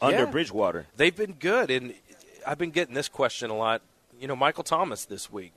under 0.00 0.20
Yeah. 0.20 0.24
Bridgewater. 0.26 0.86
They've 0.96 1.14
been 1.14 1.34
good, 1.34 1.70
and 1.70 1.94
I've 2.46 2.58
been 2.58 2.70
getting 2.70 2.94
this 2.94 3.08
question 3.08 3.50
a 3.50 3.56
lot. 3.56 3.82
You 4.18 4.28
know, 4.28 4.36
Michael 4.36 4.64
Thomas 4.64 5.04
this 5.04 5.30
week. 5.32 5.52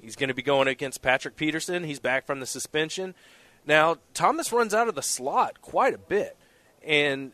He's 0.00 0.16
going 0.16 0.28
to 0.28 0.34
be 0.34 0.42
going 0.42 0.68
against 0.68 1.00
Patrick 1.00 1.36
Peterson. 1.36 1.84
He's 1.84 1.98
back 1.98 2.26
from 2.26 2.40
the 2.40 2.46
suspension. 2.46 3.14
Now, 3.66 3.96
Thomas 4.14 4.52
runs 4.52 4.72
out 4.72 4.88
of 4.88 4.94
the 4.94 5.02
slot 5.02 5.60
quite 5.60 5.92
a 5.92 5.98
bit. 5.98 6.36
And 6.84 7.32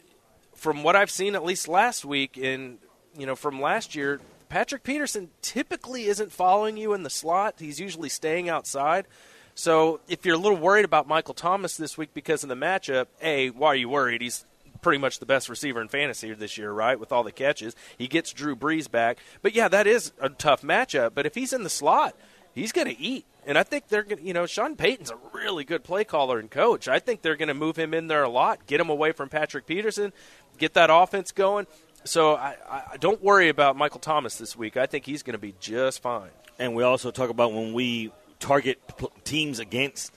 from 0.54 0.82
what 0.82 0.96
I've 0.96 1.10
seen, 1.10 1.34
at 1.34 1.44
least 1.44 1.68
last 1.68 2.04
week, 2.04 2.38
and, 2.38 2.78
you 3.16 3.26
know, 3.26 3.36
from 3.36 3.60
last 3.60 3.94
year, 3.94 4.20
Patrick 4.48 4.82
Peterson 4.82 5.30
typically 5.42 6.04
isn't 6.06 6.32
following 6.32 6.76
you 6.76 6.94
in 6.94 7.02
the 7.02 7.10
slot. 7.10 7.56
He's 7.58 7.78
usually 7.78 8.08
staying 8.08 8.48
outside. 8.48 9.06
So 9.54 10.00
if 10.08 10.24
you're 10.24 10.36
a 10.36 10.38
little 10.38 10.58
worried 10.58 10.84
about 10.84 11.06
Michael 11.06 11.34
Thomas 11.34 11.76
this 11.76 11.98
week 11.98 12.14
because 12.14 12.42
of 12.42 12.48
the 12.48 12.54
matchup, 12.54 13.06
A, 13.20 13.50
why 13.50 13.68
are 13.68 13.76
you 13.76 13.88
worried? 13.88 14.22
He's 14.22 14.46
pretty 14.80 14.98
much 14.98 15.20
the 15.20 15.26
best 15.26 15.48
receiver 15.48 15.80
in 15.80 15.88
fantasy 15.88 16.32
this 16.32 16.58
year, 16.58 16.72
right? 16.72 16.98
With 16.98 17.12
all 17.12 17.22
the 17.22 17.32
catches, 17.32 17.76
he 17.96 18.08
gets 18.08 18.32
Drew 18.32 18.56
Brees 18.56 18.90
back. 18.90 19.18
But 19.42 19.54
yeah, 19.54 19.68
that 19.68 19.86
is 19.86 20.12
a 20.20 20.28
tough 20.28 20.62
matchup. 20.62 21.12
But 21.14 21.26
if 21.26 21.34
he's 21.34 21.52
in 21.52 21.62
the 21.62 21.70
slot, 21.70 22.16
he's 22.54 22.72
going 22.72 22.88
to 22.88 23.00
eat. 23.00 23.24
And 23.46 23.58
I 23.58 23.64
think 23.64 23.88
they're 23.88 24.04
going 24.04 24.18
to, 24.18 24.24
you 24.24 24.32
know, 24.32 24.46
Sean 24.46 24.76
Payton's 24.76 25.10
a 25.10 25.18
really 25.32 25.64
good 25.64 25.82
play 25.82 26.04
caller 26.04 26.38
and 26.38 26.50
coach. 26.50 26.86
I 26.86 27.00
think 27.00 27.22
they're 27.22 27.36
going 27.36 27.48
to 27.48 27.54
move 27.54 27.76
him 27.76 27.92
in 27.92 28.06
there 28.06 28.22
a 28.22 28.28
lot, 28.28 28.66
get 28.66 28.80
him 28.80 28.88
away 28.88 29.12
from 29.12 29.28
Patrick 29.28 29.66
Peterson, 29.66 30.12
get 30.58 30.74
that 30.74 30.90
offense 30.92 31.32
going. 31.32 31.66
So 32.04 32.34
I, 32.34 32.56
I 32.68 32.96
don't 32.98 33.22
worry 33.22 33.48
about 33.48 33.76
Michael 33.76 34.00
Thomas 34.00 34.36
this 34.36 34.56
week. 34.56 34.76
I 34.76 34.86
think 34.86 35.06
he's 35.06 35.22
going 35.22 35.34
to 35.34 35.38
be 35.38 35.54
just 35.60 36.02
fine. 36.02 36.30
And 36.58 36.74
we 36.74 36.82
also 36.82 37.10
talk 37.10 37.30
about 37.30 37.52
when 37.52 37.72
we 37.72 38.12
target 38.38 38.80
teams 39.24 39.58
against 39.58 40.12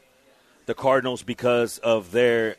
the 0.65 0.73
Cardinals 0.73 1.23
because 1.23 1.77
of 1.79 2.11
their 2.11 2.57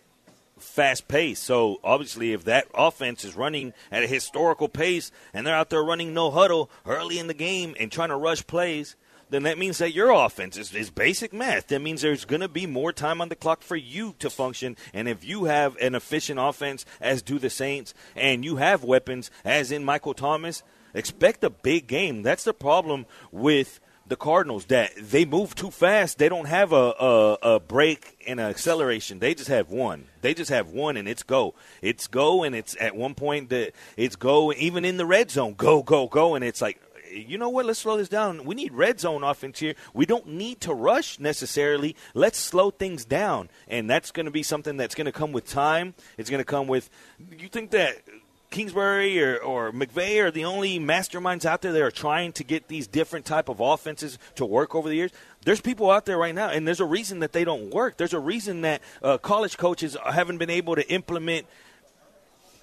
fast 0.58 1.08
pace. 1.08 1.38
So 1.38 1.80
obviously, 1.84 2.32
if 2.32 2.44
that 2.44 2.66
offense 2.74 3.24
is 3.24 3.36
running 3.36 3.72
at 3.90 4.02
a 4.02 4.06
historical 4.06 4.68
pace 4.68 5.10
and 5.34 5.46
they're 5.46 5.54
out 5.54 5.70
there 5.70 5.82
running 5.82 6.14
no 6.14 6.30
huddle 6.30 6.70
early 6.86 7.18
in 7.18 7.26
the 7.26 7.34
game 7.34 7.74
and 7.78 7.90
trying 7.90 8.08
to 8.08 8.16
rush 8.16 8.46
plays, 8.46 8.96
then 9.30 9.42
that 9.44 9.58
means 9.58 9.78
that 9.78 9.92
your 9.92 10.10
offense 10.10 10.56
is, 10.56 10.74
is 10.74 10.90
basic 10.90 11.32
math. 11.32 11.68
That 11.68 11.80
means 11.82 12.02
there's 12.02 12.24
going 12.24 12.40
to 12.40 12.48
be 12.48 12.66
more 12.66 12.92
time 12.92 13.20
on 13.20 13.28
the 13.28 13.36
clock 13.36 13.62
for 13.62 13.76
you 13.76 14.14
to 14.20 14.30
function. 14.30 14.76
And 14.94 15.08
if 15.08 15.24
you 15.24 15.44
have 15.44 15.76
an 15.78 15.94
efficient 15.94 16.38
offense, 16.40 16.84
as 17.00 17.22
do 17.22 17.38
the 17.38 17.50
Saints, 17.50 17.94
and 18.14 18.44
you 18.44 18.56
have 18.56 18.84
weapons, 18.84 19.30
as 19.44 19.72
in 19.72 19.84
Michael 19.84 20.14
Thomas, 20.14 20.62
expect 20.94 21.42
a 21.44 21.50
big 21.50 21.86
game. 21.86 22.22
That's 22.22 22.44
the 22.44 22.54
problem 22.54 23.06
with 23.32 23.80
the 24.08 24.16
Cardinals 24.16 24.66
that 24.66 24.92
they 24.96 25.24
move 25.24 25.54
too 25.54 25.70
fast. 25.70 26.18
They 26.18 26.28
don't 26.28 26.46
have 26.46 26.72
a, 26.72 26.94
a, 27.00 27.38
a 27.42 27.60
break 27.60 28.16
and 28.26 28.38
an 28.38 28.46
acceleration. 28.46 29.18
They 29.18 29.34
just 29.34 29.48
have 29.48 29.70
one. 29.70 30.06
They 30.20 30.34
just 30.34 30.50
have 30.50 30.68
one, 30.68 30.96
and 30.96 31.08
it's 31.08 31.24
go. 31.24 31.54
It's 31.82 32.06
go, 32.06 32.44
and 32.44 32.54
it's 32.54 32.76
at 32.80 32.94
one 32.94 33.14
point 33.14 33.48
that 33.50 33.72
it's 33.96 34.14
go. 34.14 34.52
Even 34.52 34.84
in 34.84 34.96
the 34.96 35.06
red 35.06 35.30
zone, 35.30 35.54
go, 35.54 35.82
go, 35.82 36.06
go, 36.06 36.34
and 36.34 36.44
it's 36.44 36.62
like. 36.62 36.80
You 37.10 37.38
know 37.38 37.48
what? 37.48 37.66
Let's 37.66 37.80
slow 37.80 37.96
this 37.96 38.08
down. 38.08 38.44
We 38.44 38.54
need 38.54 38.72
red 38.72 39.00
zone 39.00 39.22
offense 39.22 39.58
here. 39.58 39.74
We 39.94 40.06
don't 40.06 40.26
need 40.28 40.60
to 40.62 40.74
rush 40.74 41.18
necessarily. 41.18 41.96
Let's 42.14 42.38
slow 42.38 42.70
things 42.70 43.04
down, 43.04 43.48
and 43.68 43.88
that's 43.88 44.10
going 44.10 44.26
to 44.26 44.32
be 44.32 44.42
something 44.42 44.76
that's 44.76 44.94
going 44.94 45.06
to 45.06 45.12
come 45.12 45.32
with 45.32 45.48
time. 45.48 45.94
It's 46.18 46.30
going 46.30 46.40
to 46.40 46.44
come 46.44 46.66
with. 46.66 46.90
You 47.38 47.48
think 47.48 47.70
that 47.70 48.02
Kingsbury 48.50 49.22
or, 49.22 49.38
or 49.38 49.72
McVay 49.72 50.22
are 50.22 50.30
the 50.30 50.44
only 50.44 50.78
masterminds 50.78 51.44
out 51.44 51.62
there 51.62 51.72
that 51.72 51.82
are 51.82 51.90
trying 51.90 52.32
to 52.32 52.44
get 52.44 52.68
these 52.68 52.86
different 52.86 53.26
type 53.26 53.48
of 53.48 53.60
offenses 53.60 54.18
to 54.36 54.46
work 54.46 54.74
over 54.74 54.88
the 54.88 54.94
years. 54.94 55.10
There's 55.44 55.60
people 55.60 55.90
out 55.90 56.06
there 56.06 56.18
right 56.18 56.34
now, 56.34 56.48
and 56.48 56.66
there's 56.66 56.80
a 56.80 56.84
reason 56.86 57.20
that 57.20 57.32
they 57.32 57.44
don't 57.44 57.70
work. 57.70 57.96
There's 57.96 58.14
a 58.14 58.20
reason 58.20 58.62
that 58.62 58.82
uh, 59.02 59.18
college 59.18 59.56
coaches 59.58 59.96
haven't 60.04 60.38
been 60.38 60.50
able 60.50 60.74
to 60.76 60.88
implement 60.90 61.46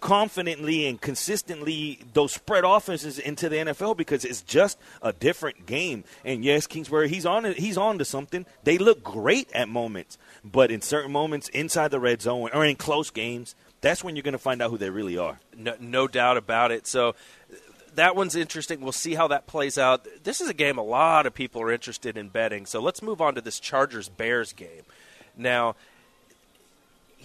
confidently 0.04 0.86
and 0.86 1.00
consistently 1.00 1.98
those 2.14 2.34
spread 2.34 2.66
offenses 2.66 3.18
into 3.18 3.48
the 3.48 3.56
NFL 3.56 3.96
because 3.96 4.26
it's 4.26 4.42
just 4.42 4.78
a 5.02 5.14
different 5.14 5.66
game. 5.66 6.04
And 6.26 6.44
yes, 6.44 6.68
Kingsbury, 6.68 7.08
he's 7.08 7.26
on. 7.26 7.46
He's 7.54 7.78
on 7.78 7.98
to 8.00 8.06
something. 8.06 8.46
They 8.66 8.78
look 8.78 9.02
great 9.02 9.50
at 9.54 9.70
moments, 9.70 10.18
but 10.44 10.72
in 10.72 10.82
certain 10.82 11.12
moments 11.12 11.48
inside 11.50 11.92
the 11.92 12.02
red 12.02 12.22
zone 12.22 12.50
or 12.54 12.66
in 12.66 12.76
close 12.76 13.12
games, 13.12 13.56
that's 13.80 14.04
when 14.04 14.18
you're 14.18 14.24
going 14.24 14.34
to 14.34 14.38
find 14.38 14.62
out 14.62 14.72
who 14.72 14.78
they 14.78 14.90
really 14.90 15.18
are. 15.18 15.40
No, 15.56 15.76
no 15.80 16.10
doubt 16.10 16.36
about 16.36 16.72
it. 16.72 16.86
So 16.86 17.16
that 17.96 18.14
one's 18.14 18.36
interesting. 18.36 18.82
We'll 18.82 18.92
see 18.92 19.16
how 19.16 19.30
that 19.30 19.48
plays 19.48 19.78
out. 19.78 20.06
This 20.26 20.42
is 20.42 20.50
a 20.50 20.54
game 20.54 20.78
a 20.78 20.84
lot 20.84 21.26
of 21.26 21.34
people 21.34 21.62
are 21.62 21.72
interested 21.72 22.18
in 22.18 22.28
betting. 22.28 22.66
So 22.66 22.82
let's 22.82 23.02
move 23.02 23.22
on 23.22 23.36
to 23.36 23.42
this 23.42 23.58
Chargers 23.58 24.10
Bears 24.10 24.52
game. 24.52 24.84
Now, 25.38 25.78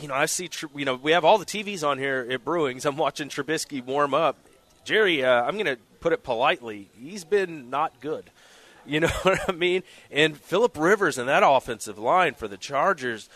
you 0.00 0.08
know, 0.08 0.14
I 0.14 0.26
see, 0.26 0.48
you 0.74 0.84
know, 0.84 0.94
we 0.94 1.12
have 1.12 1.24
all 1.24 1.38
the 1.38 1.46
TVs 1.46 1.86
on 1.86 1.98
here 1.98 2.26
at 2.30 2.44
Brewings. 2.44 2.84
I'm 2.84 2.96
watching 2.96 3.28
Trubisky 3.28 3.84
warm 3.84 4.14
up. 4.14 4.36
Jerry, 4.84 5.24
uh, 5.24 5.42
I'm 5.42 5.54
going 5.54 5.66
to 5.66 5.78
put 6.00 6.12
it 6.12 6.22
politely. 6.22 6.90
He's 6.98 7.24
been 7.24 7.70
not 7.70 8.00
good. 8.00 8.30
You 8.86 9.00
know 9.00 9.08
what 9.22 9.38
I 9.46 9.52
mean? 9.52 9.82
And 10.10 10.34
Philip 10.34 10.74
Rivers 10.78 11.18
and 11.18 11.28
that 11.28 11.42
offensive 11.44 11.98
line 11.98 12.32
for 12.32 12.48
the 12.48 12.56
Chargers, 12.56 13.28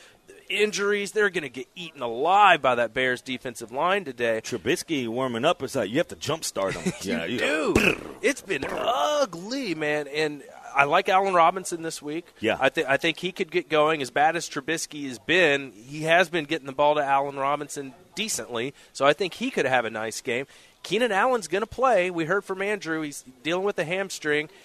injuries, 0.49 1.13
they're 1.13 1.29
going 1.29 1.43
to 1.43 1.51
get 1.51 1.69
eaten 1.75 2.01
alive 2.01 2.63
by 2.63 2.75
that 2.77 2.95
Bears 2.95 3.21
defensive 3.21 3.71
line 3.71 4.05
today. 4.05 4.41
Trubisky 4.43 5.07
warming 5.09 5.45
up 5.45 5.63
is 5.63 5.77
like 5.77 5.91
you 5.91 5.99
have 5.99 6.09
to 6.09 6.17
jumpstart 6.17 6.73
him. 6.73 6.93
yeah, 7.03 7.27
you 7.27 7.39
Dude, 7.39 8.01
it's 8.23 8.41
been 8.41 8.65
ugly, 8.67 9.75
man. 9.75 10.09
And 10.09 10.43
I 10.75 10.85
like 10.85 11.09
Allen 11.09 11.35
Robinson 11.35 11.83
this 11.83 12.01
week. 12.03 12.27
Yeah. 12.41 12.57
I 12.61 12.69
think 12.69 12.89
I 12.89 12.97
think 12.97 13.19
he 13.19 13.33
could 13.33 13.51
get 13.51 13.69
going. 13.69 14.03
As 14.03 14.11
bad 14.11 14.37
as 14.37 14.49
Trubisky 14.49 15.07
has 15.09 15.19
been, 15.19 15.73
he 15.73 16.03
has 16.03 16.29
been 16.29 16.45
getting 16.45 16.67
the 16.67 16.73
ball 16.73 16.95
to 16.97 17.05
Allen 17.05 17.37
Robinson 17.37 17.95
decently. 18.15 18.75
So 18.93 19.05
I 19.05 19.13
think 19.13 19.35
he 19.35 19.51
could 19.51 19.67
have 19.67 19.85
a 19.85 19.91
nice 19.91 20.21
game. 20.21 20.47
Keenan 20.83 21.13
Allen's 21.13 21.49
going 21.49 21.63
to 21.63 21.67
play. 21.67 22.11
We 22.11 22.25
heard 22.25 22.45
from 22.45 22.61
Andrew. 22.61 23.03
He's 23.03 23.25
dealing 23.43 23.65
with 23.65 23.79
a 23.79 23.85
hamstring. 23.85 24.49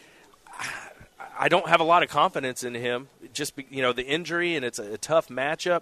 I 1.39 1.49
don't 1.49 1.69
have 1.69 1.79
a 1.79 1.83
lot 1.83 2.01
of 2.01 2.09
confidence 2.09 2.63
in 2.63 2.73
him. 2.73 3.09
Just 3.31 3.55
be, 3.55 3.67
you 3.69 3.83
know 3.83 3.93
the 3.93 4.05
injury 4.05 4.55
and 4.55 4.65
it's 4.65 4.79
a, 4.79 4.93
a 4.93 4.97
tough 4.97 5.27
matchup. 5.27 5.81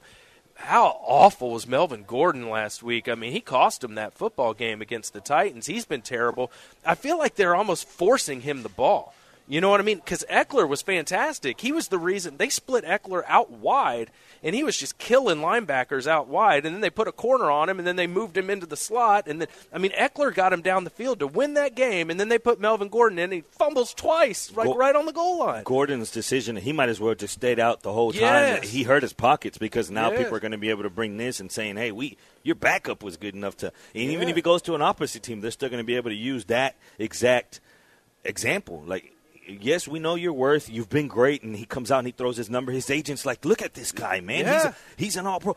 How 0.55 0.99
awful 1.05 1.51
was 1.51 1.67
Melvin 1.67 2.03
Gordon 2.03 2.49
last 2.49 2.81
week? 2.81 3.09
I 3.09 3.15
mean, 3.15 3.33
he 3.33 3.41
cost 3.41 3.83
him 3.83 3.95
that 3.95 4.13
football 4.13 4.53
game 4.53 4.81
against 4.81 5.13
the 5.13 5.19
Titans. 5.19 5.67
He's 5.67 5.85
been 5.85 6.01
terrible. 6.01 6.51
I 6.85 6.95
feel 6.95 7.17
like 7.17 7.35
they're 7.35 7.55
almost 7.55 7.87
forcing 7.87 8.41
him 8.41 8.63
the 8.63 8.69
ball. 8.69 9.13
You 9.47 9.61
know 9.61 9.69
what 9.69 9.79
I 9.79 9.83
mean? 9.83 9.97
Because 9.99 10.25
Ekeler 10.27 10.67
was 10.67 10.81
fantastic. 10.81 11.61
He 11.61 11.71
was 11.71 11.89
the 11.89 11.99
reason 11.99 12.37
they 12.37 12.49
split 12.49 12.83
Ekeler 12.83 13.21
out 13.27 13.51
wide, 13.51 14.09
and 14.41 14.55
he 14.55 14.63
was 14.63 14.75
just 14.75 14.97
killing 14.97 15.37
linebackers 15.37 16.07
out 16.07 16.27
wide. 16.27 16.65
And 16.65 16.73
then 16.73 16.81
they 16.81 16.89
put 16.89 17.07
a 17.07 17.11
corner 17.11 17.51
on 17.51 17.69
him, 17.69 17.77
and 17.77 17.87
then 17.87 17.95
they 17.95 18.07
moved 18.07 18.35
him 18.35 18.49
into 18.49 18.65
the 18.65 18.75
slot. 18.75 19.27
And 19.27 19.39
then, 19.39 19.47
I 19.71 19.77
mean, 19.77 19.91
Ekeler 19.91 20.33
got 20.33 20.51
him 20.51 20.63
down 20.63 20.83
the 20.83 20.89
field 20.89 21.19
to 21.19 21.27
win 21.27 21.53
that 21.53 21.75
game. 21.75 22.09
And 22.09 22.19
then 22.19 22.27
they 22.29 22.39
put 22.39 22.59
Melvin 22.59 22.89
Gordon 22.89 23.19
in, 23.19 23.25
and 23.25 23.33
he 23.33 23.41
fumbles 23.51 23.93
twice, 23.93 24.51
like 24.55 24.65
Go- 24.65 24.75
right 24.75 24.95
on 24.95 25.05
the 25.05 25.13
goal 25.13 25.37
line. 25.37 25.63
Gordon's 25.63 26.09
decision, 26.09 26.55
he 26.55 26.73
might 26.73 26.89
as 26.89 26.99
well 26.99 27.13
just 27.13 27.35
stayed 27.35 27.59
out 27.59 27.83
the 27.83 27.93
whole 27.93 28.13
time. 28.13 28.21
Yes. 28.21 28.69
He 28.69 28.81
hurt 28.81 29.03
his 29.03 29.13
pockets 29.13 29.59
because 29.59 29.91
now 29.91 30.09
Yes. 30.09 30.21
people 30.21 30.35
are 30.37 30.39
going 30.39 30.53
to 30.53 30.57
be 30.57 30.71
able 30.71 30.83
to 30.83 30.89
bring 30.89 31.17
this 31.17 31.39
and 31.39 31.51
saying, 31.51 31.77
"Hey, 31.77 31.91
we 31.91 32.17
your 32.41 32.55
backup 32.55 33.03
was 33.03 33.15
good 33.15 33.35
enough 33.35 33.57
to." 33.57 33.67
And 33.93 34.11
even 34.11 34.27
if 34.27 34.35
he 34.35 34.41
goes 34.41 34.63
to 34.63 34.73
an 34.73 34.81
opposite 34.81 35.21
team, 35.21 35.41
they're 35.41 35.51
still 35.51 35.69
going 35.69 35.83
to 35.83 35.85
be 35.85 35.97
able 35.97 36.09
to 36.09 36.15
use 36.15 36.45
that 36.45 36.75
exact 36.97 37.59
example. 38.23 38.83
Like, 38.87 39.11
yes, 39.47 39.87
we 39.87 39.99
know 39.99 40.15
your 40.15 40.33
worth. 40.33 40.69
You've 40.69 40.89
been 40.89 41.07
great, 41.07 41.43
and 41.43 41.55
he 41.55 41.65
comes 41.65 41.91
out 41.91 41.99
and 41.99 42.07
he 42.07 42.11
throws 42.11 42.37
his 42.37 42.49
number. 42.49 42.71
His 42.71 42.89
agent's 42.89 43.25
like, 43.25 43.45
"Look 43.45 43.61
at 43.61 43.73
this 43.73 43.91
guy, 43.91 44.19
man. 44.21 44.45
He's 44.45 44.65
a, 44.65 44.75
he's 44.97 45.15
an 45.17 45.27
All 45.27 45.39
Pro." 45.39 45.55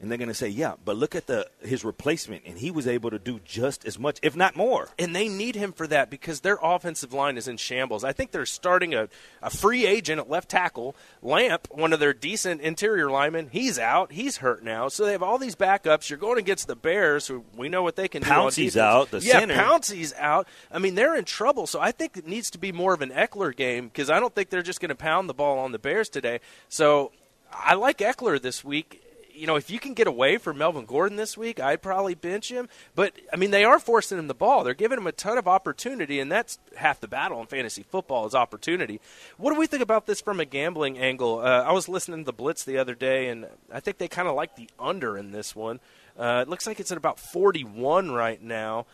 And 0.00 0.10
they're 0.10 0.18
going 0.18 0.28
to 0.28 0.34
say, 0.34 0.48
"Yeah, 0.48 0.74
but 0.84 0.96
look 0.96 1.14
at 1.14 1.26
the 1.26 1.48
his 1.60 1.84
replacement, 1.84 2.44
and 2.46 2.58
he 2.58 2.70
was 2.70 2.86
able 2.86 3.10
to 3.10 3.18
do 3.18 3.40
just 3.44 3.84
as 3.84 3.98
much, 3.98 4.18
if 4.22 4.36
not 4.36 4.56
more." 4.56 4.88
and 4.98 5.16
they 5.16 5.28
need 5.28 5.54
him 5.56 5.72
for 5.72 5.86
that 5.86 6.10
because 6.10 6.40
their 6.40 6.58
offensive 6.62 7.12
line 7.12 7.38
is 7.38 7.48
in 7.48 7.56
shambles. 7.56 8.04
I 8.04 8.12
think 8.12 8.30
they're 8.30 8.44
starting 8.46 8.94
a, 8.94 9.08
a 9.42 9.48
free 9.48 9.86
agent 9.86 10.20
at 10.20 10.28
left 10.28 10.50
tackle. 10.50 10.94
Lamp, 11.22 11.68
one 11.70 11.92
of 11.92 12.00
their 12.00 12.12
decent 12.12 12.60
interior 12.60 13.10
linemen, 13.10 13.48
he's 13.50 13.78
out. 13.78 14.12
He's 14.12 14.38
hurt 14.38 14.62
now. 14.62 14.88
So 14.88 15.06
they 15.06 15.12
have 15.12 15.22
all 15.22 15.38
these 15.38 15.56
backups. 15.56 16.10
You're 16.10 16.18
going 16.18 16.38
against 16.38 16.66
the 16.66 16.76
Bears, 16.76 17.26
who 17.26 17.44
we 17.56 17.68
know 17.68 17.82
what 17.82 17.96
they 17.96 18.08
can 18.08 18.22
do. 18.22 18.28
Pouncey's 18.28 18.76
out, 18.76 19.10
the 19.10 19.20
yeah, 19.20 19.40
center. 19.40 19.54
Pouncey's 19.54 20.12
out. 20.18 20.46
I 20.70 20.78
mean, 20.78 20.94
they're 20.94 21.16
in 21.16 21.24
trouble. 21.24 21.66
So 21.66 21.80
I 21.80 21.92
think 21.92 22.16
it 22.16 22.26
needs 22.26 22.50
to 22.50 22.58
be 22.58 22.72
more 22.72 22.92
of 22.92 23.00
an 23.00 23.10
Ekeler 23.10 23.56
game 23.56 23.88
because 23.88 24.10
I 24.10 24.20
don't 24.20 24.34
think 24.34 24.50
they're 24.50 24.62
just 24.62 24.80
going 24.80 24.90
to 24.90 24.94
pound 24.94 25.28
the 25.28 25.34
ball 25.34 25.58
on 25.58 25.72
the 25.72 25.78
Bears 25.78 26.08
today. 26.08 26.40
So 26.68 27.12
I 27.52 27.74
like 27.74 27.98
Ekeler 27.98 28.40
this 28.40 28.62
week 28.62 28.99
you 29.40 29.46
know, 29.46 29.56
if 29.56 29.70
you 29.70 29.78
can 29.78 29.94
get 29.94 30.06
away 30.06 30.36
from 30.36 30.58
Melvin 30.58 30.84
Gordon 30.84 31.16
this 31.16 31.34
week, 31.36 31.58
I'd 31.58 31.80
probably 31.80 32.14
bench 32.14 32.50
him. 32.50 32.68
But 32.94 33.14
I 33.32 33.36
mean, 33.36 33.50
they 33.50 33.64
are 33.64 33.78
forcing 33.78 34.18
him 34.18 34.28
the 34.28 34.34
ball. 34.34 34.62
They're 34.62 34.74
giving 34.74 34.98
him 34.98 35.06
a 35.06 35.12
ton 35.12 35.38
of 35.38 35.48
opportunity, 35.48 36.20
and 36.20 36.30
that's 36.30 36.58
half 36.76 37.00
the 37.00 37.08
battle 37.08 37.40
in 37.40 37.46
fantasy 37.46 37.82
football 37.82 38.26
is 38.26 38.34
opportunity. 38.34 39.00
What 39.38 39.54
do 39.54 39.58
we 39.58 39.66
think 39.66 39.82
about 39.82 40.04
this 40.06 40.20
from 40.20 40.40
a 40.40 40.44
gambling 40.44 40.98
angle? 40.98 41.38
Uh, 41.38 41.62
I 41.62 41.72
was 41.72 41.88
listening 41.88 42.20
to 42.20 42.24
the 42.24 42.34
Blitz 42.34 42.64
the 42.64 42.76
other 42.76 42.94
day, 42.94 43.28
and 43.28 43.46
I 43.72 43.80
think 43.80 43.96
they 43.96 44.08
kind 44.08 44.28
of 44.28 44.34
like 44.34 44.56
the 44.56 44.68
under 44.78 45.16
in 45.16 45.32
this 45.32 45.56
one. 45.56 45.80
Uh, 46.18 46.44
it 46.46 46.48
looks 46.50 46.66
like 46.66 46.78
it's 46.78 46.92
at 46.92 46.98
about 46.98 47.18
41 47.18 48.10
right 48.10 48.42
now. 48.42 48.84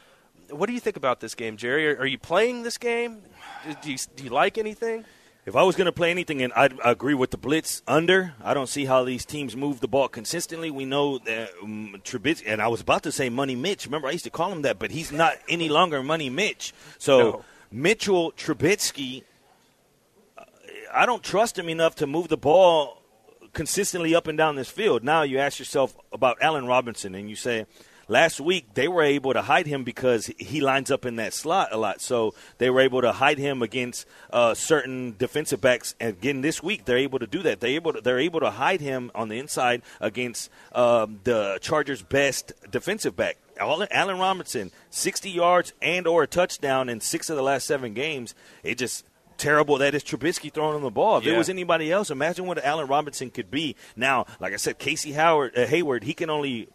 What 0.51 0.67
do 0.67 0.75
you 0.75 0.81
think 0.81 0.97
about 0.97 1.19
this 1.19 1.35
game, 1.35 1.57
Jerry? 1.57 1.89
Are, 1.89 1.99
are 1.99 2.07
you 2.07 2.19
playing 2.19 2.63
this 2.63 2.79
game? 2.79 3.23
Do 3.83 3.91
you, 3.91 3.99
do 4.15 4.23
you 4.23 4.31
like 4.31 4.59
anything? 4.59 5.05
If 5.47 5.55
I 5.55 5.63
was 5.63 5.77
going 5.77 5.87
to 5.87 5.93
play 5.93 6.11
anything, 6.11 6.43
and 6.43 6.53
I'd 6.55 6.75
agree 6.85 7.15
with 7.15 7.31
the 7.31 7.37
blitz 7.37 7.81
under, 7.87 8.35
I 8.43 8.53
don't 8.53 8.67
see 8.67 8.85
how 8.85 9.05
these 9.05 9.25
teams 9.25 9.55
move 9.55 9.79
the 9.79 9.87
ball 9.87 10.09
consistently. 10.09 10.73
We 10.73 10.85
know 10.85 11.19
that 11.19 11.51
um, 11.63 11.95
Trubisky, 12.03 12.43
and 12.49 12.61
I 12.61 12.67
was 12.67 12.81
about 12.81 13.05
to 13.05 13.13
say 13.13 13.29
Money 13.29 13.55
Mitch. 13.55 13.87
Remember, 13.87 14.09
I 14.09 14.11
used 14.11 14.25
to 14.25 14.31
call 14.31 14.51
him 14.51 14.63
that, 14.63 14.81
but 14.81 14.91
he's 14.91 15.13
not 15.13 15.35
any 15.49 15.69
longer 15.69 16.03
Money 16.03 16.31
Mitch. 16.31 16.75
So 16.99 17.19
No. 17.19 17.45
Mitchell 17.71 18.33
Trubisky, 18.33 19.23
uh, 20.37 20.43
I 20.93 21.07
don't 21.07 21.23
trust 21.23 21.57
him 21.57 21.69
enough 21.69 21.95
to 21.97 22.09
move 22.09 22.27
the 22.27 22.37
ball 22.37 23.01
consistently 23.53 24.17
up 24.17 24.27
and 24.27 24.37
down 24.37 24.57
this 24.57 24.69
field. 24.69 25.05
Now 25.05 25.23
you 25.23 25.39
ask 25.39 25.61
yourself 25.61 25.97
about 26.13 26.39
Allen 26.41 26.67
Robinson, 26.67 27.15
and 27.15 27.31
you 27.31 27.37
say, 27.37 27.67
last 28.09 28.41
week 28.41 28.75
they 28.75 28.89
were 28.89 29.03
able 29.03 29.33
to 29.33 29.43
hide 29.43 29.67
him 29.67 29.85
because 29.85 30.27
he 30.39 30.61
lines 30.61 30.91
up 30.91 31.05
in 31.07 31.17
that 31.17 31.33
slot 31.33 31.69
a 31.73 31.77
lot. 31.77 32.01
So 32.01 32.35
they 32.59 32.71
were 32.71 32.81
able 32.81 33.03
to 33.03 33.13
hide 33.13 33.39
him 33.39 33.63
against 33.63 34.07
uh, 34.33 34.55
certain 34.55 35.15
defensive 35.19 35.61
backs. 35.61 35.95
And 36.01 36.17
again, 36.17 36.41
this 36.41 36.63
week 36.63 36.85
they're 36.85 36.99
able 36.99 37.19
to 37.19 37.27
do 37.27 37.43
that. 37.43 37.61
They're 37.61 37.71
able 37.71 37.93
to, 37.95 38.01
they're 38.01 38.19
able 38.19 38.41
to 38.41 38.51
hide 38.51 38.81
him 38.81 39.11
on 39.15 39.29
the 39.29 39.39
inside 39.39 39.83
against 40.01 40.51
um, 40.73 41.21
the 41.25 41.59
Chargers' 41.61 42.03
best 42.03 42.53
defensive 42.71 43.17
back. 43.17 43.39
Allen 43.59 44.19
Robinson, 44.19 44.71
60 44.91 45.31
yards 45.31 45.73
and 45.81 46.07
or 46.07 46.25
a 46.25 46.27
touchdown 46.27 46.91
in 46.91 47.01
six 47.01 47.31
of 47.31 47.37
the 47.37 47.43
last 47.43 47.67
seven 47.67 47.95
games. 47.95 48.35
It 48.63 48.77
just 48.77 49.07
terrible 49.39 49.79
that 49.79 49.95
is 49.95 50.03
Trubisky 50.03 50.53
throwing 50.53 50.77
him 50.77 50.83
the 50.83 50.91
ball. 50.91 51.19
If 51.19 51.27
it 51.27 51.37
was 51.37 51.49
anybody 51.49 51.91
else, 51.93 52.11
imagine 52.11 52.47
what 52.47 52.63
Allen 52.63 52.87
Robinson 52.87 53.31
could 53.31 53.51
be. 53.51 53.77
Now, 53.95 54.27
like 54.41 54.53
I 54.53 54.57
said, 54.57 54.79
Casey 54.79 55.13
Howard, 55.13 55.57
uh, 55.57 55.67
Hayward, 55.67 56.05
he 56.05 56.15
can 56.15 56.31
only 56.31 56.69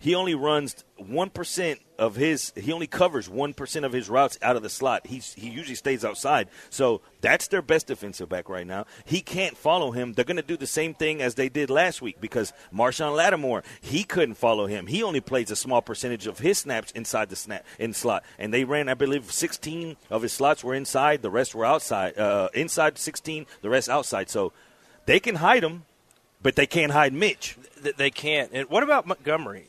he 0.00 0.14
only 0.14 0.34
runs 0.34 0.82
one 0.96 1.28
percent 1.28 1.78
of 1.98 2.16
his. 2.16 2.54
He 2.56 2.72
only 2.72 2.86
covers 2.86 3.28
one 3.28 3.52
percent 3.52 3.84
of 3.84 3.92
his 3.92 4.08
routes 4.08 4.38
out 4.40 4.56
of 4.56 4.62
the 4.62 4.70
slot. 4.70 5.06
He's 5.06 5.34
he 5.34 5.50
usually 5.50 5.74
stays 5.74 6.06
outside. 6.06 6.48
So 6.70 7.02
that's 7.20 7.48
their 7.48 7.60
best 7.60 7.86
defensive 7.86 8.30
back 8.30 8.48
right 8.48 8.66
now. 8.66 8.86
He 9.04 9.20
can't 9.20 9.58
follow 9.58 9.90
him. 9.90 10.14
They're 10.14 10.24
going 10.24 10.38
to 10.38 10.42
do 10.42 10.56
the 10.56 10.66
same 10.66 10.94
thing 10.94 11.20
as 11.20 11.34
they 11.34 11.50
did 11.50 11.68
last 11.68 12.00
week 12.00 12.18
because 12.18 12.54
Marshon 12.74 13.14
Lattimore 13.14 13.62
he 13.82 14.02
couldn't 14.02 14.36
follow 14.36 14.66
him. 14.66 14.86
He 14.86 15.02
only 15.02 15.20
plays 15.20 15.50
a 15.50 15.56
small 15.56 15.82
percentage 15.82 16.26
of 16.26 16.38
his 16.38 16.58
snaps 16.58 16.90
inside 16.92 17.28
the 17.28 17.36
snap 17.36 17.66
in 17.78 17.92
slot, 17.92 18.24
and 18.38 18.54
they 18.54 18.64
ran 18.64 18.88
I 18.88 18.94
believe 18.94 19.30
16 19.30 19.98
of 20.08 20.22
his 20.22 20.32
slots 20.32 20.64
were 20.64 20.74
inside. 20.74 21.20
The 21.20 21.30
rest 21.30 21.54
were 21.54 21.66
outside. 21.66 22.18
Uh, 22.18 22.48
inside 22.54 22.96
16, 22.96 23.44
the 23.60 23.68
rest 23.68 23.90
outside. 23.90 24.30
So 24.30 24.54
they 25.04 25.20
can 25.20 25.36
hide 25.36 25.62
him, 25.62 25.84
but 26.42 26.56
they 26.56 26.66
can't 26.66 26.92
hide 26.92 27.12
Mitch. 27.12 27.58
They 27.98 28.10
can't. 28.10 28.50
And 28.54 28.68
what 28.70 28.82
about 28.82 29.06
Montgomery? 29.06 29.66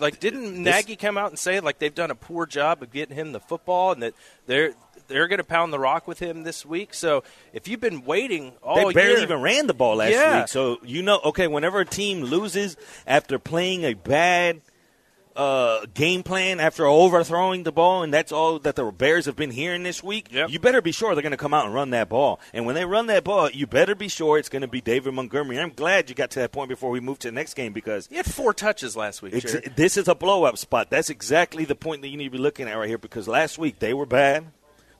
Like, 0.00 0.18
didn't 0.20 0.64
This- 0.64 0.74
Nagy 0.86 0.96
come 0.96 1.16
out 1.18 1.30
and 1.30 1.38
say 1.38 1.60
like 1.60 1.78
they've 1.78 1.94
done 1.94 2.10
a 2.10 2.14
poor 2.14 2.46
job 2.46 2.82
of 2.82 2.90
getting 2.90 3.16
him 3.16 3.32
the 3.32 3.40
football, 3.40 3.92
and 3.92 4.02
that 4.02 4.14
they're 4.46 4.72
they're 5.08 5.26
going 5.26 5.38
to 5.38 5.44
pound 5.44 5.72
the 5.72 5.78
rock 5.78 6.06
with 6.08 6.18
him 6.20 6.42
this 6.44 6.64
week? 6.64 6.94
So 6.94 7.22
if 7.52 7.68
you've 7.68 7.80
been 7.80 8.04
waiting 8.04 8.52
all 8.62 8.76
they 8.88 8.92
barely 8.94 9.14
year, 9.14 9.22
even 9.22 9.40
ran 9.42 9.66
the 9.66 9.74
ball 9.74 9.96
last 9.96 10.12
Yeah. 10.12 10.40
week. 10.40 10.48
So 10.48 10.78
you 10.84 11.02
know, 11.02 11.20
okay, 11.26 11.46
whenever 11.46 11.80
a 11.80 11.86
team 11.86 12.22
loses 12.22 12.76
after 13.06 13.38
playing 13.38 13.84
a 13.84 13.94
bad 13.94 14.60
uh, 15.36 15.86
game 15.94 16.22
plan, 16.22 16.60
after 16.60 16.84
overthrowing 16.86 17.62
the 17.62 17.72
ball, 17.72 18.02
and 18.02 18.12
that's 18.12 18.32
all 18.32 18.58
that 18.58 18.76
the 18.76 18.84
Bears 18.90 19.26
have 19.26 19.36
been 19.36 19.50
hearing 19.52 19.82
this 19.84 20.02
week, 20.02 20.28
Yep. 20.32 20.50
you 20.50 20.58
better 20.58 20.82
be 20.82 20.92
sure 20.92 21.14
they're 21.14 21.22
going 21.22 21.30
to 21.30 21.36
come 21.36 21.54
out 21.54 21.64
and 21.66 21.74
run 21.74 21.90
that 21.90 22.08
ball. 22.08 22.40
And 22.52 22.66
when 22.66 22.74
they 22.74 22.84
run 22.84 23.06
that 23.06 23.24
ball, 23.24 23.50
you 23.50 23.66
better 23.66 23.94
be 23.94 24.08
sure 24.08 24.38
it's 24.38 24.48
going 24.48 24.62
to 24.62 24.68
be 24.68 24.80
David 24.80 25.14
Montgomery. 25.14 25.58
I'm 25.58 25.70
glad 25.72 26.08
you 26.08 26.14
got 26.14 26.30
to 26.32 26.40
that 26.40 26.52
point 26.52 26.68
before 26.68 26.90
we 26.90 27.00
move 27.00 27.18
to 27.20 27.28
the 27.28 27.32
next 27.32 27.54
game 27.54 27.72
because 27.72 28.06
he 28.08 28.16
had 28.16 28.26
four 28.26 28.52
touches 28.52 28.96
last 28.96 29.22
week. 29.22 29.34
Ex- 29.34 29.56
this 29.76 29.96
is 29.96 30.08
a 30.08 30.14
blow 30.14 30.44
up 30.44 30.58
spot. 30.58 30.90
That's 30.90 31.10
exactly 31.10 31.64
the 31.64 31.76
point 31.76 32.02
that 32.02 32.08
you 32.08 32.16
need 32.16 32.24
to 32.24 32.30
be 32.30 32.38
looking 32.38 32.68
at 32.68 32.74
right 32.76 32.88
here 32.88 32.98
because 32.98 33.28
last 33.28 33.56
week 33.58 33.78
they 33.78 33.94
were 33.94 34.06
bad. 34.06 34.46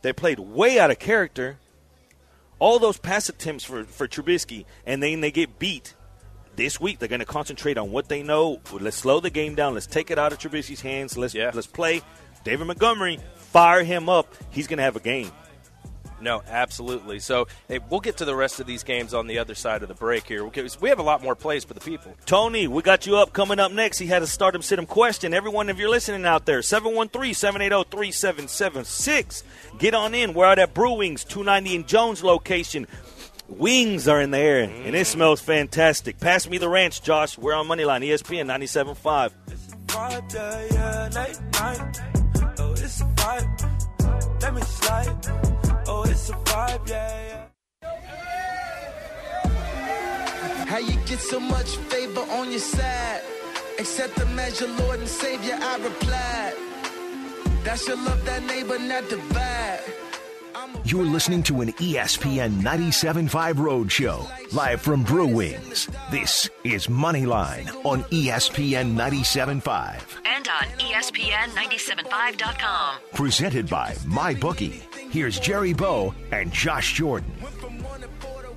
They 0.03 0.13
played 0.13 0.39
way 0.39 0.79
out 0.79 0.91
of 0.91 0.99
character. 0.99 1.59
All 2.59 2.79
those 2.79 2.99
pass 2.99 3.29
attempts 3.29 3.65
for, 3.65 3.85
for 3.85 4.07
Trubisky, 4.07 4.65
and 4.87 5.03
then 5.03 5.21
they 5.23 5.31
get 5.31 5.59
beat. 5.59 5.95
This 6.57 6.81
week 6.81 6.99
they're 6.99 7.09
going 7.09 7.21
to 7.21 7.27
concentrate 7.27 7.79
on 7.79 7.91
what 7.91 8.09
they 8.09 8.23
know. 8.23 8.61
Let's 8.73 8.97
slow 8.97 9.21
the 9.21 9.31
game 9.31 9.55
down. 9.55 9.75
Let's 9.75 9.87
take 9.87 10.11
it 10.11 10.19
out 10.19 10.33
of 10.33 10.39
Trubisky's 10.39 10.81
hands. 10.81 11.17
Let's 11.17 11.35
Yeah. 11.35 11.51
let's 11.55 11.67
play. 11.67 12.03
David 12.45 12.67
Montgomery, 12.67 13.19
fire 13.37 13.85
him 13.85 14.09
up. 14.09 14.35
He's 14.51 14.67
going 14.67 14.79
to 14.79 14.83
have 14.83 14.97
a 14.97 15.01
game. 15.01 15.31
No, 16.23 16.43
absolutely. 16.47 17.19
So 17.19 17.49
hey, 17.67 17.79
we'll 17.89 18.01
get 18.01 18.19
to 18.19 18.27
the 18.27 18.35
rest 18.37 18.61
of 18.61 18.67
these 18.67 18.83
games 18.83 19.15
on 19.15 19.27
the 19.27 19.39
other 19.39 19.55
side 19.55 19.81
of 19.83 19.89
the 19.89 19.95
break 19.95 20.27
here. 20.27 20.45
We 20.45 20.89
have 20.91 20.99
a 20.99 21.03
lot 21.03 21.23
more 21.23 21.35
plays 21.35 21.65
for 21.65 21.73
the 21.73 21.81
people. 21.81 22.15
Tony, 22.27 22.69
we 22.69 22.83
got 22.83 23.07
you 23.07 23.17
up 23.17 23.33
coming 23.33 23.59
up 23.59 23.73
next. 23.73 23.99
He 23.99 24.07
had 24.07 24.23
a 24.23 24.27
start 24.27 24.55
him 24.55 24.61
sit 24.61 24.79
him 24.79 24.85
question. 24.85 25.33
Everyone, 25.33 25.71
if 25.71 25.79
you're 25.79 25.89
listening 25.89 26.27
out 26.27 26.45
there, 26.45 26.61
713 26.61 27.33
780 27.33 27.89
3776. 27.91 29.45
Get 29.79 29.95
on 29.95 30.15
in. 30.15 30.35
We're 30.35 30.45
out 30.47 30.59
at 30.59 30.75
Brewings, 30.75 31.27
290 31.27 31.75
in 31.75 31.87
Jones 31.87 32.23
location. 32.23 32.87
Wings 33.51 34.09
are 34.09 34.21
in 34.21 34.31
the 34.31 34.39
air, 34.39 34.63
and 34.63 34.95
it 34.95 35.07
smells 35.07 35.41
fantastic. 35.41 36.19
Pass 36.19 36.49
me 36.49 36.59
the 36.59 36.69
ranch, 36.69 37.03
Josh. 37.03 37.37
We're 37.37 37.55
on 37.55 37.67
Moneyline, 37.67 38.05
ESPN 38.05 38.47
97.5. 38.47 39.33
vibe, 39.87 40.35
yeah, 40.35 40.67
yeah, 40.73 41.09
late 41.15 41.41
night. 41.53 42.01
Oh, 42.59 42.73
it's 42.73 43.01
a 43.01 43.05
vibe. 43.05 44.43
Let 44.43 44.55
me 44.55 44.63
slide. 44.63 45.17
Oh, 45.87 46.05
it's 46.09 46.31
a 46.31 46.33
vibe, 46.33 46.89
yeah, 46.89 47.27
yeah. 47.29 47.47
How 50.67 50.79
you 50.79 50.95
get 51.07 51.19
so 51.19 51.41
much 51.41 51.77
favor 51.77 52.21
on 52.21 52.51
your 52.51 52.61
side? 52.61 53.23
Accept 53.79 54.15
them 54.15 54.39
as 54.39 54.61
your 54.61 54.71
Lord 54.71 55.01
and 55.01 55.09
Savior, 55.09 55.59
I 55.61 55.77
replied. 55.79 56.55
That's 57.65 57.87
your 57.89 57.97
love, 57.97 58.25
that 58.25 58.43
neighbor, 58.45 58.79
not 58.79 59.09
divide. 59.09 59.81
I'm 60.61 60.77
a 60.77 60.81
You're 60.85 61.05
listening 61.07 61.43
to 61.45 61.63
an 61.63 61.73
ESPN 61.73 62.61
97.5 62.61 63.55
Roadshow, 63.55 64.53
live 64.53 64.83
from 64.83 65.03
Brew 65.03 65.27
Wings. 65.27 65.89
This 66.11 66.51
is 66.65 66.87
Moneyline 66.87 67.67
on 67.87 68.03
ESPN 68.05 68.95
97.5. 68.95 70.03
and 70.27 70.47
on 70.49 70.65
E 70.79 70.93
ESPN975.com. 70.93 72.97
Presented 73.15 73.71
by 73.71 73.93
MyBookie. 74.05 74.83
Here's 75.11 75.41
Jerry 75.41 75.73
Bow 75.73 76.15
and 76.31 76.53
Josh 76.53 76.93
Jordan. 76.93 77.33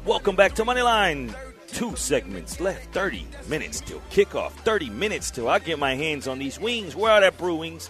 Welcome 0.06 0.36
back 0.36 0.56
to 0.56 0.66
Moneyline. 0.66 1.34
Two 1.68 1.96
segments 1.96 2.60
left, 2.60 2.94
30 2.94 3.26
minutes 3.48 3.80
till 3.80 4.02
kickoff. 4.12 4.52
30 4.52 4.90
minutes 4.90 5.32
till 5.32 5.48
I 5.48 5.60
get 5.60 5.80
my 5.80 5.96
hands 5.96 6.28
on 6.28 6.38
these 6.38 6.60
wings. 6.60 6.98
Where 6.98 7.14
are 7.14 7.18
out 7.18 7.24
at 7.24 7.38
Brewings, 7.38 7.90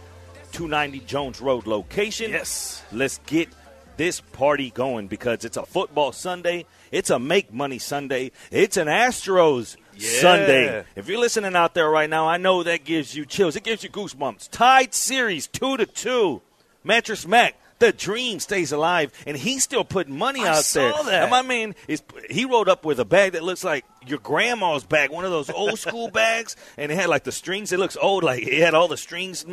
290 0.51 0.99
Jones 1.07 1.41
Road 1.41 1.65
location. 1.65 2.29
Yes. 2.29 2.83
Let's 2.91 3.17
get 3.25 3.49
this 3.97 4.21
party 4.21 4.69
going 4.71 5.07
because 5.07 5.45
it's 5.45 5.57
a 5.57 5.65
football 5.65 6.11
Sunday. 6.11 6.65
It's 6.91 7.09
a 7.09 7.19
make 7.19 7.53
money 7.53 7.79
Sunday. 7.79 8.31
It's 8.51 8.77
an 8.77 8.87
Astros 8.87 9.75
Yeah. 9.95 10.21
Sunday. 10.21 10.85
If 10.95 11.07
you're 11.07 11.19
listening 11.19 11.55
out 11.55 11.73
there 11.73 11.89
right 11.89 12.09
now, 12.09 12.27
I 12.27 12.37
know 12.37 12.63
that 12.63 12.83
gives 12.83 13.15
you 13.15 13.25
chills. 13.25 13.55
It 13.55 13.63
gives 13.63 13.83
you 13.83 13.89
goosebumps. 13.89 14.49
Tied 14.51 14.93
series, 14.93 15.47
two 15.47 15.77
to 15.77 15.85
two. 15.85 16.41
Mattress 16.83 17.25
Mac. 17.27 17.55
The 17.79 17.91
dream 17.91 18.39
stays 18.39 18.71
alive, 18.71 19.11
and 19.27 19.35
he's 19.35 19.63
still 19.63 19.83
putting 19.83 20.17
money 20.17 20.41
I 20.45 20.49
out 20.57 20.63
saw 20.63 20.79
there. 21.03 21.11
that. 21.11 21.21
And 21.23 21.31
my 21.31 21.41
man 21.41 21.75
is 21.87 22.01
he 22.29 22.45
rolled 22.45 22.69
up 22.69 22.85
with 22.85 22.97
a 22.99 23.03
bag 23.03 23.33
that 23.33 23.43
looks 23.43 23.61
like 23.63 23.83
your 24.05 24.19
grandma's 24.19 24.83
bag, 24.83 25.09
one 25.11 25.25
of 25.25 25.31
those 25.31 25.49
old 25.49 25.79
school 25.79 26.09
bags, 26.09 26.55
and 26.77 26.91
it 26.91 26.95
had 26.95 27.09
like 27.09 27.23
the 27.23 27.31
strings. 27.31 27.71
It 27.71 27.79
looks 27.79 27.97
old, 28.01 28.23
like 28.23 28.43
it 28.45 28.59
had 28.61 28.73
all 28.73 28.87
the 28.87 28.97
strings 28.97 29.45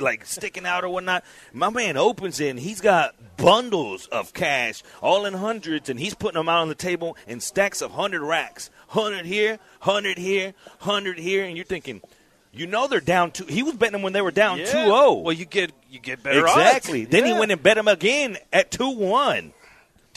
like 0.00 0.24
sticking 0.26 0.66
out 0.66 0.84
or 0.84 0.88
whatnot. 0.88 1.24
My 1.52 1.70
man 1.70 1.96
opens 1.96 2.40
it, 2.40 2.48
and 2.48 2.58
he's 2.58 2.80
got 2.80 3.14
bundles 3.36 4.06
of 4.06 4.32
cash, 4.32 4.82
all 5.02 5.24
in 5.24 5.34
hundreds, 5.34 5.88
and 5.88 5.98
he's 5.98 6.14
putting 6.14 6.38
them 6.38 6.48
out 6.48 6.60
on 6.62 6.68
the 6.68 6.74
table 6.74 7.16
in 7.26 7.40
stacks 7.40 7.80
of 7.80 7.92
hundred 7.92 8.22
racks, 8.22 8.70
hundred 8.88 9.26
here, 9.26 9.58
hundred 9.80 10.18
here, 10.18 10.54
hundred 10.80 11.18
here, 11.18 11.44
and 11.44 11.56
you're 11.56 11.66
thinking. 11.66 12.00
You 12.50 12.66
know 12.66 12.88
they're 12.88 13.00
down 13.00 13.30
two. 13.32 13.44
He 13.44 13.62
was 13.62 13.74
betting 13.74 13.92
them 13.92 14.02
when 14.02 14.14
they 14.14 14.22
were 14.22 14.30
down 14.30 14.58
Yeah. 14.58 14.64
two 14.64 14.84
zero. 14.84 15.12
Well, 15.12 15.34
you 15.34 15.44
get 15.44 15.70
you 15.90 16.00
get 16.00 16.22
better 16.22 16.48
odds. 16.48 16.56
exactly. 16.56 17.04
Then 17.04 17.26
he 17.26 17.32
went 17.34 17.52
and 17.52 17.62
bet 17.62 17.76
them 17.76 17.86
again 17.86 18.38
at 18.52 18.70
two 18.70 18.88
one. 18.88 19.52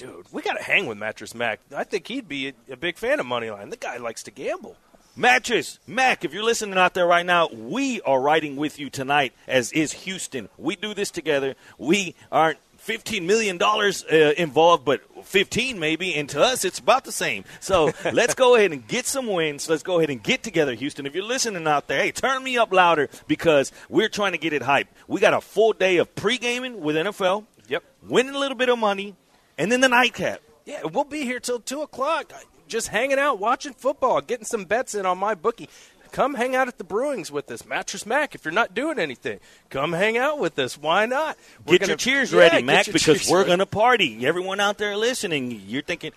Dude, 0.02 0.26
we 0.32 0.42
got 0.42 0.58
to 0.58 0.64
hang 0.64 0.88
with 0.88 0.98
Mattress 0.98 1.36
Mac. 1.36 1.60
I 1.76 1.84
think 1.84 2.08
he'd 2.08 2.28
be 2.28 2.48
a, 2.50 2.74
a 2.74 2.76
big 2.78 2.98
fan 2.98 3.20
of 3.20 3.26
Moneyline. 3.28 3.70
The 3.70 3.78
guy 3.78 3.98
likes 3.98 4.24
to 4.24 4.32
gamble. 4.32 4.76
Mattress, 5.16 5.78
Mac, 5.86 6.26
if 6.26 6.34
you're 6.34 6.44
listening 6.44 6.78
out 6.78 6.94
there 6.94 7.06
right 7.06 7.26
now, 7.26 7.50
we 7.50 8.02
are 8.02 8.20
riding 8.20 8.56
with 8.56 8.80
you 8.80 8.90
tonight, 8.90 9.34
as 9.48 9.72
is 9.74 9.92
Houston. 9.92 10.50
We 10.58 10.76
do 10.76 10.94
this 10.94 11.12
together. 11.12 11.56
We 11.78 12.16
aren't 12.32 12.58
$15 12.88 13.26
million 13.26 13.62
uh, 13.62 14.16
involved, 14.38 14.86
but 14.86 15.02
15 15.26 15.78
maybe, 15.78 16.16
and 16.16 16.28
to 16.30 16.42
us, 16.42 16.66
it's 16.66 16.80
about 16.80 17.04
the 17.04 17.12
same. 17.12 17.44
So 17.60 17.92
let's 18.12 18.34
go 18.34 18.56
ahead 18.56 18.72
and 18.72 18.88
get 18.88 19.06
some 19.06 19.28
wins. 19.28 19.70
Let's 19.70 19.84
go 19.84 20.00
ahead 20.00 20.10
and 20.10 20.24
get 20.24 20.42
together, 20.42 20.74
Houston. 20.74 21.06
If 21.06 21.14
you're 21.14 21.24
listening 21.26 21.68
out 21.68 21.88
there, 21.88 22.02
hey, 22.02 22.12
turn 22.12 22.44
me 22.44 22.58
up 22.58 22.72
louder 22.74 23.10
because 23.28 23.72
we're 23.90 24.10
trying 24.10 24.32
to 24.32 24.38
get 24.40 24.54
it 24.54 24.64
hype. 24.64 24.88
We 25.08 25.20
got 25.20 25.34
a 25.36 25.42
full 25.42 25.74
day 25.74 25.98
of 25.98 26.16
pre-gaming 26.16 26.82
with 26.82 26.96
NFL, 26.96 27.46
Yep. 27.68 27.84
winning 28.08 28.34
a 28.34 28.40
little 28.40 28.58
bit 28.58 28.70
of 28.70 28.80
money, 28.80 29.16
and 29.58 29.72
then 29.72 29.82
the 29.82 29.90
nightcap. 29.90 30.42
Yeah, 30.66 30.82
we'll 30.84 31.04
be 31.04 31.24
here 31.24 31.40
till 31.40 31.60
two 31.60 31.82
o'clock, 31.82 32.32
just 32.68 32.90
hanging 32.90 33.18
out, 33.20 33.40
watching 33.40 33.74
football, 33.74 34.22
getting 34.22 34.46
some 34.46 34.66
bets 34.66 34.94
in 34.96 35.06
on 35.06 35.18
my 35.18 35.34
bookie. 35.36 35.70
Come 36.12 36.34
hang 36.34 36.56
out 36.58 36.68
at 36.68 36.78
the 36.78 36.84
Brewings 36.84 37.32
with 37.32 37.50
us, 37.52 37.66
Mattress 37.66 38.06
Mac. 38.06 38.36
If 38.36 38.44
you're 38.44 38.52
not 38.54 38.74
doing 38.74 39.00
anything, 39.00 39.40
come 39.70 39.94
hang 39.94 40.18
out 40.18 40.40
with 40.40 40.60
us. 40.60 40.78
Why 40.78 41.06
not? 41.06 41.38
We're 41.66 41.74
Get 41.74 41.80
gonna- 41.82 41.90
your 41.92 41.98
cheers 41.98 42.34
Yeah, 42.34 42.40
ready, 42.40 42.64
Mac, 42.64 42.86
because 42.92 43.30
we're 43.30 43.46
going 43.46 43.60
to 43.60 43.66
party. 43.66 44.26
Everyone 44.28 44.60
out 44.60 44.78
there 44.78 44.98
listening, 44.98 45.64
you're 45.68 45.82
thinking, 45.82 46.12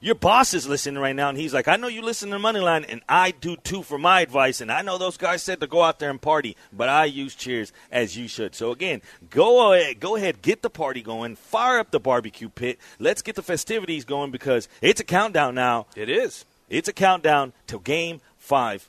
your 0.00 0.14
boss 0.14 0.54
is 0.54 0.66
listening 0.66 1.00
right 1.00 1.14
now, 1.14 1.28
and 1.28 1.36
he's 1.36 1.52
like, 1.52 1.68
I 1.68 1.76
know 1.76 1.88
you 1.88 2.02
listen 2.02 2.30
to 2.30 2.38
Moneyline, 2.38 2.86
and 2.88 3.02
I 3.08 3.32
do 3.32 3.56
too 3.56 3.82
for 3.82 3.98
my 3.98 4.22
advice, 4.22 4.60
and 4.60 4.72
I 4.72 4.80
know 4.82 4.96
those 4.96 5.18
guys 5.18 5.42
said 5.42 5.60
to 5.60 5.66
go 5.66 5.82
out 5.82 5.98
there 5.98 6.10
and 6.10 6.20
party, 6.20 6.56
but 6.72 6.88
I 6.88 7.04
use 7.04 7.34
cheers 7.34 7.72
as 7.92 8.16
you 8.16 8.26
should. 8.26 8.54
So 8.54 8.72
again, 8.72 9.02
go 9.28 9.72
ahead, 9.72 10.00
go 10.00 10.16
ahead, 10.16 10.40
get 10.40 10.62
the 10.62 10.70
party 10.70 11.02
going, 11.02 11.36
fire 11.36 11.78
up 11.78 11.90
the 11.90 12.00
barbecue 12.00 12.48
pit. 12.48 12.78
Let's 12.98 13.20
get 13.20 13.36
the 13.36 13.42
festivities 13.42 14.06
going 14.06 14.30
because 14.30 14.68
it's 14.80 15.00
a 15.00 15.04
countdown 15.04 15.54
now. 15.54 15.86
It 15.94 16.08
is. 16.08 16.46
It's 16.70 16.88
a 16.88 16.94
countdown 16.94 17.52
till 17.66 17.80
game 17.80 18.20
five. 18.38 18.88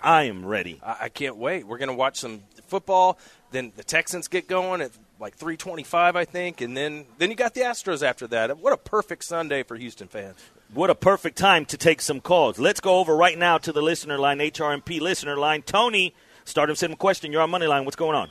I 0.00 0.24
am 0.24 0.46
ready. 0.46 0.80
I, 0.84 0.96
I 1.02 1.08
can't 1.08 1.36
wait. 1.36 1.66
We're 1.66 1.78
going 1.78 1.88
to 1.88 1.94
watch 1.94 2.18
some 2.18 2.42
football. 2.66 3.18
Then 3.50 3.72
the 3.76 3.84
Texans 3.84 4.28
get 4.28 4.48
going 4.48 4.80
at 4.80 4.92
like 5.22 5.38
3:25, 5.38 6.16
I 6.16 6.24
think, 6.24 6.60
and 6.60 6.76
then 6.76 7.06
then 7.16 7.30
you 7.30 7.36
got 7.36 7.54
the 7.54 7.60
Astros 7.60 8.02
after 8.02 8.26
that. 8.26 8.58
What 8.58 8.72
a 8.72 8.76
perfect 8.76 9.24
Sunday 9.24 9.62
for 9.62 9.76
Houston 9.76 10.08
fans. 10.08 10.36
What 10.74 10.90
a 10.90 10.96
perfect 10.96 11.38
time 11.38 11.64
to 11.66 11.76
take 11.76 12.00
some 12.00 12.20
calls. 12.20 12.58
Let's 12.58 12.80
go 12.80 12.98
over 12.98 13.14
right 13.14 13.38
now 13.38 13.56
to 13.58 13.72
the 13.72 13.80
listener 13.80 14.18
line, 14.18 14.38
HRMP 14.38 15.00
listener 15.00 15.36
line. 15.36 15.62
Tony, 15.62 16.12
start 16.44 16.68
him 16.68 16.76
sending 16.76 16.94
a 16.94 16.98
question. 16.98 17.30
You're 17.30 17.42
on 17.42 17.50
money 17.50 17.68
line. 17.68 17.84
What's 17.84 17.96
going 17.96 18.16
on? 18.16 18.30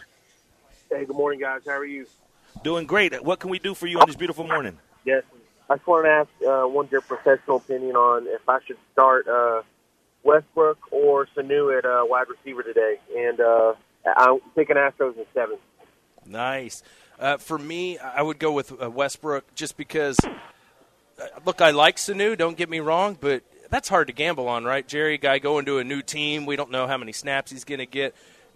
Hey, 0.90 1.06
good 1.06 1.16
morning, 1.16 1.40
guys. 1.40 1.62
How 1.66 1.74
are 1.74 1.86
you? 1.86 2.06
Doing 2.64 2.86
great. 2.86 3.24
What 3.24 3.40
can 3.40 3.50
we 3.50 3.60
do 3.60 3.74
for 3.74 3.88
you 3.88 4.00
on 4.00 4.08
this 4.08 4.18
beautiful 4.18 4.46
morning? 4.46 4.78
Yes. 5.06 5.24
I 5.70 5.76
just 5.78 5.88
wanted 5.88 6.10
to 6.10 6.14
ask 6.14 6.30
uh, 6.46 6.68
one's 6.68 6.92
your 6.92 7.00
professional 7.00 7.58
opinion 7.58 7.96
on 7.96 8.28
if 8.28 8.42
I 8.50 8.60
should 8.66 8.78
start 8.92 9.30
uh, 9.30 9.62
Westbrook 10.24 10.92
or 10.92 11.28
Sanu 11.38 11.78
at 11.78 11.86
uh, 11.86 12.04
wide 12.04 12.28
receiver 12.28 12.64
today. 12.64 13.00
And 13.16 13.40
uh, 13.40 13.76
I'm 14.18 14.40
picking 14.56 14.76
Astros 14.76 15.16
in 15.18 15.26
seven. 15.34 15.58
Nice. 16.32 16.82
Uh, 17.20 17.38
for 17.38 17.58
me, 17.58 17.98
I 17.98 18.22
would 18.22 18.40
go 18.40 18.52
with 18.52 18.82
uh, 18.82 18.90
Westbrook 18.90 19.54
just 19.54 19.78
because. 19.78 20.18
Uh, 20.24 21.28
look, 21.46 21.62
I 21.62 21.72
like 21.72 21.98
Sanu. 21.98 22.38
Don't 22.38 22.58
get 22.58 22.70
me 22.70 22.80
wrong, 22.80 23.18
but 23.20 23.44
that's 23.70 23.90
hard 23.90 24.08
to 24.08 24.14
gamble 24.14 24.48
on, 24.48 24.64
right, 24.64 24.88
Jerry? 24.88 25.18
Guy 25.18 25.40
going 25.40 25.66
to 25.66 25.78
a 25.78 25.84
new 25.84 26.02
team. 26.02 26.46
We 26.46 26.56
don't 26.56 26.72
know 26.72 26.88
how 26.88 26.98
many 26.98 27.12
snaps 27.12 27.52
he's 27.52 27.64
going 27.64 27.80
to 27.80 27.86
get. 27.86 28.16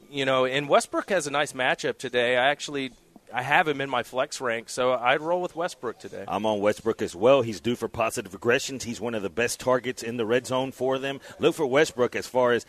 You 0.10 0.26
know, 0.26 0.46
and 0.46 0.70
Westbrook 0.70 1.10
has 1.10 1.28
a 1.28 1.32
nice 1.32 1.54
matchup 1.54 1.98
today. 1.98 2.38
I 2.38 2.50
actually. 2.50 2.92
I 3.34 3.42
have 3.42 3.68
him 3.68 3.82
in 3.82 3.90
my 3.90 4.04
flex 4.04 4.40
rank, 4.40 4.70
so 4.70 4.94
I'd 4.94 5.20
roll 5.20 5.42
with 5.42 5.58
Westbrook 5.58 6.00
today. 6.00 6.24
I'm 6.26 6.46
on 6.46 6.62
Westbrook 6.62 7.02
as 7.02 7.16
well. 7.16 7.42
He's 7.42 7.60
due 7.60 7.76
for 7.76 7.90
positive 7.90 8.34
aggressions. 8.34 8.86
He's 8.86 9.02
one 9.02 9.14
of 9.14 9.24
the 9.24 9.30
best 9.30 9.60
targets 9.60 10.04
in 10.04 10.16
the 10.16 10.26
red 10.26 10.48
zone 10.48 10.72
for 10.72 11.00
them. 11.00 11.20
Look 11.38 11.56
for 11.56 11.66
Westbrook 11.66 12.16
as 12.16 12.28
far 12.28 12.54
as 12.54 12.66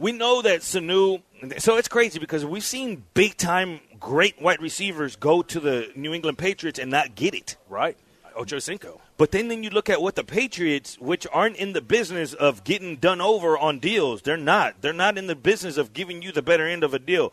we 0.00 0.12
know 0.12 0.40
that 0.42 0.60
Sanu. 0.60 1.22
So 1.58 1.76
it's 1.76 1.88
crazy 1.88 2.18
because 2.18 2.44
we've 2.44 2.64
seen 2.64 3.04
big 3.14 3.36
time 3.36 3.80
great 4.00 4.40
wide 4.40 4.60
receivers 4.62 5.14
go 5.14 5.42
to 5.42 5.60
the 5.60 5.92
New 5.94 6.14
England 6.14 6.38
Patriots 6.38 6.78
and 6.78 6.90
not 6.90 7.14
get 7.14 7.34
it. 7.34 7.56
Right. 7.68 7.96
Ocho 8.34 8.58
Cinco. 8.58 9.00
But 9.18 9.32
then, 9.32 9.48
then 9.48 9.62
you 9.62 9.68
look 9.70 9.90
at 9.90 10.00
what 10.00 10.14
the 10.14 10.24
Patriots, 10.24 10.98
which 10.98 11.26
aren't 11.32 11.56
in 11.56 11.74
the 11.74 11.82
business 11.82 12.32
of 12.32 12.64
getting 12.64 12.96
done 12.96 13.20
over 13.20 13.58
on 13.58 13.78
deals, 13.78 14.22
they're 14.22 14.36
not. 14.38 14.80
They're 14.80 14.92
not 14.94 15.18
in 15.18 15.26
the 15.26 15.36
business 15.36 15.76
of 15.76 15.92
giving 15.92 16.22
you 16.22 16.32
the 16.32 16.40
better 16.40 16.66
end 16.66 16.82
of 16.82 16.94
a 16.94 16.98
deal. 16.98 17.32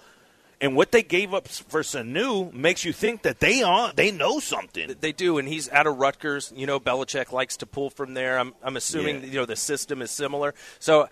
And 0.60 0.76
what 0.76 0.92
they 0.92 1.04
gave 1.04 1.36
up 1.36 1.48
for 1.48 1.82
Sanu 1.82 2.52
makes 2.52 2.84
you 2.84 2.92
think 2.92 3.22
that 3.22 3.40
they 3.40 3.62
are 3.62 3.94
they 3.94 4.10
know 4.12 4.40
something. 4.40 4.96
They 5.00 5.12
do, 5.12 5.38
and 5.38 5.48
he's 5.48 5.70
out 5.70 5.86
of 5.86 5.98
Rutgers. 5.98 6.52
You 6.56 6.66
know, 6.66 6.80
Belichick 6.80 7.32
likes 7.32 7.58
to 7.58 7.68
pull 7.68 7.92
from 7.92 8.16
there. 8.16 8.40
I'm, 8.40 8.56
I'm 8.64 8.76
assuming 8.76 9.22
Yeah. 9.22 9.28
you 9.28 9.34
know 9.36 9.46
the 9.46 9.56
system 9.56 10.02
is 10.02 10.10
similar. 10.10 10.56
So 10.80 11.10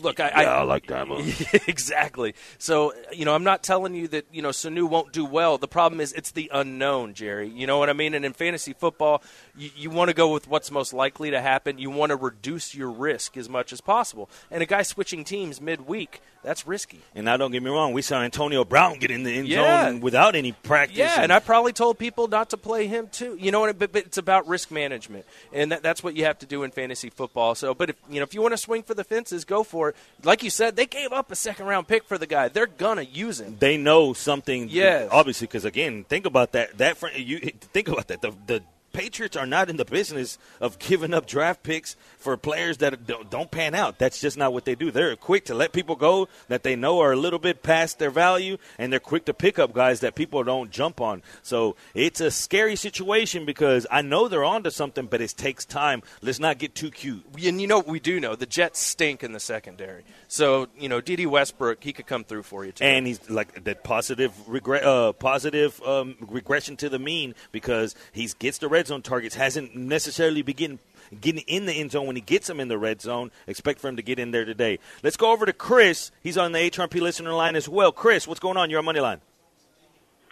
look, 0.00 0.20
I, 0.20 0.42
Yeah, 0.42 0.56
I 0.58 0.62
like 0.62 0.86
that 0.88 1.08
one. 1.08 1.32
exactly. 1.66 2.34
So, 2.58 2.92
you 3.12 3.24
know, 3.24 3.34
I'm 3.34 3.44
not 3.44 3.62
telling 3.62 3.94
you 3.94 4.08
that, 4.08 4.26
you 4.32 4.42
know, 4.42 4.50
Sanu 4.50 4.88
won't 4.88 5.12
do 5.12 5.24
well. 5.24 5.58
The 5.58 5.68
problem 5.68 6.00
is 6.00 6.12
it's 6.12 6.30
the 6.32 6.50
unknown, 6.52 7.14
Jerry. 7.14 7.48
You 7.48 7.66
know 7.66 7.78
what 7.78 7.90
I 7.90 7.92
mean? 7.92 8.14
And 8.14 8.24
in 8.24 8.32
fantasy 8.32 8.72
football, 8.72 9.22
you, 9.56 9.70
you 9.76 9.90
want 9.90 10.08
to 10.08 10.14
go 10.14 10.32
with 10.32 10.48
what's 10.48 10.70
most 10.70 10.92
likely 10.92 11.30
to 11.30 11.40
happen. 11.40 11.78
You 11.78 11.90
want 11.90 12.10
to 12.10 12.16
reduce 12.16 12.74
your 12.74 12.90
risk 12.90 13.36
as 13.36 13.48
much 13.48 13.72
as 13.72 13.80
possible. 13.80 14.28
And 14.50 14.62
a 14.62 14.66
guy 14.66 14.82
switching 14.82 15.24
teams 15.24 15.60
midweek, 15.60 16.20
that's 16.42 16.66
risky. 16.66 17.00
And 17.14 17.24
now, 17.24 17.36
don't 17.36 17.50
get 17.50 17.62
me 17.62 17.70
wrong, 17.70 17.92
we 17.92 18.02
saw 18.02 18.20
Antonio 18.22 18.64
Brown 18.64 18.98
get 18.98 19.10
in 19.10 19.24
the 19.24 19.32
end 19.36 19.48
Yeah. 19.48 19.86
zone 19.90 20.00
without 20.00 20.34
any 20.36 20.52
practice. 20.52 20.98
Yeah, 20.98 21.20
and 21.20 21.32
I 21.32 21.40
probably 21.40 21.72
told 21.72 21.98
people 21.98 22.28
not 22.28 22.50
to 22.50 22.56
play 22.56 22.86
him 22.86 23.08
too. 23.10 23.36
You 23.40 23.50
know 23.50 23.60
what? 23.60 23.78
But, 23.78 23.92
but 23.92 24.06
it's 24.06 24.18
about 24.18 24.46
risk 24.46 24.70
management, 24.70 25.24
and 25.52 25.72
that, 25.72 25.82
that's 25.82 26.04
what 26.04 26.14
you 26.16 26.24
have 26.24 26.38
to 26.40 26.46
do 26.46 26.62
in 26.62 26.70
fantasy 26.70 27.10
football. 27.10 27.54
So, 27.54 27.74
but 27.74 27.90
if 27.90 27.96
you 28.08 28.20
know 28.20 28.22
if 28.24 28.32
you 28.34 28.42
want 28.42 28.52
to 28.52 28.58
swing 28.58 28.82
for 28.82 28.94
the 28.94 29.02
fences, 29.04 29.44
go 29.44 29.62
for 29.64 29.85
it. 29.85 29.85
Like 30.22 30.42
you 30.42 30.50
said, 30.50 30.76
they 30.76 30.86
gave 30.86 31.12
up 31.12 31.30
a 31.30 31.36
second 31.36 31.66
round 31.66 31.86
pick 31.88 32.04
for 32.04 32.18
the 32.18 32.26
guy. 32.26 32.48
They're 32.48 32.66
gonna 32.66 33.02
use 33.02 33.40
him. 33.40 33.56
they 33.58 33.76
know 33.76 34.12
something. 34.12 34.68
Yes. 34.68 35.08
obviously, 35.12 35.46
because 35.46 35.64
again, 35.64 36.04
think 36.04 36.26
about 36.26 36.52
that. 36.52 36.78
That 36.78 36.96
fr- 36.96 37.08
you 37.08 37.38
think 37.72 37.88
about 37.88 38.08
that. 38.08 38.22
The 38.22 38.32
the 38.46 38.62
Patriots 38.96 39.36
are 39.36 39.44
not 39.44 39.68
in 39.68 39.76
the 39.76 39.84
business 39.84 40.38
of 40.58 40.78
giving 40.78 41.12
up 41.12 41.26
draft 41.26 41.62
picks 41.62 41.96
for 42.16 42.34
players 42.38 42.78
that 42.78 43.06
don't, 43.06 43.50
pan 43.50 43.74
out. 43.74 43.98
That's 43.98 44.22
just 44.22 44.38
not 44.38 44.54
what 44.54 44.64
they 44.64 44.74
do. 44.74 44.90
They're 44.90 45.14
quick 45.16 45.44
to 45.44 45.54
let 45.54 45.74
people 45.74 45.96
go 45.96 46.28
that 46.48 46.62
they 46.62 46.76
know 46.76 47.00
are 47.00 47.12
a 47.12 47.16
little 47.16 47.38
bit 47.38 47.62
past 47.62 47.98
their 47.98 48.08
value, 48.08 48.56
and 48.78 48.90
they're 48.90 48.98
quick 48.98 49.26
to 49.26 49.34
pick 49.34 49.58
up 49.58 49.74
guys 49.74 50.00
that 50.00 50.14
people 50.14 50.42
don't 50.44 50.70
jump 50.70 51.02
on. 51.02 51.22
So 51.42 51.76
it's 51.92 52.22
a 52.22 52.30
scary 52.30 52.74
situation 52.74 53.44
because 53.44 53.86
I 53.90 54.00
know 54.00 54.28
they're 54.28 54.42
onto 54.42 54.70
something, 54.70 55.04
but 55.04 55.20
it 55.20 55.34
takes 55.36 55.66
time. 55.66 56.02
Let's 56.22 56.40
not 56.40 56.56
get 56.56 56.74
too 56.74 56.90
cute. 56.90 57.22
And 57.44 57.60
you 57.60 57.66
know 57.66 57.76
what 57.76 57.88
we 57.88 58.00
do 58.00 58.18
know 58.18 58.34
the 58.34 58.46
Jets 58.46 58.80
stink 58.80 59.22
in 59.22 59.32
the 59.32 59.40
secondary. 59.40 60.04
So 60.26 60.68
you 60.78 60.88
know, 60.88 61.02
Dede 61.02 61.26
Westbrook, 61.26 61.84
he 61.84 61.92
could 61.92 62.06
come 62.06 62.24
through 62.24 62.44
for 62.44 62.64
you 62.64 62.72
too. 62.72 62.82
and 62.82 63.06
he's 63.06 63.28
like 63.28 63.62
that 63.64 63.84
positive 63.84 64.32
regret, 64.48 64.84
uh, 64.84 65.12
positive 65.12 65.82
um, 65.82 66.16
regression 66.22 66.78
to 66.78 66.88
the 66.88 66.98
mean 66.98 67.34
because 67.52 67.94
he 68.12 68.26
gets 68.38 68.56
the 68.56 68.68
red 68.68 68.85
zone 68.86 69.02
targets. 69.02 69.34
Hasn't 69.34 69.74
necessarily 69.76 70.42
begin 70.42 70.78
getting 71.20 71.42
in 71.46 71.66
the 71.66 71.72
end 71.72 71.92
zone 71.92 72.06
when 72.06 72.16
he 72.16 72.22
gets 72.22 72.46
them 72.48 72.58
in 72.60 72.68
the 72.68 72.78
red 72.78 73.00
zone. 73.00 73.30
Expect 73.46 73.80
for 73.80 73.88
him 73.88 73.96
to 73.96 74.02
get 74.02 74.18
in 74.18 74.30
there 74.32 74.44
today. 74.44 74.78
Let's 75.02 75.16
go 75.16 75.30
over 75.32 75.46
to 75.46 75.52
Chris. 75.52 76.10
He's 76.22 76.36
on 76.38 76.52
the 76.52 76.58
HRP 76.58 77.00
listener 77.00 77.32
line 77.32 77.56
as 77.56 77.68
well. 77.68 77.92
Chris, 77.92 78.26
what's 78.26 78.40
going 78.40 78.56
on? 78.56 78.70
You're 78.70 78.78
on 78.80 78.84
money 78.84 79.00
line. 79.00 79.20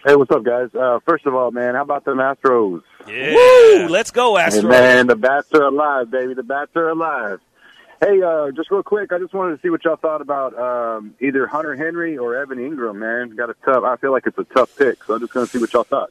Hey, 0.05 0.17
what's 0.17 0.31
up, 0.33 0.45
guys? 0.45 0.69
Uh, 0.75 0.99
first 1.07 1.25
of 1.25 1.35
all, 1.35 1.51
man, 1.51 1.75
how 1.75 1.83
about 1.83 2.05
them 2.05 2.19
Astros? 2.19 2.83
Yeah. 3.09 3.35
Woo! 3.35 3.89
Let's 3.89 4.11
go, 4.11 4.37
Hey, 4.37 4.45
Astros. 4.49 4.69
man, 4.69 5.07
the 5.07 5.17
bats 5.17 5.49
are 5.55 5.63
alive, 5.63 6.11
baby. 6.11 6.35
The 6.35 6.43
bats 6.43 6.73
are 6.77 6.91
alive. 6.91 7.41
Hey, 8.01 8.21
uh, 8.21 8.51
just 8.51 8.71
real 8.71 8.83
quick, 8.83 9.13
I 9.15 9.19
just 9.19 9.33
wanted 9.33 9.57
to 9.57 9.63
see 9.63 9.71
what 9.71 9.83
y'all 9.85 9.97
thought 9.97 10.21
about 10.21 10.59
um, 10.59 11.15
either 11.21 11.47
Hunter 11.47 11.75
Henry 11.75 12.19
or 12.19 12.37
Evan 12.37 12.59
Engram. 12.59 12.97
Man, 12.97 13.35
got 13.35 13.49
a 13.49 13.55
tough. 13.65 13.83
I 13.85 13.97
feel 13.97 14.13
like 14.13 14.27
it's 14.27 14.37
a 14.37 14.45
tough 14.45 14.77
pick, 14.77 15.03
so 15.05 15.15
I'm 15.15 15.21
just 15.21 15.33
going 15.33 15.47
to 15.47 15.51
see 15.51 15.59
what 15.59 15.73
y'all 15.73 15.85
thought. 15.85 16.11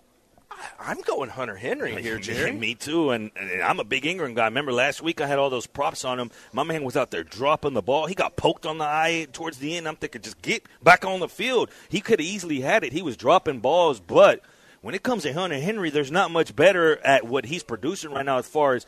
I'm 0.80 1.02
going 1.02 1.30
Hunter 1.30 1.56
Henry 1.56 2.02
here, 2.02 2.19
Jerry. 2.19 2.52
Me 2.52 2.76
too, 2.76 3.12
and, 3.12 3.32
and 3.36 3.62
I'm 3.62 3.80
a 3.80 3.84
big 3.84 4.04
Engram 4.04 4.36
guy. 4.36 4.45
Remember 4.45 4.73
last 4.73 5.02
week 5.02 5.21
I 5.21 5.28
had 5.28 5.39
all 5.39 5.49
those 5.49 5.67
props 5.67 6.06
on 6.06 6.19
him. 6.19 6.32
My 6.52 6.63
man 6.63 6.84
was 6.84 6.97
out 6.97 7.12
there 7.12 7.23
dropping 7.23 7.73
the 7.73 7.82
ball. 7.82 8.06
He 8.08 8.15
got 8.15 8.36
poked 8.36 8.65
on 8.65 8.78
the 8.78 8.86
eye 8.86 9.28
towards 9.32 9.58
the 9.60 9.78
end. 9.78 9.88
I'm 9.88 9.95
thinking, 9.95 10.21
just 10.21 10.41
get 10.41 10.65
back 10.84 11.06
on 11.06 11.19
the 11.19 11.30
field. 11.30 11.69
He 11.89 12.02
could 12.02 12.19
have 12.19 12.28
easily 12.28 12.62
had 12.62 12.84
it. 12.84 12.93
He 12.93 13.02
was 13.02 13.17
dropping 13.17 13.60
balls, 13.60 13.99
but 13.99 14.41
when 14.82 14.93
it 14.95 15.04
comes 15.04 15.23
to 15.23 15.34
Hunter 15.34 15.60
Henry, 15.60 15.89
there's 15.89 16.12
not 16.12 16.30
much 16.32 16.56
better 16.56 16.97
at 17.06 17.26
what 17.26 17.45
he's 17.45 17.63
producing 17.63 18.12
right 18.12 18.26
now 18.26 18.38
as 18.38 18.47
far 18.47 18.76
as 18.76 18.86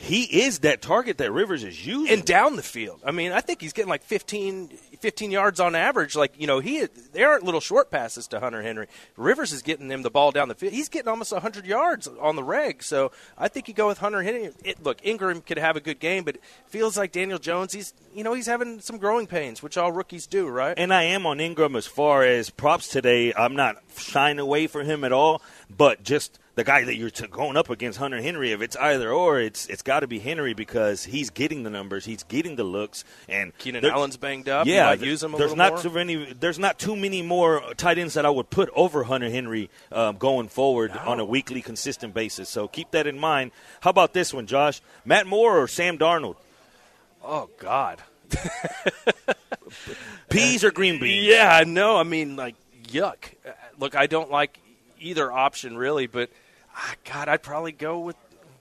he 0.00 0.42
is 0.42 0.60
that 0.60 0.80
target 0.80 1.18
that 1.18 1.32
Rivers 1.32 1.64
is 1.64 1.84
using. 1.84 2.12
and 2.12 2.24
down 2.24 2.54
the 2.54 2.62
field. 2.62 3.00
I 3.04 3.10
mean, 3.10 3.32
I 3.32 3.40
think 3.40 3.60
he's 3.60 3.72
getting 3.72 3.88
like 3.88 4.04
15, 4.04 4.68
15 4.68 5.30
yards 5.32 5.58
on 5.58 5.74
average. 5.74 6.14
Like 6.14 6.40
you 6.40 6.46
know, 6.46 6.60
he 6.60 6.86
they 7.12 7.24
aren't 7.24 7.42
little 7.42 7.60
short 7.60 7.90
passes 7.90 8.28
to 8.28 8.38
Hunter 8.38 8.62
Henry. 8.62 8.86
Rivers 9.16 9.52
is 9.52 9.60
getting 9.60 9.90
him 9.90 10.02
the 10.02 10.10
ball 10.10 10.30
down 10.30 10.46
the 10.46 10.54
field. 10.54 10.72
He's 10.72 10.88
getting 10.88 11.08
almost 11.08 11.32
hundred 11.34 11.66
yards 11.66 12.06
on 12.06 12.36
the 12.36 12.44
reg. 12.44 12.82
So 12.84 13.10
I 13.36 13.48
think 13.48 13.66
you 13.66 13.74
go 13.74 13.88
with 13.88 13.98
Hunter 13.98 14.22
Henry. 14.22 14.50
It, 14.64 14.82
look, 14.82 15.00
Engram 15.02 15.44
could 15.44 15.58
have 15.58 15.74
a 15.74 15.80
good 15.80 15.98
game, 15.98 16.22
but 16.22 16.36
it 16.36 16.42
feels 16.66 16.96
like 16.96 17.10
Daniel 17.10 17.40
Jones. 17.40 17.72
He's 17.72 17.92
you 18.14 18.22
know 18.22 18.34
he's 18.34 18.46
having 18.46 18.78
some 18.80 18.98
growing 18.98 19.26
pains, 19.26 19.64
which 19.64 19.76
all 19.76 19.90
rookies 19.90 20.28
do, 20.28 20.46
right? 20.46 20.78
And 20.78 20.94
I 20.94 21.02
am 21.02 21.26
on 21.26 21.38
Engram 21.38 21.76
as 21.76 21.88
far 21.88 22.22
as 22.22 22.50
props 22.50 22.86
today. 22.88 23.34
I'm 23.34 23.56
not 23.56 23.78
shying 23.96 24.38
away 24.38 24.68
from 24.68 24.86
him 24.86 25.02
at 25.02 25.12
all, 25.12 25.42
but 25.70 26.02
just 26.02 26.38
the 26.58 26.64
guy 26.64 26.82
that 26.82 26.96
you're 26.96 27.10
going 27.30 27.56
up 27.56 27.70
against, 27.70 27.98
Hunter 27.98 28.20
Henry. 28.20 28.50
If 28.50 28.60
it's 28.60 28.74
either 28.76 29.12
or, 29.12 29.40
it's 29.40 29.66
it's 29.66 29.82
got 29.82 30.00
to 30.00 30.08
be 30.08 30.18
Henry 30.18 30.54
because 30.54 31.04
he's 31.04 31.30
getting 31.30 31.62
the 31.62 31.70
numbers, 31.70 32.04
he's 32.04 32.24
getting 32.24 32.56
the 32.56 32.64
looks, 32.64 33.04
and 33.28 33.56
Keenan 33.58 33.84
Allen's 33.84 34.16
banged 34.16 34.48
up. 34.48 34.66
Yeah, 34.66 34.94
th- 34.96 35.06
use 35.06 35.22
him 35.22 35.34
a 35.34 35.38
there's 35.38 35.54
not 35.54 35.74
more. 35.74 35.82
too 35.82 35.90
many. 35.90 36.32
There's 36.32 36.58
not 36.58 36.78
too 36.78 36.96
many 36.96 37.22
more 37.22 37.62
tight 37.76 37.98
ends 37.98 38.14
that 38.14 38.26
I 38.26 38.30
would 38.30 38.50
put 38.50 38.70
over 38.74 39.04
Hunter 39.04 39.30
Henry 39.30 39.70
um, 39.92 40.16
going 40.16 40.48
forward 40.48 40.90
on 40.90 41.20
a 41.20 41.24
weekly, 41.24 41.62
consistent 41.62 42.12
basis. 42.12 42.48
So 42.48 42.66
keep 42.66 42.90
that 42.90 43.06
in 43.06 43.18
mind. 43.18 43.52
How 43.80 43.90
about 43.90 44.12
this 44.12 44.34
one, 44.34 44.46
Josh? 44.46 44.80
Matt 45.04 45.28
Moore 45.28 45.62
or 45.62 45.68
Sam 45.68 45.96
Darnold? 45.96 46.36
Oh 47.22 47.50
God. 47.58 48.02
Peas 50.28 50.64
or 50.64 50.70
green 50.70 50.98
beans? 50.98 51.26
Yeah, 51.26 51.50
I 51.52 51.64
know. 51.64 51.96
I 51.96 52.02
mean, 52.02 52.36
like, 52.36 52.56
yuck. 52.84 53.16
Look, 53.78 53.94
I 53.94 54.06
don't 54.06 54.30
like 54.30 54.58
either 55.00 55.30
option 55.30 55.76
really, 55.76 56.06
but 56.06 56.30
ah, 56.76 56.94
God, 57.10 57.28
I'd 57.28 57.42
probably 57.42 57.72
go 57.72 58.00
with 58.00 58.16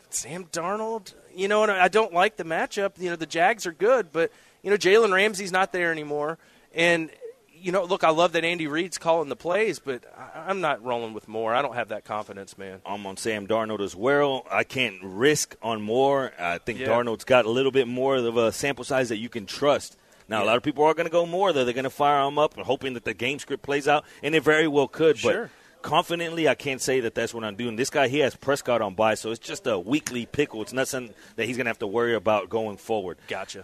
Sam 0.10 0.46
Darnold. 0.46 1.14
You 1.36 1.48
know, 1.48 1.62
and 1.64 1.72
I 1.72 1.88
don't 1.88 2.14
like 2.14 2.38
the 2.38 2.44
matchup. 2.44 2.94
You 2.98 3.12
know, 3.12 3.16
the 3.16 3.28
Jags 3.28 3.68
are 3.68 3.72
good, 3.72 4.12
but 4.12 4.32
you 4.64 4.72
know, 4.72 4.78
Jalen 4.78 5.14
Ramsey's 5.14 5.52
not 5.52 5.72
there 5.72 5.92
anymore, 5.92 6.40
and 6.74 7.12
you 7.60 7.72
know, 7.72 7.84
look, 7.84 8.04
I 8.04 8.10
love 8.10 8.34
that 8.34 8.44
Andy 8.44 8.68
Reid's 8.68 8.98
calling 8.98 9.30
the 9.30 9.36
plays, 9.36 9.80
but 9.80 10.04
I'm 10.36 10.62
not 10.62 10.84
rolling 10.84 11.14
with 11.14 11.28
Moore. 11.28 11.54
I 11.54 11.62
don't 11.62 11.76
have 11.76 11.90
that 11.90 12.06
confidence, 12.06 12.58
man. 12.58 12.82
I'm 12.86 13.06
on 13.06 13.18
Sam 13.18 13.48
Darnold 13.48 13.82
as 13.82 13.96
well. 13.96 14.46
I 14.50 14.64
can't 14.64 14.98
risk 15.02 15.56
on 15.62 15.82
Moore. 15.82 16.34
I 16.40 16.60
think 16.60 16.80
Yeah. 16.80 16.88
Darnold's 16.88 17.24
got 17.24 17.46
a 17.46 17.50
little 17.50 17.72
bit 17.72 17.88
more 17.88 18.18
of 18.18 18.38
a 18.38 18.52
sample 18.52 18.84
size 18.84 19.10
that 19.10 19.18
you 19.18 19.30
can 19.30 19.46
trust. 19.48 19.98
Now, 20.30 20.44
a 20.44 20.46
lot 20.46 20.58
of 20.58 20.64
people 20.64 20.84
are 20.84 20.94
going 20.94 21.08
to 21.08 21.12
go 21.12 21.26
Moore. 21.26 21.52
Though. 21.54 21.66
They're 21.66 21.74
going 21.74 21.84
to 21.86 21.90
fire 21.90 22.28
him 22.28 22.38
up, 22.38 22.56
hoping 22.60 22.94
that 22.94 23.06
the 23.06 23.14
game 23.14 23.40
script 23.40 23.64
plays 23.64 23.88
out, 23.88 24.06
and 24.22 24.36
it 24.36 24.44
very 24.44 24.68
well 24.68 24.88
could. 24.88 25.18
Sure. 25.18 25.44
But 25.44 25.50
confidently, 25.82 26.48
I 26.48 26.56
can't 26.56 26.82
say 26.82 27.02
that 27.02 27.16
that's 27.16 27.34
what 27.34 27.44
I'm 27.44 27.56
doing. 27.56 27.76
This 27.76 27.90
guy, 27.90 28.08
he 28.08 28.20
has 28.20 28.36
Prescott 28.36 28.82
on 28.82 28.94
by, 28.94 29.16
so 29.16 29.32
it's 29.32 29.40
just 29.40 29.68
a 29.68 29.78
weekly 29.78 30.26
pickle. 30.26 30.62
It's 30.62 30.74
nothing 30.74 31.14
that 31.36 31.46
he's 31.46 31.58
going 31.58 31.66
to 31.66 31.70
have 31.70 31.80
to 31.80 31.88
worry 31.88 32.16
about 32.16 32.50
going 32.50 32.78
forward. 32.78 33.18
Gotcha. 33.28 33.64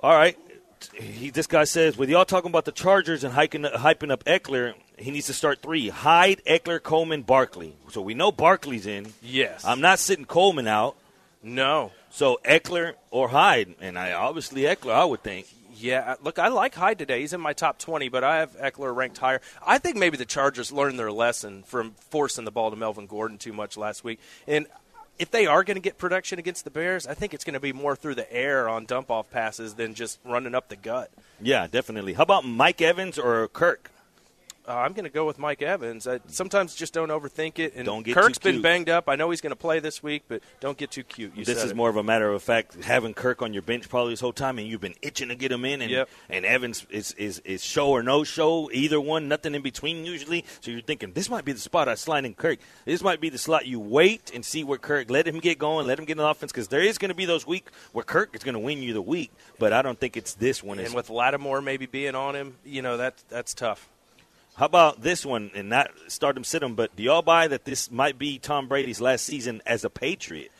All 0.00 0.14
right. 0.14 0.36
He, 0.94 1.30
this 1.30 1.46
guy 1.46 1.64
says, 1.64 1.96
with 1.96 2.10
y'all 2.10 2.26
talking 2.26 2.50
about 2.50 2.66
the 2.66 2.72
Chargers 2.72 3.24
and 3.24 3.32
hiking, 3.32 3.62
hyping 3.62 4.10
up 4.10 4.24
Ekeler, 4.24 4.74
he 4.98 5.10
needs 5.10 5.26
to 5.26 5.32
start 5.32 5.62
three: 5.62 5.88
Hyde, 5.88 6.42
Ekeler, 6.46 6.82
Coleman, 6.82 7.22
Barkley. 7.22 7.74
So 7.90 8.02
we 8.02 8.14
know 8.14 8.30
Barkley's 8.30 8.86
in. 8.86 9.12
Yes. 9.22 9.64
I'm 9.64 9.80
not 9.80 9.98
sitting 9.98 10.26
Coleman 10.26 10.68
out. 10.68 10.96
No. 11.42 11.92
So 12.10 12.38
Ekeler 12.44 12.94
or 13.10 13.28
Hyde, 13.28 13.74
and 13.80 13.98
I 13.98 14.12
obviously 14.12 14.62
Ekeler, 14.62 14.92
I 14.92 15.04
would 15.04 15.22
think. 15.22 15.46
Yeah, 15.78 16.14
look, 16.22 16.38
I 16.38 16.48
like 16.48 16.74
Hyde 16.74 16.98
today. 16.98 17.20
He's 17.20 17.32
in 17.32 17.40
my 17.40 17.52
top 17.52 17.78
20, 17.78 18.08
but 18.08 18.24
I 18.24 18.38
have 18.38 18.56
Ekeler 18.58 18.94
ranked 18.94 19.18
higher. 19.18 19.40
I 19.66 19.78
think 19.78 19.96
maybe 19.96 20.16
the 20.16 20.24
Chargers 20.24 20.72
learned 20.72 20.98
their 20.98 21.12
lesson 21.12 21.62
from 21.64 21.92
forcing 22.10 22.44
the 22.44 22.50
ball 22.50 22.70
to 22.70 22.76
Melvin 22.76 23.06
Gordon 23.06 23.38
too 23.38 23.52
much 23.52 23.76
last 23.76 24.04
week. 24.04 24.20
And 24.46 24.66
if 25.18 25.30
they 25.30 25.46
are 25.46 25.64
going 25.64 25.76
to 25.76 25.80
get 25.80 25.98
production 25.98 26.38
against 26.38 26.64
the 26.64 26.70
Bears, 26.70 27.06
I 27.06 27.14
think 27.14 27.34
it's 27.34 27.44
going 27.44 27.54
to 27.54 27.60
be 27.60 27.72
more 27.72 27.96
through 27.96 28.16
the 28.16 28.30
air 28.32 28.68
on 28.68 28.84
dump 28.84 29.10
off 29.10 29.30
passes 29.30 29.74
than 29.74 29.94
just 29.94 30.18
running 30.24 30.54
up 30.54 30.68
the 30.68 30.76
gut. 30.76 31.10
Yeah, 31.40 31.66
definitely. 31.66 32.14
How 32.14 32.22
about 32.22 32.44
Mike 32.44 32.80
Evans 32.80 33.18
or 33.18 33.48
Kirk? 33.48 33.90
Uh, 34.68 34.72
I'm 34.74 34.94
going 34.94 35.04
to 35.04 35.10
go 35.10 35.24
with 35.26 35.38
Mike 35.38 35.62
Evans. 35.62 36.08
I 36.08 36.18
sometimes 36.26 36.74
just 36.74 36.92
don't 36.92 37.10
overthink 37.10 37.60
it. 37.60 37.74
And 37.76 37.84
Don't 37.86 38.02
get 38.02 38.14
Kirk's 38.16 38.38
been 38.38 38.62
banged 38.62 38.88
up. 38.90 39.08
I 39.08 39.14
know 39.14 39.30
he's 39.30 39.40
going 39.40 39.52
to 39.52 39.56
play 39.56 39.78
this 39.78 40.02
week, 40.02 40.24
but 40.26 40.42
don't 40.58 40.76
get 40.76 40.90
too 40.90 41.04
cute. 41.04 41.36
You 41.36 41.44
this 41.44 41.62
is 41.62 41.70
it. 41.70 41.76
more 41.76 41.88
of 41.88 41.96
a 41.96 42.02
matter 42.02 42.28
of 42.32 42.42
fact 42.42 42.82
having 42.82 43.14
Kirk 43.14 43.42
on 43.42 43.52
your 43.52 43.62
bench 43.62 43.88
probably 43.88 44.12
this 44.12 44.20
whole 44.20 44.32
time, 44.32 44.58
and 44.58 44.66
you've 44.66 44.80
been 44.80 44.96
itching 45.02 45.28
to 45.28 45.36
get 45.36 45.52
him 45.52 45.64
in, 45.64 45.82
and 45.82 45.90
Yep. 45.90 46.08
and 46.30 46.44
Evans 46.44 46.84
is, 46.90 47.12
is 47.12 47.38
is 47.44 47.62
show 47.62 47.90
or 47.90 48.02
no 48.02 48.24
show, 48.24 48.68
either 48.72 49.00
one, 49.00 49.28
nothing 49.28 49.54
in 49.54 49.62
between 49.62 50.04
usually. 50.04 50.44
So 50.60 50.72
you're 50.72 50.80
thinking 50.80 51.12
this 51.12 51.30
might 51.30 51.44
be 51.44 51.52
the 51.52 51.60
spot 51.60 51.88
I 51.88 51.94
slide 51.94 52.24
in 52.24 52.34
Kirk. 52.34 52.58
This 52.84 53.02
might 53.02 53.20
be 53.20 53.28
the 53.28 53.38
slot 53.38 53.66
you 53.66 53.78
wait 53.78 54.32
and 54.34 54.44
see 54.44 54.64
where 54.64 54.78
Kirk 54.78 55.10
let 55.10 55.28
him 55.28 55.38
get 55.38 55.58
going, 55.58 55.86
let 55.86 55.98
him 55.98 56.06
get 56.06 56.18
an 56.18 56.24
offense 56.24 56.50
because 56.50 56.68
there 56.68 56.80
is 56.82 56.98
going 56.98 57.10
to 57.10 57.14
be 57.14 57.24
those 57.24 57.46
weeks 57.46 57.70
where 57.92 58.04
Kirk 58.04 58.34
is 58.34 58.42
going 58.42 58.54
to 58.54 58.58
win 58.58 58.82
you 58.82 58.92
the 58.94 59.02
week, 59.02 59.30
but 59.60 59.72
I 59.72 59.82
don't 59.82 59.98
think 60.00 60.16
it's 60.16 60.34
this 60.34 60.60
one. 60.62 60.78
And 60.78 60.86
It's- 60.88 60.96
with 60.96 61.08
Lattimore 61.08 61.60
maybe 61.62 61.86
being 61.86 62.16
on 62.16 62.34
him, 62.34 62.56
you 62.64 62.82
know 62.82 62.96
that 62.96 63.22
that's 63.28 63.54
tough. 63.54 63.88
How 64.56 64.66
about 64.66 65.02
this 65.02 65.24
one 65.24 65.50
and 65.54 65.68
not 65.68 65.90
start 66.08 66.36
him, 66.36 66.44
sit 66.44 66.62
him? 66.62 66.74
But 66.74 66.96
do 66.96 67.02
y'all 67.02 67.22
buy 67.22 67.48
that 67.48 67.64
this 67.64 67.90
might 67.90 68.18
be 68.18 68.38
Tom 68.38 68.68
Brady's 68.68 69.00
last 69.00 69.24
season 69.24 69.62
as 69.66 69.84
a 69.84 69.90
Patriot? 69.90 70.50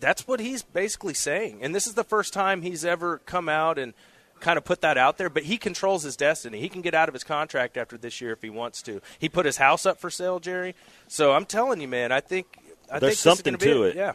that's 0.00 0.26
what 0.26 0.40
he's 0.40 0.62
basically 0.62 1.14
saying. 1.14 1.62
And 1.62 1.74
this 1.74 1.86
is 1.86 1.94
the 1.94 2.04
first 2.04 2.32
time 2.32 2.62
he's 2.62 2.84
ever 2.84 3.18
come 3.18 3.48
out 3.48 3.78
and 3.78 3.94
kind 4.40 4.56
of 4.56 4.64
put 4.64 4.80
that 4.80 4.98
out 4.98 5.18
there. 5.18 5.30
But 5.30 5.44
he 5.44 5.58
controls 5.58 6.02
his 6.02 6.16
destiny. 6.16 6.60
He 6.60 6.68
can 6.68 6.80
get 6.80 6.94
out 6.94 7.08
of 7.08 7.14
his 7.14 7.22
contract 7.22 7.76
after 7.76 7.96
this 7.96 8.20
year 8.20 8.32
if 8.32 8.42
he 8.42 8.50
wants 8.50 8.82
to. 8.82 9.00
He 9.18 9.28
put 9.28 9.46
his 9.46 9.58
house 9.58 9.86
up 9.86 10.00
for 10.00 10.10
sale, 10.10 10.40
Jerry. 10.40 10.74
So 11.06 11.32
I'm 11.32 11.44
telling 11.44 11.80
you, 11.80 11.88
man, 11.88 12.10
I 12.10 12.20
think 12.20 12.58
I 12.90 12.98
There's 12.98 13.20
think 13.22 13.36
something 13.36 13.56
to 13.56 13.82
it. 13.84 13.96
Yeah. 13.96 14.14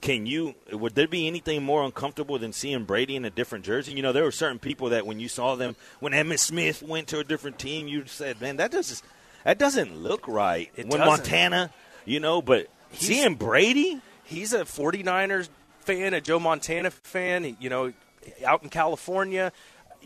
Can 0.00 0.26
you? 0.26 0.54
Would 0.72 0.94
there 0.94 1.08
be 1.08 1.26
anything 1.26 1.62
more 1.62 1.84
uncomfortable 1.84 2.38
than 2.38 2.52
seeing 2.52 2.84
Brady 2.84 3.16
in 3.16 3.24
a 3.24 3.30
different 3.30 3.64
jersey? 3.64 3.92
You 3.92 4.02
know, 4.02 4.12
there 4.12 4.24
were 4.24 4.32
certain 4.32 4.58
people 4.58 4.90
that 4.90 5.06
when 5.06 5.20
you 5.20 5.28
saw 5.28 5.56
them, 5.56 5.76
when 6.00 6.12
Emmitt 6.12 6.38
Smith 6.38 6.82
went 6.82 7.08
to 7.08 7.18
a 7.18 7.24
different 7.24 7.58
team, 7.58 7.86
you 7.86 8.04
said, 8.06 8.40
"Man, 8.40 8.56
that 8.56 8.70
doesn't 8.70 9.02
that 9.44 9.58
doesn't 9.58 9.96
look 9.96 10.26
right." 10.26 10.70
It 10.76 10.86
when 10.86 11.00
doesn't. 11.00 11.06
Montana, 11.06 11.72
you 12.04 12.20
know, 12.20 12.40
but 12.40 12.68
seeing 12.92 13.34
Brady, 13.34 14.00
he's 14.24 14.52
a 14.52 14.64
49ers 14.64 15.48
fan, 15.80 16.14
a 16.14 16.20
Joe 16.20 16.38
Montana 16.38 16.90
fan, 16.90 17.56
you 17.60 17.68
know, 17.68 17.92
out 18.44 18.62
in 18.62 18.68
California. 18.68 19.52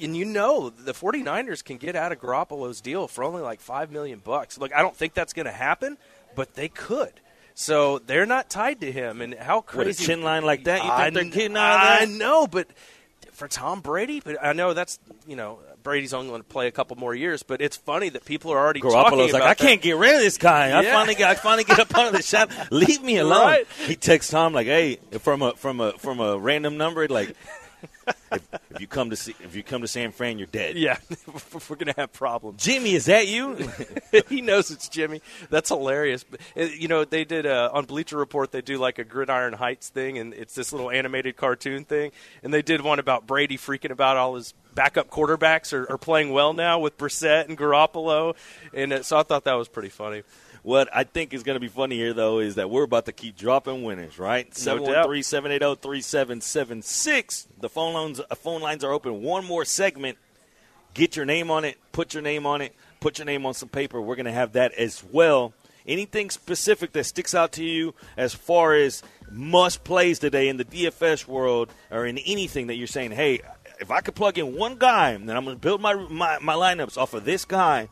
And 0.00 0.16
you 0.16 0.24
know 0.24 0.70
the 0.70 0.92
49ers 0.92 1.62
can 1.62 1.76
get 1.76 1.94
out 1.94 2.10
of 2.10 2.18
Garoppolo's 2.20 2.80
deal 2.80 3.06
for 3.06 3.22
only 3.22 3.42
like 3.42 3.60
5 3.60 3.92
million 3.92 4.18
bucks. 4.18 4.58
Look, 4.58 4.74
I 4.74 4.82
don't 4.82 4.96
think 4.96 5.14
that's 5.14 5.32
going 5.32 5.46
to 5.46 5.52
happen, 5.52 5.98
but 6.34 6.54
they 6.54 6.68
could. 6.68 7.20
So 7.54 7.98
they're 8.00 8.26
not 8.26 8.50
tied 8.50 8.80
to 8.80 8.90
him 8.90 9.20
and 9.20 9.34
how 9.34 9.58
with 9.58 9.64
a 9.66 9.68
crazy 9.84 10.04
chin 10.06 10.22
line 10.22 10.44
like 10.44 10.64
that, 10.64 10.82
you 10.82 10.90
I 10.90 11.04
think 11.04 11.14
they're 11.14 11.22
kn- 11.24 11.32
getting 11.32 11.56
out 11.56 12.02
of 12.02 12.08
I 12.08 12.12
know, 12.12 12.46
but 12.48 12.66
for 13.32 13.46
Tom 13.48 13.80
Brady, 13.80 14.20
but 14.24 14.36
I 14.42 14.52
know 14.52 14.74
that's, 14.74 14.98
you 15.26 15.36
know, 15.36 15.60
Brady's 15.84 16.14
only 16.14 16.28
going 16.30 16.40
to 16.40 16.48
play 16.48 16.66
a 16.66 16.72
couple 16.72 16.96
more 16.96 17.14
years, 17.14 17.42
but 17.42 17.60
it's 17.60 17.76
funny 17.76 18.08
that 18.08 18.24
people 18.24 18.50
are 18.52 18.58
already 18.58 18.80
talking 18.80 19.18
Garoppolo's 19.18 19.32
like, 19.32 19.42
about 19.42 19.50
I 19.50 19.54
can't 19.54 19.82
get 19.82 19.96
rid 19.96 20.14
of 20.14 20.20
this 20.20 20.38
guy. 20.38 20.70
I 20.70 20.80
Yeah. 20.82 20.94
finally 20.94 21.14
get, 21.14 21.28
I 21.30 21.34
finally 21.34 21.64
get 21.64 21.78
up 21.78 21.94
out 21.96 22.06
of 22.08 22.12
the 22.14 22.22
shot. 22.22 22.50
Leave 22.72 23.02
me 23.02 23.16
alone. 23.18 23.42
Right. 23.42 23.66
He 23.86 23.94
texts 23.94 24.30
Tom 24.32 24.52
like, 24.52 24.66
"Hey, 24.66 24.96
from 25.20 25.42
a 25.42 25.52
from 25.54 25.80
a 25.80 25.92
from 25.98 26.20
a 26.20 26.38
random 26.38 26.76
number, 26.78 27.06
like, 27.08 27.36
if, 28.32 28.42
if 28.70 28.80
you 28.80 28.86
come 28.86 29.10
to 29.10 29.16
see, 29.16 29.34
if 29.42 29.54
you 29.54 29.62
come 29.62 29.82
to 29.82 29.88
San 29.88 30.12
Fran, 30.12 30.38
you're 30.38 30.46
dead." 30.46 30.76
Yeah, 30.76 30.96
we're 31.68 31.76
going 31.76 31.92
to 31.92 32.00
have 32.00 32.12
problems. 32.12 32.62
Jimmy, 32.62 32.94
is 32.94 33.06
that 33.06 33.28
you? 33.28 33.68
he 34.28 34.40
knows 34.40 34.70
it's 34.70 34.88
Jimmy. 34.88 35.20
That's 35.50 35.68
hilarious. 35.68 36.24
Uh, 36.56 36.62
You 36.62 36.88
know, 36.88 37.04
they 37.04 37.24
did 37.24 37.46
uh, 37.46 37.70
on 37.72 37.84
Bleacher 37.84 38.16
Report. 38.16 38.50
They 38.52 38.62
do 38.62 38.78
like 38.78 38.98
a 38.98 39.04
Gridiron 39.04 39.52
Heights 39.54 39.88
thing, 39.88 40.18
and 40.18 40.34
it's 40.34 40.54
this 40.54 40.72
little 40.72 40.90
animated 40.90 41.36
cartoon 41.36 41.84
thing. 41.84 42.12
And 42.42 42.52
they 42.52 42.62
did 42.62 42.80
one 42.80 42.98
about 42.98 43.26
Brady 43.26 43.56
freaking 43.56 43.90
about 43.90 44.16
all 44.16 44.34
his 44.36 44.54
backup 44.74 45.08
quarterbacks 45.08 45.72
are, 45.72 45.90
are 45.90 45.98
playing 45.98 46.30
well 46.32 46.52
now 46.52 46.80
with 46.80 46.98
Brissett 46.98 47.48
and 47.48 47.56
Garoppolo. 47.56 48.34
And 48.72 48.92
uh, 48.92 49.02
so 49.02 49.16
I 49.18 49.22
thought 49.22 49.44
that 49.44 49.54
was 49.54 49.68
pretty 49.68 49.88
funny. 49.88 50.22
What 50.64 50.88
I 50.96 51.04
think 51.04 51.34
is 51.34 51.42
going 51.42 51.56
to 51.56 51.60
be 51.60 51.68
funny 51.68 51.96
here, 51.96 52.14
though, 52.14 52.38
is 52.38 52.54
that 52.54 52.70
we're 52.70 52.84
about 52.84 53.04
to 53.04 53.12
keep 53.12 53.36
dropping 53.36 53.84
winners, 53.84 54.18
right? 54.18 54.46
No 54.64 54.78
doubt. 54.78 55.08
713-780-3776. 55.08 57.48
The 57.60 57.68
phone 57.68 57.92
lines, 57.92 58.18
uh, 58.18 58.34
phone 58.34 58.62
lines 58.62 58.82
are 58.82 58.90
open. 58.90 59.20
One 59.20 59.44
more 59.44 59.66
segment. 59.66 60.16
Get 60.94 61.16
your 61.16 61.26
name 61.26 61.50
on 61.50 61.66
it. 61.66 61.76
Put 61.92 62.14
your 62.14 62.22
name 62.22 62.46
on 62.46 62.62
it. 62.62 62.74
Put 63.00 63.18
your 63.18 63.26
name 63.26 63.44
on 63.44 63.52
some 63.52 63.68
paper. 63.68 64.00
We're 64.00 64.16
going 64.16 64.24
to 64.24 64.32
have 64.32 64.54
that 64.54 64.72
as 64.72 65.04
well. 65.04 65.52
Anything 65.86 66.30
specific 66.30 66.92
that 66.92 67.04
sticks 67.04 67.34
out 67.34 67.52
to 67.52 67.62
you 67.62 67.94
as 68.16 68.32
far 68.32 68.72
as 68.72 69.02
must 69.30 69.84
plays 69.84 70.18
today 70.18 70.48
in 70.48 70.56
the 70.56 70.64
DFS 70.64 71.28
world 71.28 71.68
or 71.90 72.06
in 72.06 72.16
anything 72.16 72.68
that 72.68 72.76
you're 72.76 72.86
saying, 72.86 73.10
hey, 73.10 73.42
if 73.80 73.90
I 73.90 74.00
could 74.00 74.14
plug 74.14 74.38
in 74.38 74.56
one 74.56 74.76
guy, 74.76 75.14
then 75.14 75.36
I'm 75.36 75.44
going 75.44 75.56
to 75.56 75.60
build 75.60 75.82
my, 75.82 75.92
my, 76.08 76.38
my 76.40 76.54
lineups 76.54 76.96
off 76.96 77.12
of 77.12 77.26
this 77.26 77.44
guy 77.44 77.90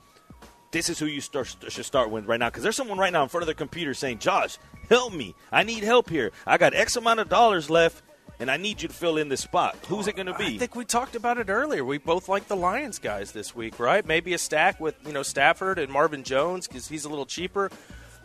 this 0.73 0.89
is 0.89 0.99
who 0.99 1.07
you 1.07 1.21
start, 1.21 1.55
should 1.69 1.85
start 1.85 2.11
with 2.11 2.27
right 2.27 2.41
now. 2.41 2.49
Because 2.49 2.63
there's 2.63 2.77
someone 2.77 2.99
right 2.99 3.13
now 3.13 3.23
in 3.23 3.29
front 3.29 3.43
of 3.43 3.47
their 3.47 3.55
computer 3.55 3.95
saying, 3.95 4.19
Josh, 4.19 4.59
help 4.89 5.13
me. 5.13 5.35
I 5.53 5.63
need 5.63 5.85
help 5.85 6.11
here. 6.11 6.33
I 6.47 6.59
got 6.59 6.75
X 6.75 6.97
amount 6.97 7.21
of 7.21 7.29
dollars 7.29 7.71
left, 7.71 8.03
and 8.41 8.51
I 8.51 8.57
need 8.57 8.83
you 8.83 8.89
to 8.89 8.95
fill 8.95 9.19
in 9.19 9.29
this 9.29 9.43
spot. 9.43 9.77
Who's 9.89 10.09
it 10.09 10.17
going 10.17 10.27
to 10.27 10.35
be? 10.35 10.57
I 10.57 10.59
think 10.59 10.75
we 10.75 10.85
talked 10.85 11.15
about 11.15 11.39
it 11.39 11.49
earlier. 11.49 11.85
We 11.85 11.99
both 11.99 12.29
like 12.29 12.49
the 12.49 12.57
Lions 12.57 12.99
guys 12.99 13.33
this 13.33 13.55
week, 13.55 13.79
right? 13.79 14.05
Maybe 14.05 14.33
a 14.35 14.39
stack 14.39 14.81
with 14.81 14.97
you 15.07 15.13
know 15.13 15.23
Stafford 15.23 15.79
and 15.79 15.93
Marvin 15.93 16.25
Jones 16.25 16.67
because 16.67 16.89
he's 16.89 17.05
a 17.05 17.09
little 17.09 17.27
cheaper. 17.27 17.71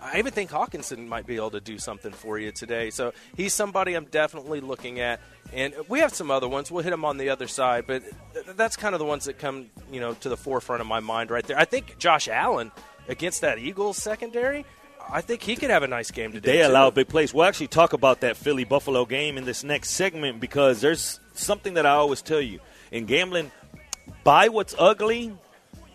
I 0.01 0.19
even 0.19 0.31
think 0.31 0.51
Hockenson 0.51 1.07
might 1.07 1.25
be 1.25 1.35
able 1.35 1.51
to 1.51 1.59
do 1.59 1.77
something 1.77 2.11
for 2.11 2.37
you 2.37 2.51
today. 2.51 2.89
So 2.89 3.13
he's 3.35 3.53
somebody 3.53 3.95
I'm 3.95 4.05
definitely 4.05 4.61
looking 4.61 4.99
at. 4.99 5.19
And 5.53 5.73
we 5.87 5.99
have 5.99 6.13
some 6.13 6.29
other 6.29 6.47
ones. 6.47 6.69
We'll 6.69 6.83
hit 6.83 6.91
them 6.91 7.05
on 7.05 7.17
the 7.17 7.29
other 7.29 7.47
side, 7.47 7.85
but 7.87 8.03
that's 8.55 8.75
kind 8.75 8.93
of 8.93 8.99
the 8.99 9.05
ones 9.05 9.25
that 9.25 9.39
come 9.39 9.67
you 9.91 9.99
know 9.99 10.13
to 10.15 10.29
the 10.29 10.37
forefront 10.37 10.81
of 10.81 10.87
my 10.87 10.99
mind 10.99 11.31
right 11.31 11.45
there. 11.45 11.57
I 11.57 11.65
think 11.65 11.97
Josh 11.97 12.27
Allen 12.27 12.71
against 13.07 13.41
that 13.41 13.57
Eagles 13.57 13.97
secondary. 13.97 14.65
I 15.09 15.21
think 15.21 15.41
he 15.41 15.55
could 15.55 15.69
have 15.69 15.83
a 15.83 15.87
nice 15.87 16.11
game 16.11 16.33
today. 16.33 16.57
They 16.57 16.63
too. 16.63 16.71
allow 16.71 16.89
big 16.89 17.07
plays. 17.07 17.33
We'll 17.33 17.45
actually 17.45 17.67
talk 17.67 17.93
about 17.93 18.21
that 18.21 18.35
Philly 18.35 18.65
Buffalo 18.65 19.05
game 19.05 19.37
in 19.37 19.45
this 19.45 19.63
next 19.63 19.91
segment 19.91 20.41
because 20.41 20.81
there's 20.81 21.21
something 21.33 21.75
that 21.75 21.85
I 21.85 21.91
always 21.91 22.21
tell 22.21 22.41
you 22.41 22.59
in 22.91 23.05
gambling 23.05 23.51
buy 24.23 24.49
what's 24.49 24.75
ugly 24.77 25.33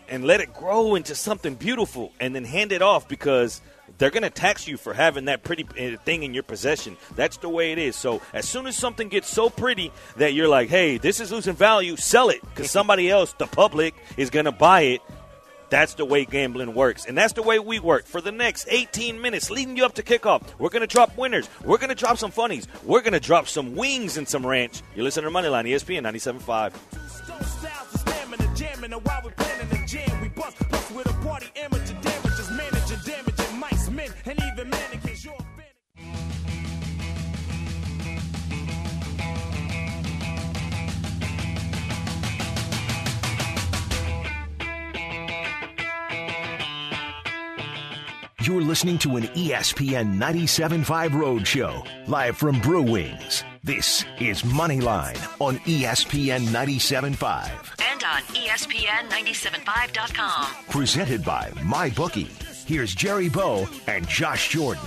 and 0.09 0.25
let 0.25 0.41
it 0.41 0.53
grow 0.53 0.95
into 0.95 1.15
something 1.15 1.55
beautiful 1.55 2.11
and 2.19 2.35
then 2.35 2.43
hand 2.43 2.71
it 2.71 2.81
off 2.81 3.07
because 3.07 3.61
they're 4.03 4.09
going 4.09 4.23
to 4.23 4.29
tax 4.29 4.67
you 4.67 4.75
for 4.75 4.93
having 4.93 5.23
that 5.25 5.43
pretty 5.43 5.63
uh, 5.63 5.95
thing 6.03 6.23
in 6.23 6.33
your 6.33 6.43
possession. 6.43 6.97
That's 7.15 7.37
the 7.37 7.47
way 7.47 7.71
it 7.71 7.77
is. 7.77 7.95
So 7.95 8.21
as 8.33 8.45
soon 8.45 8.67
as 8.67 8.75
something 8.75 9.07
gets 9.07 9.29
so 9.29 9.49
pretty 9.49 9.93
that 10.17 10.33
you're 10.33 10.49
like, 10.49 10.67
hey, 10.67 10.97
this 10.97 11.21
is 11.21 11.31
losing 11.31 11.55
value, 11.55 11.95
sell 11.95 12.27
it 12.27 12.41
because 12.41 12.69
somebody 12.79 13.09
else, 13.09 13.31
the 13.31 13.47
public, 13.47 13.95
is 14.17 14.29
going 14.29 14.43
to 14.43 14.51
buy 14.51 14.81
it. 14.81 15.01
That's 15.69 15.93
the 15.93 16.03
way 16.03 16.25
gambling 16.25 16.73
works. 16.73 17.05
And 17.05 17.17
that's 17.17 17.31
the 17.31 17.43
way 17.43 17.59
we 17.59 17.79
work. 17.79 18.05
For 18.05 18.19
the 18.19 18.33
next 18.33 18.67
18 18.69 19.21
minutes 19.21 19.49
leading 19.49 19.77
you 19.77 19.85
up 19.85 19.93
to 19.93 20.03
kickoff, 20.03 20.43
we're 20.59 20.67
going 20.67 20.81
to 20.81 20.87
drop 20.87 21.17
winners. 21.17 21.49
We're 21.63 21.77
going 21.77 21.87
to 21.87 21.95
drop 21.95 22.17
some 22.17 22.31
funnies. 22.31 22.67
We're 22.83 23.03
going 23.03 23.13
to 23.13 23.21
drop 23.21 23.47
some 23.47 23.73
wings 23.73 24.17
and 24.17 24.27
some 24.27 24.45
ranch. 24.45 24.81
You're 24.97 25.05
listening 25.05 25.31
to 25.31 25.39
Moneyline, 25.39 25.65
ESPN 25.65 26.01
97.5. 26.01 26.73
You're 48.43 48.61
listening 48.61 48.97
to 48.97 49.15
an 49.15 49.23
ESPN 49.23 50.17
97.5 50.17 51.13
Road 51.13 51.47
Show, 51.47 51.85
live 52.07 52.35
from 52.35 52.59
Brew 52.59 52.81
Wings. 52.81 53.45
This 53.63 54.03
is 54.19 54.41
Moneyline 54.41 55.15
on 55.39 55.59
ESPN 55.59 56.47
97.5. 56.47 57.51
And 57.89 58.03
on 58.03 58.21
E 58.35 58.49
ESPN975.com. 58.49 60.65
Presented 60.69 61.23
by 61.23 61.51
MyBookie. 61.55 62.67
Here's 62.67 62.93
Jerry 62.93 63.29
Bow 63.29 63.65
and 63.87 64.05
Josh 64.09 64.49
Jordan. 64.49 64.83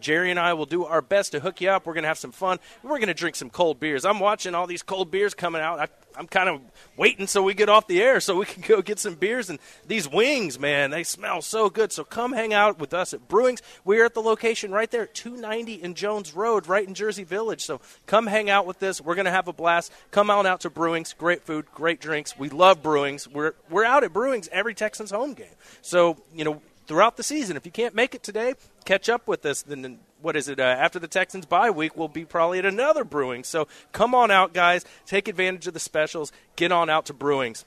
Jerry 0.00 0.30
and 0.30 0.38
I 0.38 0.54
will 0.54 0.66
do 0.66 0.84
our 0.84 1.02
best 1.02 1.32
to 1.32 1.40
hook 1.40 1.60
you 1.60 1.70
up. 1.70 1.86
We're 1.86 1.94
going 1.94 2.04
to 2.04 2.08
have 2.08 2.18
some 2.18 2.32
fun. 2.32 2.58
We're 2.82 2.98
going 2.98 3.08
to 3.08 3.14
drink 3.14 3.36
some 3.36 3.50
cold 3.50 3.80
beers. 3.80 4.04
I'm 4.04 4.20
watching 4.20 4.54
all 4.54 4.66
these 4.66 4.82
cold 4.82 5.10
beers 5.10 5.34
coming 5.34 5.60
out. 5.60 5.78
I, 5.78 5.88
I'm 6.16 6.26
kind 6.26 6.48
of 6.48 6.60
waiting 6.96 7.26
so 7.26 7.42
we 7.42 7.54
get 7.54 7.68
off 7.68 7.86
the 7.86 8.02
air 8.02 8.20
so 8.20 8.36
we 8.36 8.44
can 8.44 8.62
go 8.68 8.82
get 8.82 8.98
some 8.98 9.14
beers. 9.14 9.50
And 9.50 9.58
these 9.86 10.08
wings, 10.08 10.58
man, 10.58 10.90
they 10.90 11.04
smell 11.04 11.42
so 11.42 11.70
good. 11.70 11.92
So 11.92 12.04
come 12.04 12.32
hang 12.32 12.52
out 12.52 12.78
with 12.78 12.94
us 12.94 13.14
at 13.14 13.28
Brewings. 13.28 13.60
We're 13.84 14.04
at 14.04 14.14
the 14.14 14.22
location 14.22 14.70
right 14.70 14.90
there 14.90 15.02
at 15.02 15.14
290 15.14 15.82
in 15.82 15.94
Jones 15.94 16.34
Road, 16.34 16.66
right 16.66 16.86
in 16.86 16.94
Jersey 16.94 17.24
Village. 17.24 17.62
So 17.62 17.80
come 18.06 18.26
hang 18.26 18.50
out 18.50 18.66
with 18.66 18.82
us. 18.82 19.00
We're 19.00 19.14
going 19.14 19.26
to 19.26 19.30
have 19.30 19.48
a 19.48 19.52
blast. 19.52 19.92
Come 20.10 20.30
on 20.30 20.46
out 20.46 20.60
to 20.60 20.70
Brewings. 20.70 21.16
Great 21.16 21.42
food, 21.42 21.66
great 21.74 22.00
drinks. 22.00 22.38
We 22.38 22.48
love 22.48 22.82
Brewings. 22.82 23.26
We're 23.26 23.54
we're 23.68 23.84
out 23.84 24.04
at 24.04 24.12
Brewings 24.12 24.48
every 24.48 24.74
Texans 24.74 25.10
home 25.10 25.34
game. 25.34 25.46
So 25.82 26.16
you 26.34 26.44
know 26.44 26.62
throughout 26.90 27.16
the 27.16 27.22
season. 27.22 27.56
If 27.56 27.64
you 27.64 27.70
can't 27.70 27.94
make 27.94 28.16
it 28.16 28.24
today, 28.24 28.54
catch 28.84 29.08
up 29.08 29.28
with 29.28 29.46
us. 29.46 29.62
Then 29.62 30.00
what 30.20 30.34
is 30.34 30.48
it? 30.48 30.58
Uh, 30.58 30.64
after 30.64 30.98
the 30.98 31.06
Texans 31.06 31.46
bye 31.46 31.70
week, 31.70 31.96
we'll 31.96 32.08
be 32.08 32.24
probably 32.24 32.58
at 32.58 32.66
another 32.66 33.04
Brewing. 33.04 33.44
So 33.44 33.68
come 33.92 34.12
on 34.12 34.32
out, 34.32 34.52
guys. 34.52 34.84
Take 35.06 35.28
advantage 35.28 35.68
of 35.68 35.72
the 35.72 35.78
specials. 35.78 36.32
Get 36.56 36.72
on 36.72 36.90
out 36.90 37.06
to 37.06 37.14
Brewings. 37.14 37.64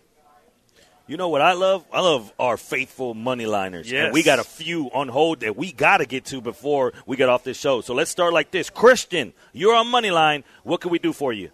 You 1.08 1.16
know 1.16 1.30
what 1.30 1.40
I 1.40 1.54
love? 1.54 1.86
I 1.94 2.02
love 2.02 2.34
our 2.38 2.58
faithful 2.58 3.14
money 3.14 3.46
liners. 3.46 3.90
Yes. 3.90 4.08
And 4.08 4.14
we 4.14 4.24
got 4.24 4.40
a 4.40 4.44
few 4.44 4.88
on 4.94 5.08
hold 5.08 5.40
that 5.40 5.56
we 5.56 5.72
got 5.72 6.00
to 6.00 6.06
get 6.06 6.26
to 6.26 6.42
before 6.42 6.92
we 7.06 7.16
get 7.16 7.30
off 7.30 7.46
this 7.46 7.58
show. 7.58 7.80
So 7.80 7.94
let's 7.94 8.12
start 8.12 8.34
like 8.34 8.52
this. 8.52 8.70
Christian, 8.70 9.32
you're 9.54 9.74
on 9.76 9.88
money 9.88 10.12
line. 10.12 10.44
What 10.64 10.82
can 10.82 10.92
we 10.92 11.00
do 11.00 11.14
for 11.14 11.32
you? 11.32 11.50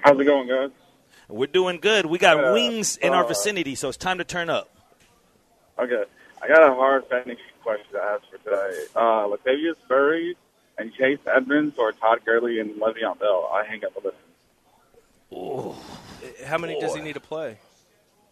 How's 0.00 0.18
it 0.18 0.24
going, 0.24 0.48
guys? 0.48 0.70
We're 1.28 1.48
doing 1.48 1.80
good. 1.80 2.06
We 2.06 2.16
got 2.16 2.42
Uh, 2.42 2.52
wings 2.54 2.96
in 2.96 3.12
our 3.12 3.24
uh, 3.24 3.28
vicinity, 3.28 3.74
so 3.74 3.88
it's 3.88 3.98
time 3.98 4.16
to 4.16 4.24
turn 4.24 4.48
up. 4.48 4.70
Okay. 5.78 6.04
I 6.42 6.48
got 6.48 6.62
a 6.70 6.74
hard 6.74 7.08
betting 7.08 7.36
question 7.62 7.92
to 7.92 8.02
ask 8.02 8.22
for 8.30 8.38
today. 8.38 8.84
Uh, 8.96 9.26
Latavius 9.28 9.76
Murray 9.88 10.36
and 10.78 10.92
Chase 10.94 11.18
Edmonds 11.26 11.76
or 11.78 11.92
Todd 11.92 12.20
Gurley 12.24 12.60
and 12.60 12.80
Le'Veon 12.80 13.18
Bell? 13.18 13.50
I 13.52 13.64
hang 13.64 13.84
up 13.84 13.92
a 13.96 14.00
listen. 14.00 15.74
How 16.46 16.58
many 16.58 16.80
does 16.80 16.94
he 16.94 17.02
need 17.02 17.14
to 17.14 17.20
play? 17.20 17.58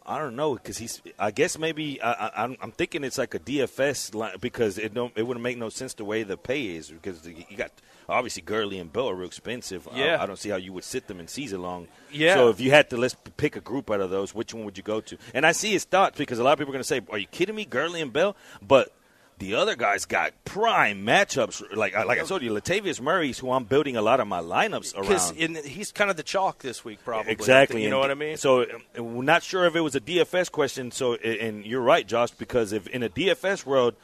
I 0.08 0.18
don't 0.18 0.36
know 0.36 0.54
because 0.54 0.78
he's. 0.78 1.02
I 1.18 1.30
guess 1.30 1.58
maybe 1.58 2.00
I, 2.00 2.12
I, 2.12 2.44
I'm, 2.44 2.56
I'm 2.62 2.72
thinking 2.72 3.04
it's 3.04 3.18
like 3.18 3.34
a 3.34 3.38
DFS 3.38 4.14
line 4.14 4.36
because 4.40 4.78
it 4.78 4.94
don't. 4.94 5.12
It 5.16 5.24
wouldn't 5.24 5.44
make 5.44 5.58
no 5.58 5.68
sense 5.68 5.92
the 5.94 6.04
way 6.04 6.22
the 6.22 6.36
pay 6.38 6.66
is 6.76 6.90
because 6.90 7.20
the, 7.20 7.34
you 7.50 7.56
got 7.58 7.70
obviously 8.08 8.40
Gurley 8.40 8.78
and 8.78 8.90
Bell 8.90 9.10
are 9.10 9.14
real 9.14 9.26
expensive. 9.26 9.86
I- 9.92 9.98
Yeah. 9.98 10.22
I, 10.22 10.24
don't 10.24 10.38
see 10.38 10.48
how 10.48 10.56
you 10.56 10.72
would 10.72 10.84
sit 10.84 11.08
them 11.08 11.20
in 11.20 11.28
season 11.28 11.60
long. 11.60 11.88
Yeah. 12.10 12.34
So 12.36 12.48
if 12.48 12.58
you 12.58 12.70
had 12.70 12.88
to 12.90 12.96
let's 12.96 13.14
pick 13.36 13.54
a 13.56 13.60
group 13.60 13.90
out 13.90 14.00
of 14.00 14.08
those, 14.08 14.34
which 14.34 14.54
one 14.54 14.64
would 14.64 14.78
you 14.78 14.82
go 14.82 15.02
to? 15.02 15.18
And 15.34 15.44
I 15.44 15.52
see 15.52 15.72
his 15.72 15.84
thoughts 15.84 16.16
because 16.16 16.38
a 16.38 16.42
lot 16.42 16.54
of 16.54 16.58
people 16.58 16.72
are 16.72 16.76
going 16.78 16.82
to 16.82 16.88
say, 16.88 17.02
"Are 17.10 17.18
you 17.18 17.26
kidding 17.26 17.54
me, 17.54 17.66
Gurley 17.66 18.00
and 18.00 18.10
Bell?" 18.12 18.34
But 18.66 18.90
the 19.38 19.54
other 19.54 19.76
guys 19.76 20.04
got 20.04 20.32
prime 20.44 21.04
matchups. 21.04 21.76
Like 21.76 21.94
like 21.94 22.18
I 22.18 22.24
told 22.24 22.42
you, 22.42 22.50
Latavius 22.50 23.00
Murray's 23.00 23.38
who 23.38 23.50
I'm 23.52 23.64
building 23.64 23.96
a 23.96 24.02
lot 24.02 24.20
of 24.20 24.26
my 24.26 24.40
lineups 24.40 24.96
around. 24.96 25.56
he's 25.64 25.92
kind 25.92 26.10
of 26.10 26.16
the 26.16 26.22
chalk 26.22 26.58
this 26.60 26.84
week, 26.84 26.98
probably. 27.04 27.32
Exactly. 27.32 27.82
You 27.82 27.90
know 27.90 28.02
And 28.02 28.08
what 28.08 28.10
I 28.10 28.14
mean? 28.14 28.36
So 28.36 28.62
um, 28.62 29.16
we're 29.16 29.22
not 29.22 29.42
sure 29.42 29.66
if 29.66 29.76
it 29.76 29.80
was 29.80 29.94
a 29.94 30.00
DFS 30.00 30.50
question. 30.50 30.90
So, 30.90 31.14
and 31.14 31.64
you're 31.64 31.80
right, 31.80 32.06
Josh, 32.06 32.30
because 32.32 32.72
if 32.72 32.86
in 32.88 33.02
a 33.02 33.08
DFS 33.08 33.64
world, 33.64 33.94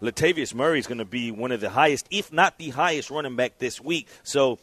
Latavius 0.00 0.54
Murray 0.54 0.78
is 0.78 0.86
going 0.86 0.98
to 0.98 1.04
be 1.04 1.30
one 1.30 1.52
of 1.52 1.60
the 1.60 1.70
highest, 1.70 2.06
if 2.10 2.32
not 2.32 2.58
the 2.58 2.70
highest, 2.70 3.10
running 3.10 3.36
back 3.36 3.58
this 3.58 3.80
week. 3.80 4.08
So, 4.24 4.58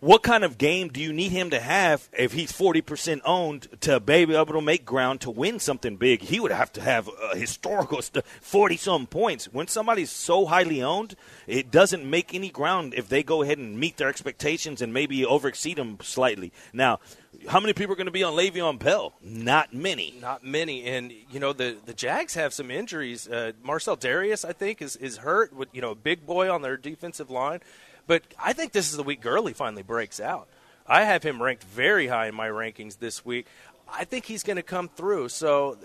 what 0.00 0.22
kind 0.22 0.44
of 0.44 0.58
game 0.58 0.88
do 0.88 1.00
you 1.00 1.12
need 1.12 1.32
him 1.32 1.50
to 1.50 1.60
have 1.60 2.08
if 2.12 2.32
he's 2.32 2.52
40% 2.52 3.20
owned 3.24 3.68
to 3.80 3.98
be 3.98 4.12
able 4.14 4.46
to 4.46 4.60
make 4.60 4.84
ground 4.84 5.20
to 5.22 5.30
win 5.30 5.58
something 5.58 5.96
big? 5.96 6.22
He 6.22 6.38
would 6.38 6.52
have 6.52 6.72
to 6.74 6.80
have 6.80 7.10
a 7.32 7.36
historical 7.36 8.00
40 8.40 8.76
some 8.76 9.06
points. 9.06 9.52
When 9.52 9.66
somebody's 9.66 10.10
so 10.10 10.46
highly 10.46 10.82
owned, 10.82 11.16
it 11.46 11.70
doesn't 11.70 12.08
make 12.08 12.32
any 12.32 12.48
ground 12.48 12.94
if 12.96 13.08
they 13.08 13.22
go 13.22 13.42
ahead 13.42 13.58
and 13.58 13.78
meet 13.78 13.96
their 13.96 14.08
expectations 14.08 14.80
and 14.80 14.92
maybe 14.92 15.18
overexceed 15.22 15.76
them 15.76 15.98
slightly. 16.00 16.52
Now, 16.72 17.00
how 17.48 17.60
many 17.60 17.72
people 17.72 17.92
are 17.92 17.96
going 17.96 18.06
to 18.06 18.12
be 18.12 18.22
on 18.22 18.34
Le'Veon 18.34 18.78
Bell? 18.78 19.14
Not 19.22 19.72
many. 19.72 20.14
Not 20.20 20.44
many, 20.44 20.84
and 20.84 21.12
you 21.30 21.38
know 21.38 21.52
the 21.52 21.76
the 21.84 21.94
Jags 21.94 22.34
have 22.34 22.52
some 22.52 22.70
injuries. 22.70 23.28
Uh, 23.28 23.52
Marcell 23.62 23.96
Dareus, 23.96 24.44
I 24.44 24.52
think, 24.52 24.82
is 24.82 24.96
is 24.96 25.18
hurt. 25.18 25.52
With 25.52 25.68
you 25.72 25.80
know 25.80 25.90
a 25.90 25.94
big 25.94 26.26
boy 26.26 26.50
on 26.50 26.62
their 26.62 26.76
defensive 26.76 27.30
line, 27.30 27.60
but 28.08 28.22
I 28.42 28.54
think 28.54 28.72
this 28.72 28.90
is 28.90 28.96
the 28.96 29.04
week 29.04 29.20
Gurley 29.20 29.52
finally 29.52 29.84
breaks 29.84 30.18
out. 30.18 30.48
I 30.84 31.04
have 31.04 31.22
him 31.22 31.40
ranked 31.40 31.62
very 31.62 32.08
high 32.08 32.26
in 32.26 32.34
my 32.34 32.48
rankings 32.48 32.98
this 32.98 33.24
week. 33.24 33.46
I 33.88 34.04
think 34.04 34.24
he's 34.24 34.42
going 34.42 34.56
to 34.56 34.62
come 34.62 34.88
through. 34.88 35.28
So 35.28 35.76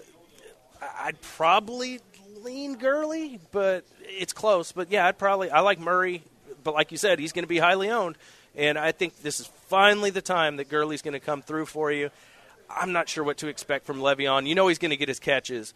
I'd 1.00 1.22
probably 1.22 2.00
lean 2.42 2.76
Gurley, 2.76 3.40
but 3.52 3.86
it's 4.02 4.34
close. 4.34 4.72
But 4.72 4.90
yeah, 4.90 5.06
I'd 5.06 5.18
probably 5.18 5.52
I 5.52 5.60
like 5.60 5.80
Murray, 5.80 6.24
but 6.64 6.74
like 6.74 6.92
you 6.92 6.98
said, 6.98 7.20
he's 7.20 7.34
going 7.34 7.44
to 7.44 7.50
be 7.50 7.60
highly 7.60 7.90
owned, 7.90 8.18
and 8.56 8.78
I 8.78 8.94
think 8.94 9.22
this 9.22 9.40
is 9.40 9.48
finally 9.68 10.10
the 10.10 10.22
time 10.22 10.58
that 10.58 10.70
Gurley's 10.70 11.02
going 11.02 11.14
to 11.14 11.20
come 11.20 11.42
through 11.42 11.66
for 11.66 11.92
you. 11.92 12.10
I'm 12.70 12.94
not 12.94 13.10
sure 13.10 13.24
what 13.24 13.38
to 13.38 13.48
expect 13.48 13.86
from 13.86 14.00
Le'Veon. 14.00 14.48
You 14.48 14.56
know 14.56 14.68
he's 14.68 14.80
going 14.80 14.92
to 14.92 14.98
get 14.98 15.10
his 15.10 15.20
catches, 15.20 15.74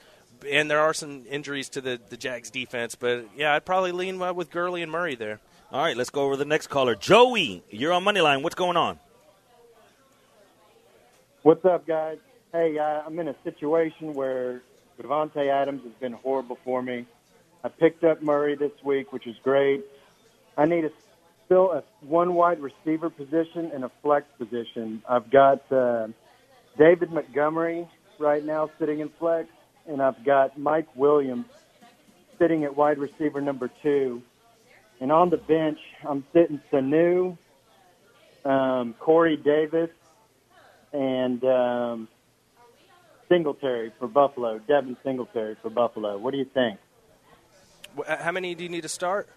and 0.49 0.71
there 0.71 0.79
are 0.79 0.93
some 0.93 1.25
injuries 1.29 1.69
to 1.69 1.81
the 1.81 1.99
the 2.09 2.17
Jags 2.17 2.49
defense. 2.49 2.95
But 2.95 3.25
yeah, 3.35 3.53
I'd 3.53 3.65
probably 3.65 3.91
lean 3.91 4.21
uh, 4.21 4.33
with 4.33 4.49
Gurley 4.49 4.81
and 4.81 4.91
Murray 4.91 5.15
there. 5.15 5.39
All 5.69 5.81
right, 5.81 5.97
let's 5.97 6.09
go 6.09 6.21
over 6.23 6.37
the 6.37 6.45
next 6.45 6.67
caller. 6.67 6.95
Joey, 6.95 7.61
you're 7.69 7.91
on 7.91 8.05
Moneyline. 8.05 8.41
What's 8.41 8.55
going 8.55 8.77
on? 8.77 8.99
What's 11.41 11.65
up, 11.65 11.85
guys? 11.85 12.19
Hey, 12.53 12.77
uh, 12.77 13.01
I'm 13.05 13.19
in 13.19 13.27
a 13.27 13.35
situation 13.43 14.13
where 14.13 14.61
Davante 14.97 15.49
Adams 15.49 15.83
has 15.83 15.91
been 15.99 16.13
horrible 16.13 16.57
for 16.63 16.81
me. 16.81 17.05
I 17.65 17.69
picked 17.69 18.05
up 18.05 18.21
Murray 18.21 18.55
this 18.55 18.71
week, 18.81 19.11
which 19.11 19.27
is 19.27 19.35
great. 19.43 19.83
I 20.55 20.65
need 20.65 20.81
to 20.81 20.91
fill 21.49 21.73
a 21.73 21.83
one 21.99 22.33
wide 22.33 22.61
receiver 22.61 23.09
position 23.09 23.69
and 23.73 23.83
a 23.83 23.91
flex 24.01 24.25
position. 24.37 25.01
I've 25.07 25.29
got 25.29 25.69
uh, 25.69 26.07
David 26.77 27.11
Montgomery 27.11 27.87
right 28.19 28.43
now 28.43 28.69
sitting 28.79 29.01
in 29.01 29.09
flex, 29.19 29.49
and 29.85 30.01
I've 30.01 30.23
got 30.23 30.57
Mike 30.57 30.87
Williams 30.95 31.45
sitting 32.39 32.63
at 32.63 32.77
wide 32.77 32.99
receiver 32.99 33.41
number 33.41 33.69
two. 33.83 34.21
And 34.99 35.11
on 35.11 35.29
the 35.29 35.37
bench, 35.37 35.79
I'm 36.07 36.25
sitting 36.33 36.59
Sanu, 36.71 37.37
um, 38.45 38.95
Corey 38.99 39.37
Davis, 39.37 39.89
and 40.91 41.43
um, 41.43 42.07
Singletary 43.29 43.91
for 43.99 44.07
Buffalo. 44.07 44.59
Devin 44.59 44.97
Singletary 45.03 45.55
for 45.61 45.69
Buffalo. 45.69 46.17
What 46.17 46.31
do 46.31 46.37
you 46.37 46.45
think? 46.45 46.79
How 48.07 48.31
many 48.31 48.55
do 48.55 48.63
you 48.63 48.69
need 48.69 48.81
to 48.81 48.89
start? 48.89 49.29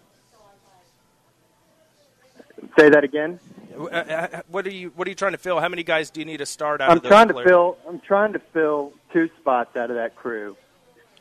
Say 2.77 2.89
that 2.89 3.03
again. 3.03 3.39
Uh, 3.75 3.85
uh, 3.85 4.41
What 4.49 4.65
are 4.67 4.71
you 4.71 4.91
What 4.95 5.07
are 5.07 5.11
you 5.11 5.15
trying 5.15 5.31
to 5.31 5.37
fill? 5.37 5.59
How 5.59 5.69
many 5.69 5.83
guys 5.83 6.09
do 6.09 6.19
you 6.19 6.25
need 6.25 6.37
to 6.37 6.45
start 6.45 6.79
out? 6.79 6.91
I'm 6.91 6.97
of 6.97 7.03
those 7.03 7.09
trying 7.09 7.27
to 7.29 7.43
fill. 7.43 7.77
I'm 7.87 7.99
trying 7.99 8.33
to 8.33 8.41
fill 8.53 8.93
two 9.13 9.29
spots 9.39 9.75
out 9.75 9.89
of 9.89 9.95
that 9.95 10.15
crew. 10.15 10.55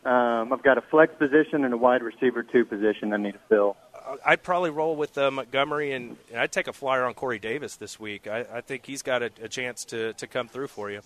Um, 0.04 0.52
I've 0.52 0.62
got 0.62 0.78
a 0.78 0.82
flex 0.82 1.12
position 1.18 1.64
and 1.64 1.74
a 1.74 1.76
wide 1.76 2.02
receiver 2.02 2.42
two 2.42 2.64
position 2.64 3.12
I 3.12 3.16
need 3.18 3.32
to 3.32 3.40
fill. 3.48 3.76
I'd 4.24 4.42
probably 4.42 4.70
roll 4.70 4.96
with 4.96 5.16
uh, 5.18 5.30
Montgomery, 5.30 5.92
and, 5.92 6.16
and 6.30 6.40
I'd 6.40 6.52
take 6.52 6.68
a 6.68 6.72
flyer 6.72 7.04
on 7.04 7.14
Corey 7.14 7.38
Davis 7.38 7.76
this 7.76 7.98
week. 7.98 8.26
I, 8.26 8.46
I 8.52 8.60
think 8.60 8.86
he's 8.86 9.02
got 9.02 9.22
a, 9.22 9.30
a 9.42 9.48
chance 9.48 9.84
to, 9.86 10.12
to 10.14 10.26
come 10.26 10.48
through 10.48 10.68
for 10.68 10.90
you. 10.90 11.00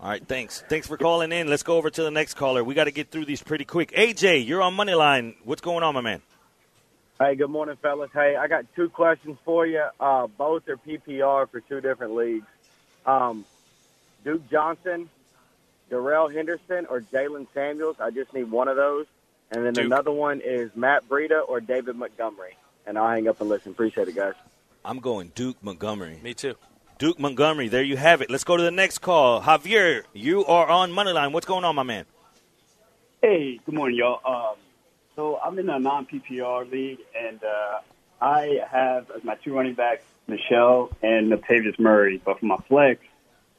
All 0.00 0.08
right, 0.08 0.26
thanks. 0.26 0.64
Thanks 0.68 0.88
for 0.88 0.96
calling 0.96 1.30
in. 1.30 1.48
Let's 1.48 1.62
go 1.62 1.76
over 1.76 1.88
to 1.88 2.02
the 2.02 2.10
next 2.10 2.34
caller. 2.34 2.64
We 2.64 2.74
got 2.74 2.84
to 2.84 2.90
get 2.90 3.10
through 3.10 3.24
these 3.26 3.42
pretty 3.42 3.64
quick. 3.64 3.92
AJ, 3.92 4.46
you're 4.46 4.62
on 4.62 4.76
Moneyline. 4.76 5.36
What's 5.44 5.60
going 5.60 5.84
on, 5.84 5.94
my 5.94 6.00
man? 6.00 6.22
Hey, 7.20 7.36
good 7.36 7.50
morning, 7.50 7.76
fellas. 7.80 8.10
Hey, 8.12 8.34
I 8.34 8.48
got 8.48 8.64
two 8.74 8.88
questions 8.88 9.38
for 9.44 9.64
you. 9.64 9.84
Uh, 10.00 10.26
both 10.26 10.68
are 10.68 10.76
PPR 10.76 11.48
for 11.48 11.60
two 11.60 11.80
different 11.80 12.16
leagues. 12.16 12.46
Um, 13.06 13.44
Duke 14.24 14.48
Johnson, 14.50 15.08
Darrell 15.88 16.28
Henderson, 16.28 16.86
or 16.90 17.00
Jaylen 17.00 17.46
Samuels. 17.54 17.96
I 18.00 18.10
just 18.10 18.34
need 18.34 18.50
one 18.50 18.66
of 18.66 18.76
those. 18.76 19.06
And 19.52 19.66
then 19.66 19.74
Duke. 19.74 19.84
another 19.84 20.10
one 20.10 20.40
is 20.40 20.70
Matt 20.74 21.06
Breida 21.08 21.46
or 21.46 21.60
David 21.60 21.96
Montgomery. 21.96 22.56
And 22.86 22.98
I'll 22.98 23.10
hang 23.10 23.28
up 23.28 23.40
and 23.40 23.50
listen. 23.50 23.72
Appreciate 23.72 24.08
it, 24.08 24.16
guys. 24.16 24.34
I'm 24.84 24.98
going 24.98 25.30
Duke 25.34 25.62
Montgomery. 25.62 26.18
Me 26.22 26.34
too. 26.34 26.54
Duke 26.98 27.20
Montgomery. 27.20 27.68
There 27.68 27.82
you 27.82 27.96
have 27.96 28.22
it. 28.22 28.30
Let's 28.30 28.44
go 28.44 28.56
to 28.56 28.62
the 28.62 28.70
next 28.70 28.98
call. 28.98 29.42
Javier, 29.42 30.04
you 30.14 30.44
are 30.46 30.66
on 30.68 30.92
Moneyline. 30.92 31.32
What's 31.32 31.46
going 31.46 31.64
on, 31.64 31.76
my 31.76 31.82
man? 31.82 32.06
Hey, 33.20 33.60
good 33.64 33.74
morning, 33.74 33.98
y'all. 33.98 34.20
Um, 34.24 34.56
so 35.14 35.38
I'm 35.38 35.58
in 35.58 35.68
a 35.68 35.78
non 35.78 36.06
PPR 36.06 36.68
league, 36.70 36.98
and 37.16 37.40
uh, 37.44 37.80
I 38.20 38.60
have 38.70 39.10
as 39.14 39.22
my 39.22 39.34
two 39.36 39.54
running 39.54 39.74
backs 39.74 40.02
Michel 40.26 40.90
and 41.02 41.30
Latavius 41.30 41.78
Murray. 41.78 42.20
But 42.24 42.40
for 42.40 42.46
my 42.46 42.58
flex, 42.68 43.00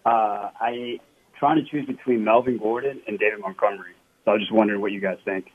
uh, 0.06 0.50
I 0.60 1.00
trying 1.38 1.64
to 1.64 1.70
choose 1.70 1.86
between 1.86 2.24
Melvin 2.24 2.58
Gordon 2.58 3.02
and 3.08 3.20
David 3.20 3.40
Montgomery. 3.40 3.94
So 4.26 4.32
I 4.32 4.34
was 4.34 4.42
just 4.42 4.52
wondering 4.52 4.82
what 4.82 4.92
you 4.92 5.00
guys 5.00 5.18
think. 5.24 5.52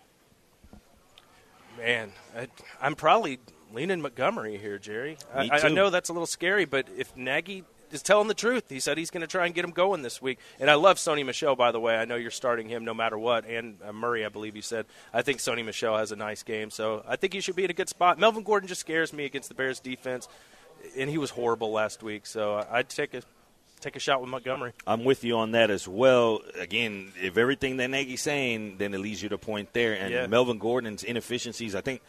Man, 1.78 2.12
I, 2.36 2.48
I'm 2.80 2.94
probably 2.94 3.38
leaning 3.72 4.00
Montgomery 4.00 4.56
here, 4.58 4.78
Jerry. 4.78 5.16
I- 5.34 5.48
I 5.64 5.68
know 5.68 5.90
that's 5.90 6.08
a 6.08 6.12
little 6.12 6.26
scary, 6.26 6.64
but 6.64 6.86
if 6.96 7.16
Nagy 7.16 7.64
is 7.90 8.02
telling 8.02 8.28
the 8.28 8.34
truth, 8.34 8.64
he 8.68 8.80
said 8.80 8.98
he's 8.98 9.10
going 9.10 9.20
to 9.22 9.26
try 9.26 9.46
and 9.46 9.54
get 9.54 9.64
him 9.64 9.70
going 9.70 10.02
this 10.02 10.20
week. 10.20 10.38
And 10.60 10.70
I 10.70 10.74
love 10.74 10.96
Sony 10.98 11.24
Michel, 11.24 11.56
by 11.56 11.72
the 11.72 11.80
way. 11.80 11.96
I 11.96 12.04
know 12.04 12.16
you're 12.16 12.30
starting 12.30 12.68
him 12.68 12.84
no 12.84 12.92
matter 12.94 13.16
what. 13.18 13.46
And 13.46 13.78
uh, 13.82 13.92
Murray, 13.92 14.24
I 14.26 14.28
believe 14.28 14.56
you 14.56 14.62
said. 14.62 14.86
I 15.14 15.22
think 15.22 15.38
Sony 15.38 15.64
Michel 15.64 15.96
has 15.96 16.12
a 16.12 16.16
nice 16.16 16.42
game, 16.42 16.70
so 16.70 17.02
I 17.08 17.16
think 17.16 17.32
he 17.32 17.40
should 17.40 17.56
be 17.56 17.64
in 17.64 17.70
a 17.70 17.74
good 17.74 17.88
spot. 17.88 18.18
Melvin 18.18 18.42
Gordon 18.42 18.68
just 18.68 18.80
scares 18.80 19.12
me 19.12 19.24
against 19.24 19.48
the 19.48 19.54
Bears 19.54 19.80
defense, 19.80 20.28
and 20.98 21.08
he 21.08 21.16
was 21.16 21.30
horrible 21.30 21.70
last 21.72 22.02
week. 22.02 22.26
So 22.26 22.66
I'd 22.70 22.88
take 22.90 23.14
a 23.14 23.22
take 23.82 23.96
a 23.96 24.00
shot 24.00 24.20
with 24.20 24.30
Montgomery. 24.30 24.72
I'm 24.86 25.04
with 25.04 25.24
you 25.24 25.36
on 25.36 25.52
that 25.52 25.70
as 25.70 25.86
well. 25.88 26.40
Again, 26.58 27.12
if 27.20 27.36
everything 27.36 27.76
that 27.78 27.90
Nagy's 27.90 28.22
saying, 28.22 28.76
then 28.78 28.94
it 28.94 28.98
leads 28.98 29.22
you 29.22 29.28
to 29.30 29.38
point 29.38 29.72
there. 29.72 29.94
And 29.94 30.12
Yeah. 30.12 30.26
Melvin 30.26 30.58
Gordon's 30.58 31.02
inefficiencies, 31.04 31.74
I 31.74 31.80
think 31.80 32.00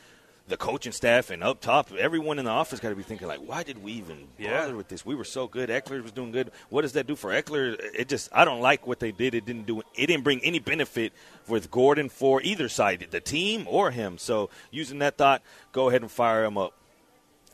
the 0.48 0.58
coaching 0.58 0.92
staff 0.92 1.30
and 1.30 1.44
up 1.44 1.62
top, 1.62 1.92
everyone 1.92 2.40
in 2.40 2.46
the 2.46 2.52
office 2.52 2.80
got 2.80 2.90
to 2.90 2.96
be 2.96 3.04
thinking 3.04 3.28
like, 3.28 3.38
why 3.40 3.62
did 3.62 3.84
we 3.84 3.92
even 3.92 4.28
Yeah. 4.40 4.62
bother 4.62 4.76
with 4.76 4.88
this? 4.88 5.06
We 5.06 5.14
were 5.14 5.24
so 5.24 5.48
good. 5.48 5.70
Ekeler 5.70 6.02
was 6.02 6.12
doing 6.12 6.32
good. 6.32 6.52
What 6.70 6.82
does 6.82 6.94
that 6.94 7.06
do 7.06 7.16
for 7.16 7.30
Ekeler? 7.30 7.80
It 7.96 8.08
just 8.10 8.30
I 8.32 8.46
don't 8.46 8.60
like 8.60 8.88
what 8.88 9.00
they 9.00 9.12
did. 9.12 9.36
It 9.36 9.46
didn't 9.46 9.68
do. 9.68 9.82
It 9.96 10.08
didn't 10.08 10.24
bring 10.24 10.44
any 10.44 10.58
benefit 10.58 11.14
with 11.48 11.70
Gordon 11.70 12.10
for 12.10 12.42
either 12.42 12.68
side, 12.68 13.06
the 13.12 13.20
team 13.22 13.66
or 13.68 13.92
him. 13.92 14.18
So 14.18 14.50
using 14.72 14.98
that 15.00 15.18
thought, 15.18 15.44
go 15.72 15.90
ahead 15.90 16.02
and 16.02 16.10
fire 16.10 16.44
him 16.44 16.58
up. 16.58 16.74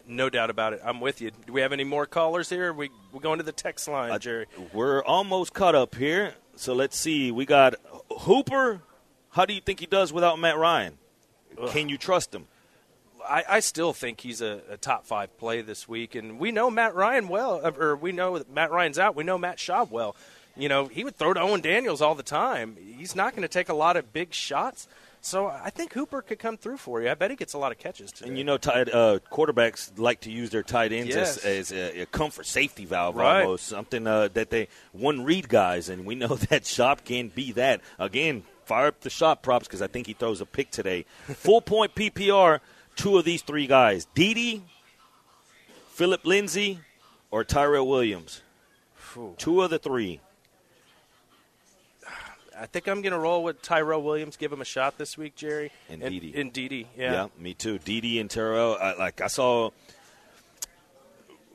No 0.07 0.29
doubt 0.29 0.49
about 0.49 0.73
it. 0.73 0.81
I'm 0.83 1.01
with 1.01 1.21
you. 1.21 1.31
Do 1.45 1.53
we 1.53 1.61
have 1.61 1.73
any 1.73 1.83
more 1.83 2.05
callers 2.05 2.49
here? 2.49 2.71
We 2.71 2.89
we 3.11 3.19
going 3.19 3.39
to 3.39 3.43
the 3.43 3.51
text 3.51 3.87
line, 3.87 4.19
Jerry. 4.19 4.45
We're 4.73 5.03
almost 5.03 5.53
caught 5.53 5.75
up 5.75 5.95
here. 5.95 6.35
So 6.55 6.73
let's 6.73 6.97
see. 6.97 7.31
We 7.31 7.45
got 7.45 7.75
Hooper. 8.19 8.81
How 9.31 9.45
do 9.45 9.53
you 9.53 9.61
think 9.61 9.79
he 9.79 9.85
does 9.85 10.13
without 10.13 10.39
Matt 10.39 10.57
Ryan? 10.57 10.97
Can 11.69 11.89
you 11.89 11.97
trust 11.97 12.33
him? 12.33 12.47
I, 13.27 13.43
I 13.49 13.59
still 13.59 13.91
think 13.93 14.21
he's 14.21 14.41
a, 14.41 14.61
a 14.69 14.77
top 14.77 15.05
five 15.05 15.35
play 15.37 15.61
this 15.61 15.87
week, 15.87 16.15
and 16.15 16.39
we 16.39 16.51
know 16.51 16.69
Matt 16.69 16.95
Ryan 16.95 17.27
well, 17.27 17.59
uh, 17.63 17.71
or 17.71 17.95
we 17.95 18.11
know 18.11 18.43
Matt 18.53 18.71
Ryan's 18.71 18.99
out. 18.99 19.15
We 19.15 19.23
know 19.23 19.37
Matt 19.37 19.57
Schaub 19.57 19.89
well. 19.89 20.15
You 20.55 20.69
know, 20.69 20.85
he 20.85 21.03
would 21.03 21.15
throw 21.15 21.33
to 21.33 21.41
Owen 21.41 21.61
Daniels 21.61 22.01
all 22.01 22.15
the 22.15 22.23
time. 22.23 22.77
He's 22.97 23.15
not 23.15 23.31
going 23.31 23.41
to 23.41 23.47
take 23.47 23.67
a 23.67 23.73
lot 23.73 23.97
of 23.97 24.13
big 24.13 24.33
shots. 24.33 24.87
So 25.25 25.47
I 25.47 25.71
think 25.71 25.91
Hooper 25.93 26.21
could 26.21 26.37
come 26.37 26.55
through 26.55 26.77
for 26.77 27.01
you. 27.01 27.09
I 27.09 27.15
bet 27.15 27.31
he 27.31 27.35
gets 27.35 27.55
a 27.55 27.57
lot 27.57 27.71
of 27.71 27.79
catches 27.79 28.11
today. 28.11 28.29
And 28.29 28.37
you 28.37 28.43
know, 28.43 28.57
tight, 28.57 28.93
uh, 28.93 29.17
quarterbacks 29.31 29.89
like 29.97 30.19
to 30.21 30.31
use 30.31 30.51
their 30.51 30.61
tight 30.61 30.93
ends 30.93 31.15
Yes. 31.15 31.37
as, 31.37 31.71
as 31.71 31.71
a, 31.71 32.01
a 32.01 32.05
comfort 32.05 32.45
safety 32.45 32.85
valve 32.85 33.15
Right. 33.15 33.41
almost, 33.41 33.65
something 33.65 34.05
uh, 34.05 34.27
that 34.35 34.51
they 34.51 34.67
one 34.91 35.23
read 35.23 35.49
guys, 35.49 35.89
and 35.89 36.05
we 36.05 36.13
know 36.21 36.35
that 36.35 36.61
Schaub 36.61 37.03
can 37.03 37.29
be 37.29 37.51
that. 37.53 37.81
Again, 37.97 38.43
fire 38.65 38.85
up 38.85 39.01
the 39.01 39.09
Schaub 39.09 39.41
props 39.41 39.65
because 39.67 39.81
I 39.81 39.87
think 39.87 40.05
he 40.05 40.13
throws 40.13 40.41
a 40.41 40.45
pick 40.45 40.69
today. 40.69 41.05
Full 41.25 41.61
point 41.61 41.95
PPR, 41.95 42.59
two 42.95 43.17
of 43.17 43.25
these 43.25 43.41
three 43.41 43.65
guys: 43.65 44.05
Dede, 44.13 44.61
Philip 45.89 46.23
Lindsay, 46.23 46.81
or 47.31 47.43
Tyrell 47.43 47.87
Williams. 47.87 48.41
Two 49.37 49.63
of 49.63 49.71
the 49.71 49.79
three. 49.79 50.19
I 52.57 52.65
think 52.67 52.87
I'm 52.87 53.01
going 53.01 53.13
to 53.13 53.19
roll 53.19 53.43
with 53.43 53.61
Tyrell 53.61 54.01
Williams. 54.01 54.37
Give 54.37 54.51
him 54.51 54.61
a 54.61 54.65
shot 54.65 54.97
this 54.97 55.17
week, 55.17 55.35
Jerry. 55.35 55.71
And 55.89 56.01
Dede. 56.01 56.35
And 56.35 56.53
Dede, 56.53 56.87
yeah. 56.97 57.27
me 57.37 57.53
too. 57.53 57.79
Dede 57.79 58.21
and 58.21 58.29
Tyrell. 58.29 58.77
I, 58.79 58.93
like 58.93 59.19
I 59.21 59.27
saw 59.27 59.71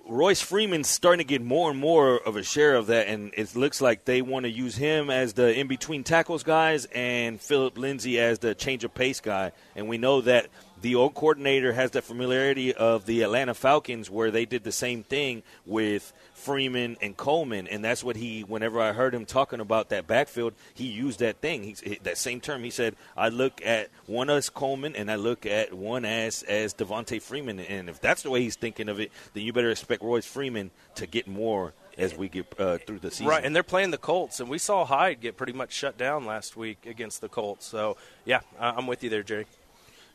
Royce 0.06 0.40
Freeman 0.40 0.82
starting 0.84 1.24
to 1.24 1.28
get 1.28 1.40
more 1.40 1.70
and 1.70 1.78
more 1.78 2.16
of 2.16 2.36
a 2.36 2.42
share 2.42 2.74
of 2.74 2.88
that, 2.88 3.06
and 3.06 3.32
it 3.36 3.54
looks 3.54 3.80
like 3.80 4.04
they 4.04 4.22
want 4.22 4.44
to 4.44 4.50
use 4.50 4.76
him 4.76 5.08
as 5.08 5.34
the 5.34 5.58
in 5.58 5.68
between 5.68 6.02
tackles 6.02 6.42
guys 6.42 6.86
and 6.86 7.40
Philip 7.40 7.78
Lindsay 7.78 8.18
as 8.18 8.40
the 8.40 8.54
change 8.54 8.82
of 8.82 8.92
pace 8.92 9.20
guy. 9.20 9.52
And 9.76 9.88
we 9.88 9.98
know 9.98 10.20
that 10.22 10.48
the 10.82 10.94
old 10.94 11.14
coordinator 11.14 11.72
has 11.72 11.90
the 11.90 12.02
familiarity 12.02 12.74
of 12.74 13.06
the 13.06 13.22
Atlanta 13.22 13.54
Falcons, 13.54 14.10
where 14.10 14.30
they 14.30 14.44
did 14.44 14.64
the 14.64 14.72
same 14.72 15.02
thing 15.02 15.42
with 15.66 16.12
Freeman 16.34 16.96
and 17.02 17.16
Coleman, 17.16 17.68
and 17.68 17.84
that's 17.84 18.02
what 18.02 18.16
he. 18.16 18.42
Whenever 18.42 18.80
I 18.80 18.92
heard 18.92 19.14
him 19.14 19.26
talking 19.26 19.60
about 19.60 19.90
that 19.90 20.06
backfield, 20.06 20.54
he 20.74 20.86
used 20.86 21.20
that 21.20 21.40
thing. 21.40 21.62
He, 21.62 21.98
that 22.02 22.16
same 22.16 22.40
term. 22.40 22.64
He 22.64 22.70
said, 22.70 22.96
"I 23.16 23.28
look 23.28 23.60
at 23.64 23.90
one 24.06 24.30
as 24.30 24.48
Coleman, 24.48 24.96
and 24.96 25.10
I 25.10 25.16
look 25.16 25.44
at 25.44 25.74
one 25.74 26.04
as 26.04 26.42
as 26.44 26.72
Devonta 26.72 27.20
Freeman." 27.20 27.60
And 27.60 27.88
if 27.88 28.00
that's 28.00 28.22
the 28.22 28.30
way 28.30 28.42
he's 28.42 28.56
thinking 28.56 28.88
of 28.88 29.00
it, 29.00 29.12
then 29.34 29.44
you 29.44 29.52
better 29.52 29.70
expect 29.70 30.02
Royce 30.02 30.26
Freeman 30.26 30.70
to 30.94 31.06
get 31.06 31.28
more 31.28 31.74
as 31.98 32.16
we 32.16 32.28
get 32.28 32.46
uh, 32.58 32.78
through 32.78 33.00
the 33.00 33.10
season. 33.10 33.26
Right, 33.26 33.44
and 33.44 33.54
they're 33.54 33.62
playing 33.62 33.90
the 33.90 33.98
Colts, 33.98 34.40
and 34.40 34.48
we 34.48 34.58
saw 34.58 34.84
Hyde 34.84 35.20
get 35.20 35.36
pretty 35.36 35.52
much 35.52 35.72
shut 35.72 35.98
down 35.98 36.24
last 36.24 36.56
week 36.56 36.86
against 36.86 37.20
the 37.20 37.28
Colts. 37.28 37.66
So, 37.66 37.96
yeah, 38.24 38.40
I'm 38.58 38.86
with 38.86 39.04
you 39.04 39.10
there, 39.10 39.22
Jerry. 39.22 39.46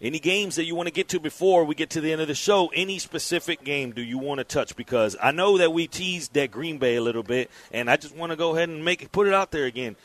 Any 0.01 0.19
games 0.19 0.57
that 0.57 0.65
you 0.65 0.75
want 0.75 0.87
to 0.87 0.93
get 0.93 1.07
to 1.09 1.19
before 1.19 1.63
we 1.63 1.73
get 1.73 1.91
to 1.91 2.01
the 2.01 2.11
end 2.11 2.21
of 2.21 2.27
the 2.27 2.35
show? 2.35 2.69
Any 2.73 2.99
specific 2.99 3.63
game 3.63 3.93
do 3.93 4.01
you 4.01 4.17
want 4.17 4.39
to 4.39 4.43
touch? 4.43 4.75
Because 4.75 5.15
I 5.21 5.31
know 5.31 5.57
that 5.57 5.71
we 5.71 5.87
teased 5.87 6.33
that 6.33 6.51
Green 6.51 6.77
Bay 6.77 6.97
a 6.97 7.01
little 7.01 7.23
bit, 7.23 7.49
and 7.71 7.89
I 7.89 7.95
just 7.95 8.15
want 8.15 8.31
to 8.31 8.35
go 8.35 8.55
ahead 8.55 8.67
and 8.67 8.83
make 8.83 9.09
put 9.13 9.27
it 9.27 9.33
out 9.33 9.51
there 9.51 9.65
again. 9.65 9.95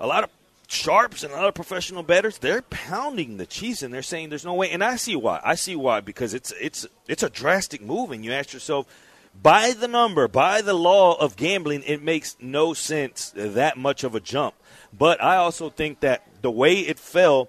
A 0.00 0.06
lot 0.06 0.24
of 0.24 0.30
sharps 0.66 1.22
and 1.22 1.32
a 1.32 1.36
lot 1.36 1.46
of 1.46 1.54
professional 1.54 2.02
bettors 2.02 2.38
they're 2.38 2.62
pounding 2.62 3.36
the 3.36 3.44
Chiefs 3.44 3.82
and 3.82 3.92
they're 3.92 4.02
saying 4.02 4.30
there's 4.30 4.44
no 4.44 4.54
way. 4.54 4.70
And 4.70 4.82
I 4.82 4.96
see 4.96 5.14
why. 5.14 5.40
I 5.44 5.54
see 5.54 5.76
why 5.76 6.00
because 6.00 6.34
it's 6.34 6.52
it's 6.60 6.86
it's 7.06 7.22
a 7.22 7.30
drastic 7.30 7.80
move, 7.80 8.10
and 8.10 8.24
you 8.24 8.32
ask 8.32 8.52
yourself. 8.52 8.86
By 9.40 9.72
the 9.72 9.88
number, 9.88 10.28
by 10.28 10.60
the 10.60 10.74
law 10.74 11.14
of 11.14 11.36
gambling, 11.36 11.84
it 11.86 12.02
makes 12.02 12.36
no 12.38 12.74
sense 12.74 13.32
that 13.34 13.78
much 13.78 14.04
of 14.04 14.14
a 14.14 14.20
jump. 14.20 14.54
But 14.92 15.22
I 15.22 15.36
also 15.36 15.70
think 15.70 16.00
that 16.00 16.26
the 16.42 16.50
way 16.50 16.80
it 16.80 16.98
fell, 16.98 17.48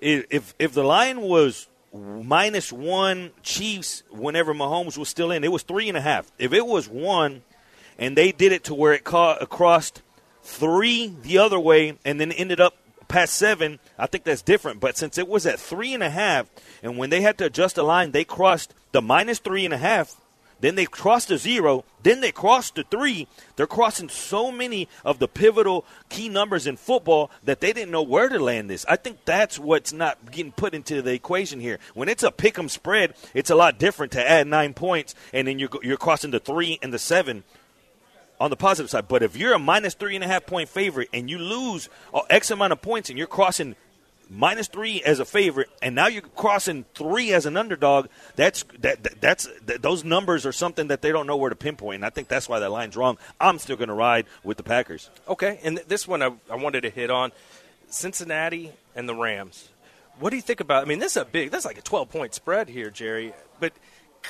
if 0.00 0.54
if 0.58 0.72
the 0.72 0.84
line 0.84 1.20
was 1.20 1.68
minus 1.92 2.72
one 2.72 3.30
Chiefs 3.42 4.02
whenever 4.10 4.54
Mahomes 4.54 4.96
was 4.96 5.08
still 5.08 5.30
in, 5.30 5.44
it 5.44 5.52
was 5.52 5.62
three 5.62 5.88
and 5.88 5.96
a 5.96 6.00
half. 6.00 6.30
If 6.38 6.52
it 6.52 6.66
was 6.66 6.88
one, 6.88 7.42
and 7.98 8.16
they 8.16 8.32
did 8.32 8.52
it 8.52 8.64
to 8.64 8.74
where 8.74 8.92
it 8.92 9.04
caught 9.04 9.48
crossed 9.48 10.02
three 10.42 11.14
the 11.22 11.38
other 11.38 11.58
way, 11.58 11.98
and 12.04 12.20
then 12.20 12.32
ended 12.32 12.60
up 12.60 12.76
past 13.08 13.34
seven, 13.34 13.78
I 13.98 14.06
think 14.06 14.24
that's 14.24 14.42
different. 14.42 14.80
But 14.80 14.96
since 14.96 15.18
it 15.18 15.28
was 15.28 15.44
at 15.44 15.58
three 15.58 15.92
and 15.92 16.02
a 16.02 16.10
half, 16.10 16.46
and 16.82 16.96
when 16.96 17.10
they 17.10 17.20
had 17.20 17.38
to 17.38 17.46
adjust 17.46 17.76
the 17.76 17.82
line, 17.82 18.12
they 18.12 18.24
crossed 18.24 18.74
the 18.92 19.02
minus 19.02 19.38
three 19.38 19.64
and 19.64 19.74
a 19.74 19.78
half. 19.78 20.16
Then 20.60 20.74
they 20.74 20.86
crossed 20.86 21.28
the 21.28 21.38
zero. 21.38 21.84
Then 22.02 22.20
they 22.20 22.32
crossed 22.32 22.74
the 22.74 22.84
three. 22.84 23.26
They're 23.56 23.66
crossing 23.66 24.08
so 24.08 24.52
many 24.52 24.88
of 25.04 25.18
the 25.18 25.28
pivotal 25.28 25.84
key 26.08 26.28
numbers 26.28 26.66
in 26.66 26.76
football 26.76 27.30
that 27.44 27.60
they 27.60 27.72
didn't 27.72 27.90
know 27.90 28.02
where 28.02 28.28
to 28.28 28.38
land 28.38 28.68
this. 28.70 28.84
I 28.88 28.96
think 28.96 29.24
that's 29.24 29.58
what's 29.58 29.92
not 29.92 30.30
getting 30.30 30.52
put 30.52 30.74
into 30.74 31.02
the 31.02 31.12
equation 31.12 31.60
here. 31.60 31.78
When 31.94 32.08
it's 32.08 32.22
a 32.22 32.30
pick 32.30 32.58
'em 32.58 32.68
spread, 32.68 33.14
it's 33.34 33.50
a 33.50 33.54
lot 33.54 33.78
different 33.78 34.12
to 34.12 34.30
add 34.30 34.46
nine 34.46 34.74
points 34.74 35.14
and 35.32 35.48
then 35.48 35.58
you're 35.58 35.70
you're 35.82 35.96
crossing 35.96 36.30
the 36.30 36.40
three 36.40 36.78
and 36.82 36.92
the 36.92 36.98
seven 36.98 37.44
on 38.40 38.50
the 38.50 38.56
positive 38.56 38.90
side. 38.90 39.08
But 39.08 39.22
if 39.22 39.36
you're 39.36 39.52
a 39.52 39.58
minus 39.58 39.94
three 39.94 40.14
and 40.14 40.24
a 40.24 40.26
half 40.26 40.46
point 40.46 40.68
favorite 40.68 41.08
and 41.12 41.28
you 41.28 41.38
lose 41.38 41.88
X 42.30 42.50
amount 42.50 42.72
of 42.72 42.82
points 42.82 43.10
and 43.10 43.18
you're 43.18 43.26
crossing 43.26 43.76
minus 44.30 44.68
three 44.68 45.02
as 45.02 45.18
a 45.18 45.24
favorite, 45.24 45.68
and 45.82 45.94
now 45.94 46.06
you're 46.06 46.22
crossing 46.22 46.84
three 46.94 47.32
as 47.32 47.44
an 47.44 47.56
underdog. 47.56 48.06
That's 48.36 48.64
that, 48.78 49.02
that 49.02 49.20
that's 49.20 49.48
that, 49.66 49.82
those 49.82 50.04
numbers 50.04 50.46
are 50.46 50.52
something 50.52 50.88
that 50.88 51.02
they 51.02 51.12
don't 51.12 51.26
know 51.26 51.36
where 51.36 51.50
to 51.50 51.56
pinpoint. 51.56 51.96
And 51.96 52.04
I 52.04 52.10
think 52.10 52.28
that's 52.28 52.48
why 52.48 52.60
that 52.60 52.70
line's 52.70 52.96
wrong. 52.96 53.18
I'm 53.40 53.58
still 53.58 53.76
going 53.76 53.88
to 53.88 53.94
ride 53.94 54.26
with 54.44 54.56
the 54.56 54.62
Packers. 54.62 55.10
Okay, 55.28 55.58
and 55.62 55.78
this 55.88 56.06
one 56.06 56.22
I, 56.22 56.30
I 56.48 56.56
wanted 56.56 56.82
to 56.82 56.90
hit 56.90 57.10
on 57.10 57.32
Cincinnati 57.88 58.72
and 58.94 59.08
the 59.08 59.14
Rams. 59.14 59.68
What 60.18 60.30
do 60.30 60.36
you 60.36 60.42
think 60.42 60.60
about? 60.60 60.84
I 60.84 60.86
mean, 60.86 60.98
this 60.98 61.12
is 61.12 61.22
a 61.22 61.24
big, 61.24 61.50
that's 61.50 61.64
like 61.64 61.78
a 61.78 61.82
12 61.82 62.10
point 62.10 62.34
spread 62.34 62.68
here, 62.68 62.90
Jerry. 62.90 63.32
But 63.58 63.72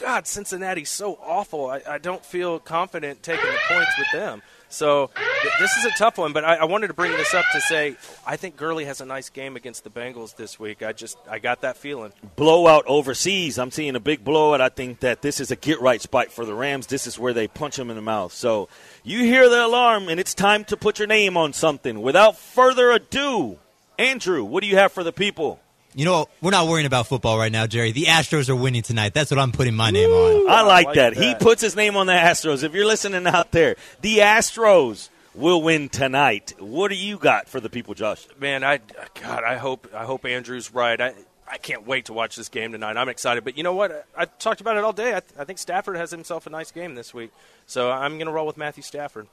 God, 0.01 0.27
Cincinnati's 0.27 0.91
so 0.91 1.19
awful. 1.23 1.69
I, 1.69 1.83
I 1.89 1.99
don't 1.99 2.25
feel 2.25 2.59
confident 2.59 3.23
taking 3.23 3.51
the 3.51 3.59
points 3.69 3.93
with 3.99 4.07
them. 4.13 4.43
So 4.71 5.11
th- 5.17 5.53
this 5.59 5.77
is 5.77 5.85
a 5.85 5.91
tough 5.99 6.17
one. 6.17 6.33
But 6.33 6.45
I, 6.45 6.57
I 6.57 6.65
wanted 6.65 6.87
to 6.89 6.95
bring 6.95 7.13
this 7.13 7.35
up 7.35 7.45
to 7.53 7.61
say 7.61 7.97
I 8.27 8.37
think 8.37 8.57
Gurley 8.57 8.87
has 8.87 9.01
a 9.01 9.05
nice 9.05 9.29
game 9.29 9.57
against 9.57 9.85
the 9.85 9.91
Bengals 9.91 10.37
this 10.37 10.59
week. 10.59 10.83
I 10.83 10.93
just 10.93 11.19
I 11.29 11.39
got 11.39 11.63
that 11.63 11.77
feeling. 11.77 12.13
Blowout 12.37 12.85
overseas. 12.87 13.59
I'm 13.59 13.71
seeing 13.71 13.97
a 13.97 14.01
big 14.01 14.25
blowout. 14.25 14.61
I 14.61 14.69
think 14.69 15.01
that 15.01 15.23
this 15.23 15.41
is 15.41 15.51
a 15.51 15.57
get 15.57 15.81
right 15.81 16.01
spot 16.01 16.33
for 16.33 16.45
the 16.45 16.55
Rams. 16.55 16.87
This 16.87 17.07
is 17.07 17.19
where 17.19 17.33
they 17.33 17.49
punch 17.49 17.77
them 17.77 17.91
in 17.91 17.97
the 17.97 18.03
mouth. 18.03 18.33
So 18.33 18.69
you 19.03 19.25
hear 19.25 19.49
the 19.49 19.67
alarm, 19.67 20.09
and 20.09 20.21
it's 20.21 20.35
time 20.35 20.65
to 20.67 20.77
put 20.77 20.99
your 20.99 21.09
name 21.09 21.37
on 21.37 21.53
something. 21.53 22.01
Without 22.01 22.37
further 22.37 22.91
ado, 22.93 23.59
Andrew, 23.99 24.45
what 24.45 24.63
do 24.63 24.69
you 24.69 24.77
have 24.77 24.93
for 24.93 25.05
the 25.05 25.13
people? 25.13 25.61
You 25.95 26.05
know, 26.05 26.29
we're 26.41 26.53
not 26.53 26.69
worrying 26.69 26.87
about 26.87 27.09
football 27.09 27.37
right 27.37 27.51
now, 27.51 27.67
Jerry. 27.67 27.93
The 27.93 28.05
Astros 28.05 28.49
are 28.49 28.57
winning 28.57 28.83
tonight. 28.83 29.13
That's 29.13 29.31
what 29.31 29.41
I'm 29.41 29.51
putting 29.51 29.75
my 29.75 29.91
name 29.91 30.11
on. 30.11 30.49
I 30.49 30.63
like, 30.63 30.95
that. 30.95 31.17
He 31.17 31.35
puts 31.35 31.61
his 31.61 31.75
name 31.75 31.97
on 31.97 32.07
the 32.07 32.13
Astros. 32.13 32.63
If 32.63 32.75
you're 32.75 32.87
listening 32.87 33.27
out 33.27 33.51
there, 33.51 33.77
the 34.01 34.19
Astros 34.19 35.09
will 35.35 35.63
win 35.63 35.89
tonight. 35.89 36.55
What 36.59 36.89
do 36.89 36.95
you 36.95 37.19
got 37.19 37.49
for 37.49 37.61
the 37.61 37.69
people, 37.69 37.95
Josh? 37.95 38.27
Man, 38.39 38.63
I 38.63 38.81
God, 39.21 39.45
I 39.45 39.57
hope 39.57 39.89
I 39.95 40.05
hope 40.05 40.25
Andrew's 40.25 40.73
right. 40.73 41.01
I 41.01 41.15
I 41.51 41.59
can't 41.59 41.87
wait 41.87 42.05
to 42.07 42.13
watch 42.13 42.37
this 42.37 42.49
game 42.49 42.73
tonight. 42.73 42.97
I'm 42.97 43.09
excited. 43.09 43.43
But 43.43 43.57
you 43.57 43.65
know 43.65 43.75
what? 43.75 44.07
I, 44.17 44.23
I 44.23 44.25
talked 44.27 44.61
about 44.61 44.77
it 44.77 44.85
all 44.85 44.93
day. 44.93 45.11
I, 45.11 45.21
th- 45.21 45.33
I 45.39 45.45
think 45.45 45.59
Stafford 45.59 45.97
has 45.97 46.11
himself 46.11 46.47
a 46.47 46.51
nice 46.51 46.71
game 46.71 46.95
this 46.95 47.13
week. 47.13 47.33
So 47.67 47.91
I'm 47.91 48.13
going 48.13 48.27
to 48.27 48.33
roll 48.33 48.47
with 48.47 48.57
Matthew 48.57 48.85
Stafford. 48.85 49.27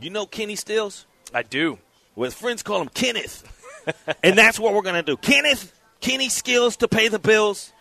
You 0.00 0.10
know 0.10 0.26
Kenny 0.26 0.56
Stills? 0.56 1.06
I 1.32 1.42
do. 1.42 1.78
With 2.16 2.34
friends 2.34 2.62
call 2.64 2.80
him 2.80 2.88
Kenneth. 2.88 3.44
and 4.22 4.36
that's 4.36 4.58
what 4.58 4.74
we're 4.74 4.82
going 4.82 4.96
to 4.96 5.02
do. 5.02 5.16
Kenneth, 5.16 5.72
Kenny 6.04 6.28
skills 6.28 6.76
to 6.76 6.86
pay 6.86 7.08
the 7.08 7.18
bills. 7.18 7.72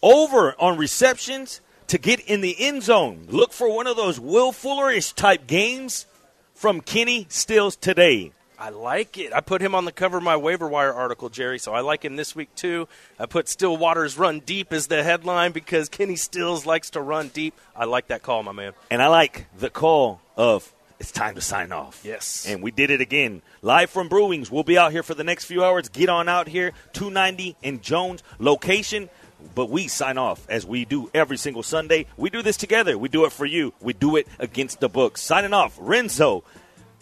Over 0.00 0.54
on 0.60 0.78
receptions 0.78 1.60
to 1.88 1.98
get 1.98 2.20
in 2.20 2.40
the 2.40 2.54
end 2.60 2.84
zone. 2.84 3.26
Look 3.28 3.52
for 3.52 3.68
one 3.68 3.88
of 3.88 3.96
those 3.96 4.20
Will 4.20 4.52
Fullerish 4.52 5.12
type 5.16 5.48
games 5.48 6.06
from 6.54 6.80
Kenny 6.80 7.26
Stills 7.28 7.74
today. 7.74 8.30
I 8.56 8.68
like 8.68 9.18
it. 9.18 9.32
I 9.32 9.40
put 9.40 9.60
him 9.60 9.74
on 9.74 9.84
the 9.84 9.90
cover 9.90 10.18
of 10.18 10.22
my 10.22 10.36
waiver 10.36 10.68
wire 10.68 10.94
article, 10.94 11.28
Jerry. 11.28 11.58
So 11.58 11.74
I 11.74 11.80
like 11.80 12.04
him 12.04 12.14
this 12.14 12.36
week 12.36 12.54
too. 12.54 12.86
I 13.18 13.26
put 13.26 13.48
Still 13.48 13.76
Waters 13.76 14.16
run 14.16 14.38
deep 14.46 14.72
as 14.72 14.86
the 14.86 15.02
headline 15.02 15.50
because 15.50 15.88
Kenny 15.88 16.14
Stills 16.14 16.66
likes 16.66 16.90
to 16.90 17.00
run 17.00 17.28
deep. 17.34 17.52
I 17.74 17.86
like 17.86 18.06
that 18.06 18.22
call, 18.22 18.44
my 18.44 18.52
man. 18.52 18.74
And 18.92 19.02
I 19.02 19.08
like 19.08 19.46
the 19.58 19.70
call 19.70 20.20
of 20.36 20.72
it's 20.98 21.12
time 21.12 21.34
to 21.34 21.40
sign 21.40 21.72
off. 21.72 22.00
Yes. 22.04 22.46
And 22.48 22.62
we 22.62 22.70
did 22.70 22.90
it 22.90 23.00
again. 23.00 23.42
Live 23.62 23.90
from 23.90 24.08
Brewings. 24.08 24.50
We'll 24.50 24.64
be 24.64 24.78
out 24.78 24.92
here 24.92 25.02
for 25.02 25.14
the 25.14 25.24
next 25.24 25.44
few 25.44 25.62
hours. 25.64 25.88
Get 25.88 26.08
on 26.08 26.28
out 26.28 26.48
here. 26.48 26.72
290 26.94 27.56
and 27.62 27.82
Jones. 27.82 28.22
Location 28.38 29.10
But 29.54 29.70
we 29.70 29.88
sign 29.88 30.18
off 30.18 30.46
as 30.48 30.66
we 30.66 30.84
do 30.84 31.10
every 31.14 31.36
single 31.36 31.62
Sunday. 31.62 32.06
We 32.16 32.30
do 32.30 32.42
this 32.42 32.56
together. 32.56 32.96
We 32.98 33.08
do 33.08 33.24
it 33.24 33.32
for 33.32 33.46
you. 33.46 33.74
We 33.80 33.92
do 33.92 34.16
it 34.16 34.26
against 34.38 34.80
the 34.80 34.88
books. 34.88 35.20
Signing 35.20 35.52
off, 35.52 35.76
Renzo, 35.80 36.44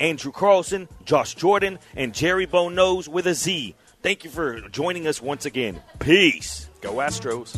Andrew 0.01 0.33
Carlson, 0.33 0.89
Josh 1.05 1.35
Jordan, 1.35 1.79
and 1.95 2.13
Jerry 2.13 2.47
Bone 2.47 2.75
Nose 2.75 3.09
with 3.09 3.27
a 3.27 3.35
Z. 3.35 3.75
Thank 4.03 4.25
you 4.25 4.31
for 4.31 4.61
joining 4.69 5.07
us 5.07 5.23
once 5.23 5.47
again. 5.47 5.81
Peace. 5.99 6.69
Go 6.81 6.95
Astros. 6.95 7.57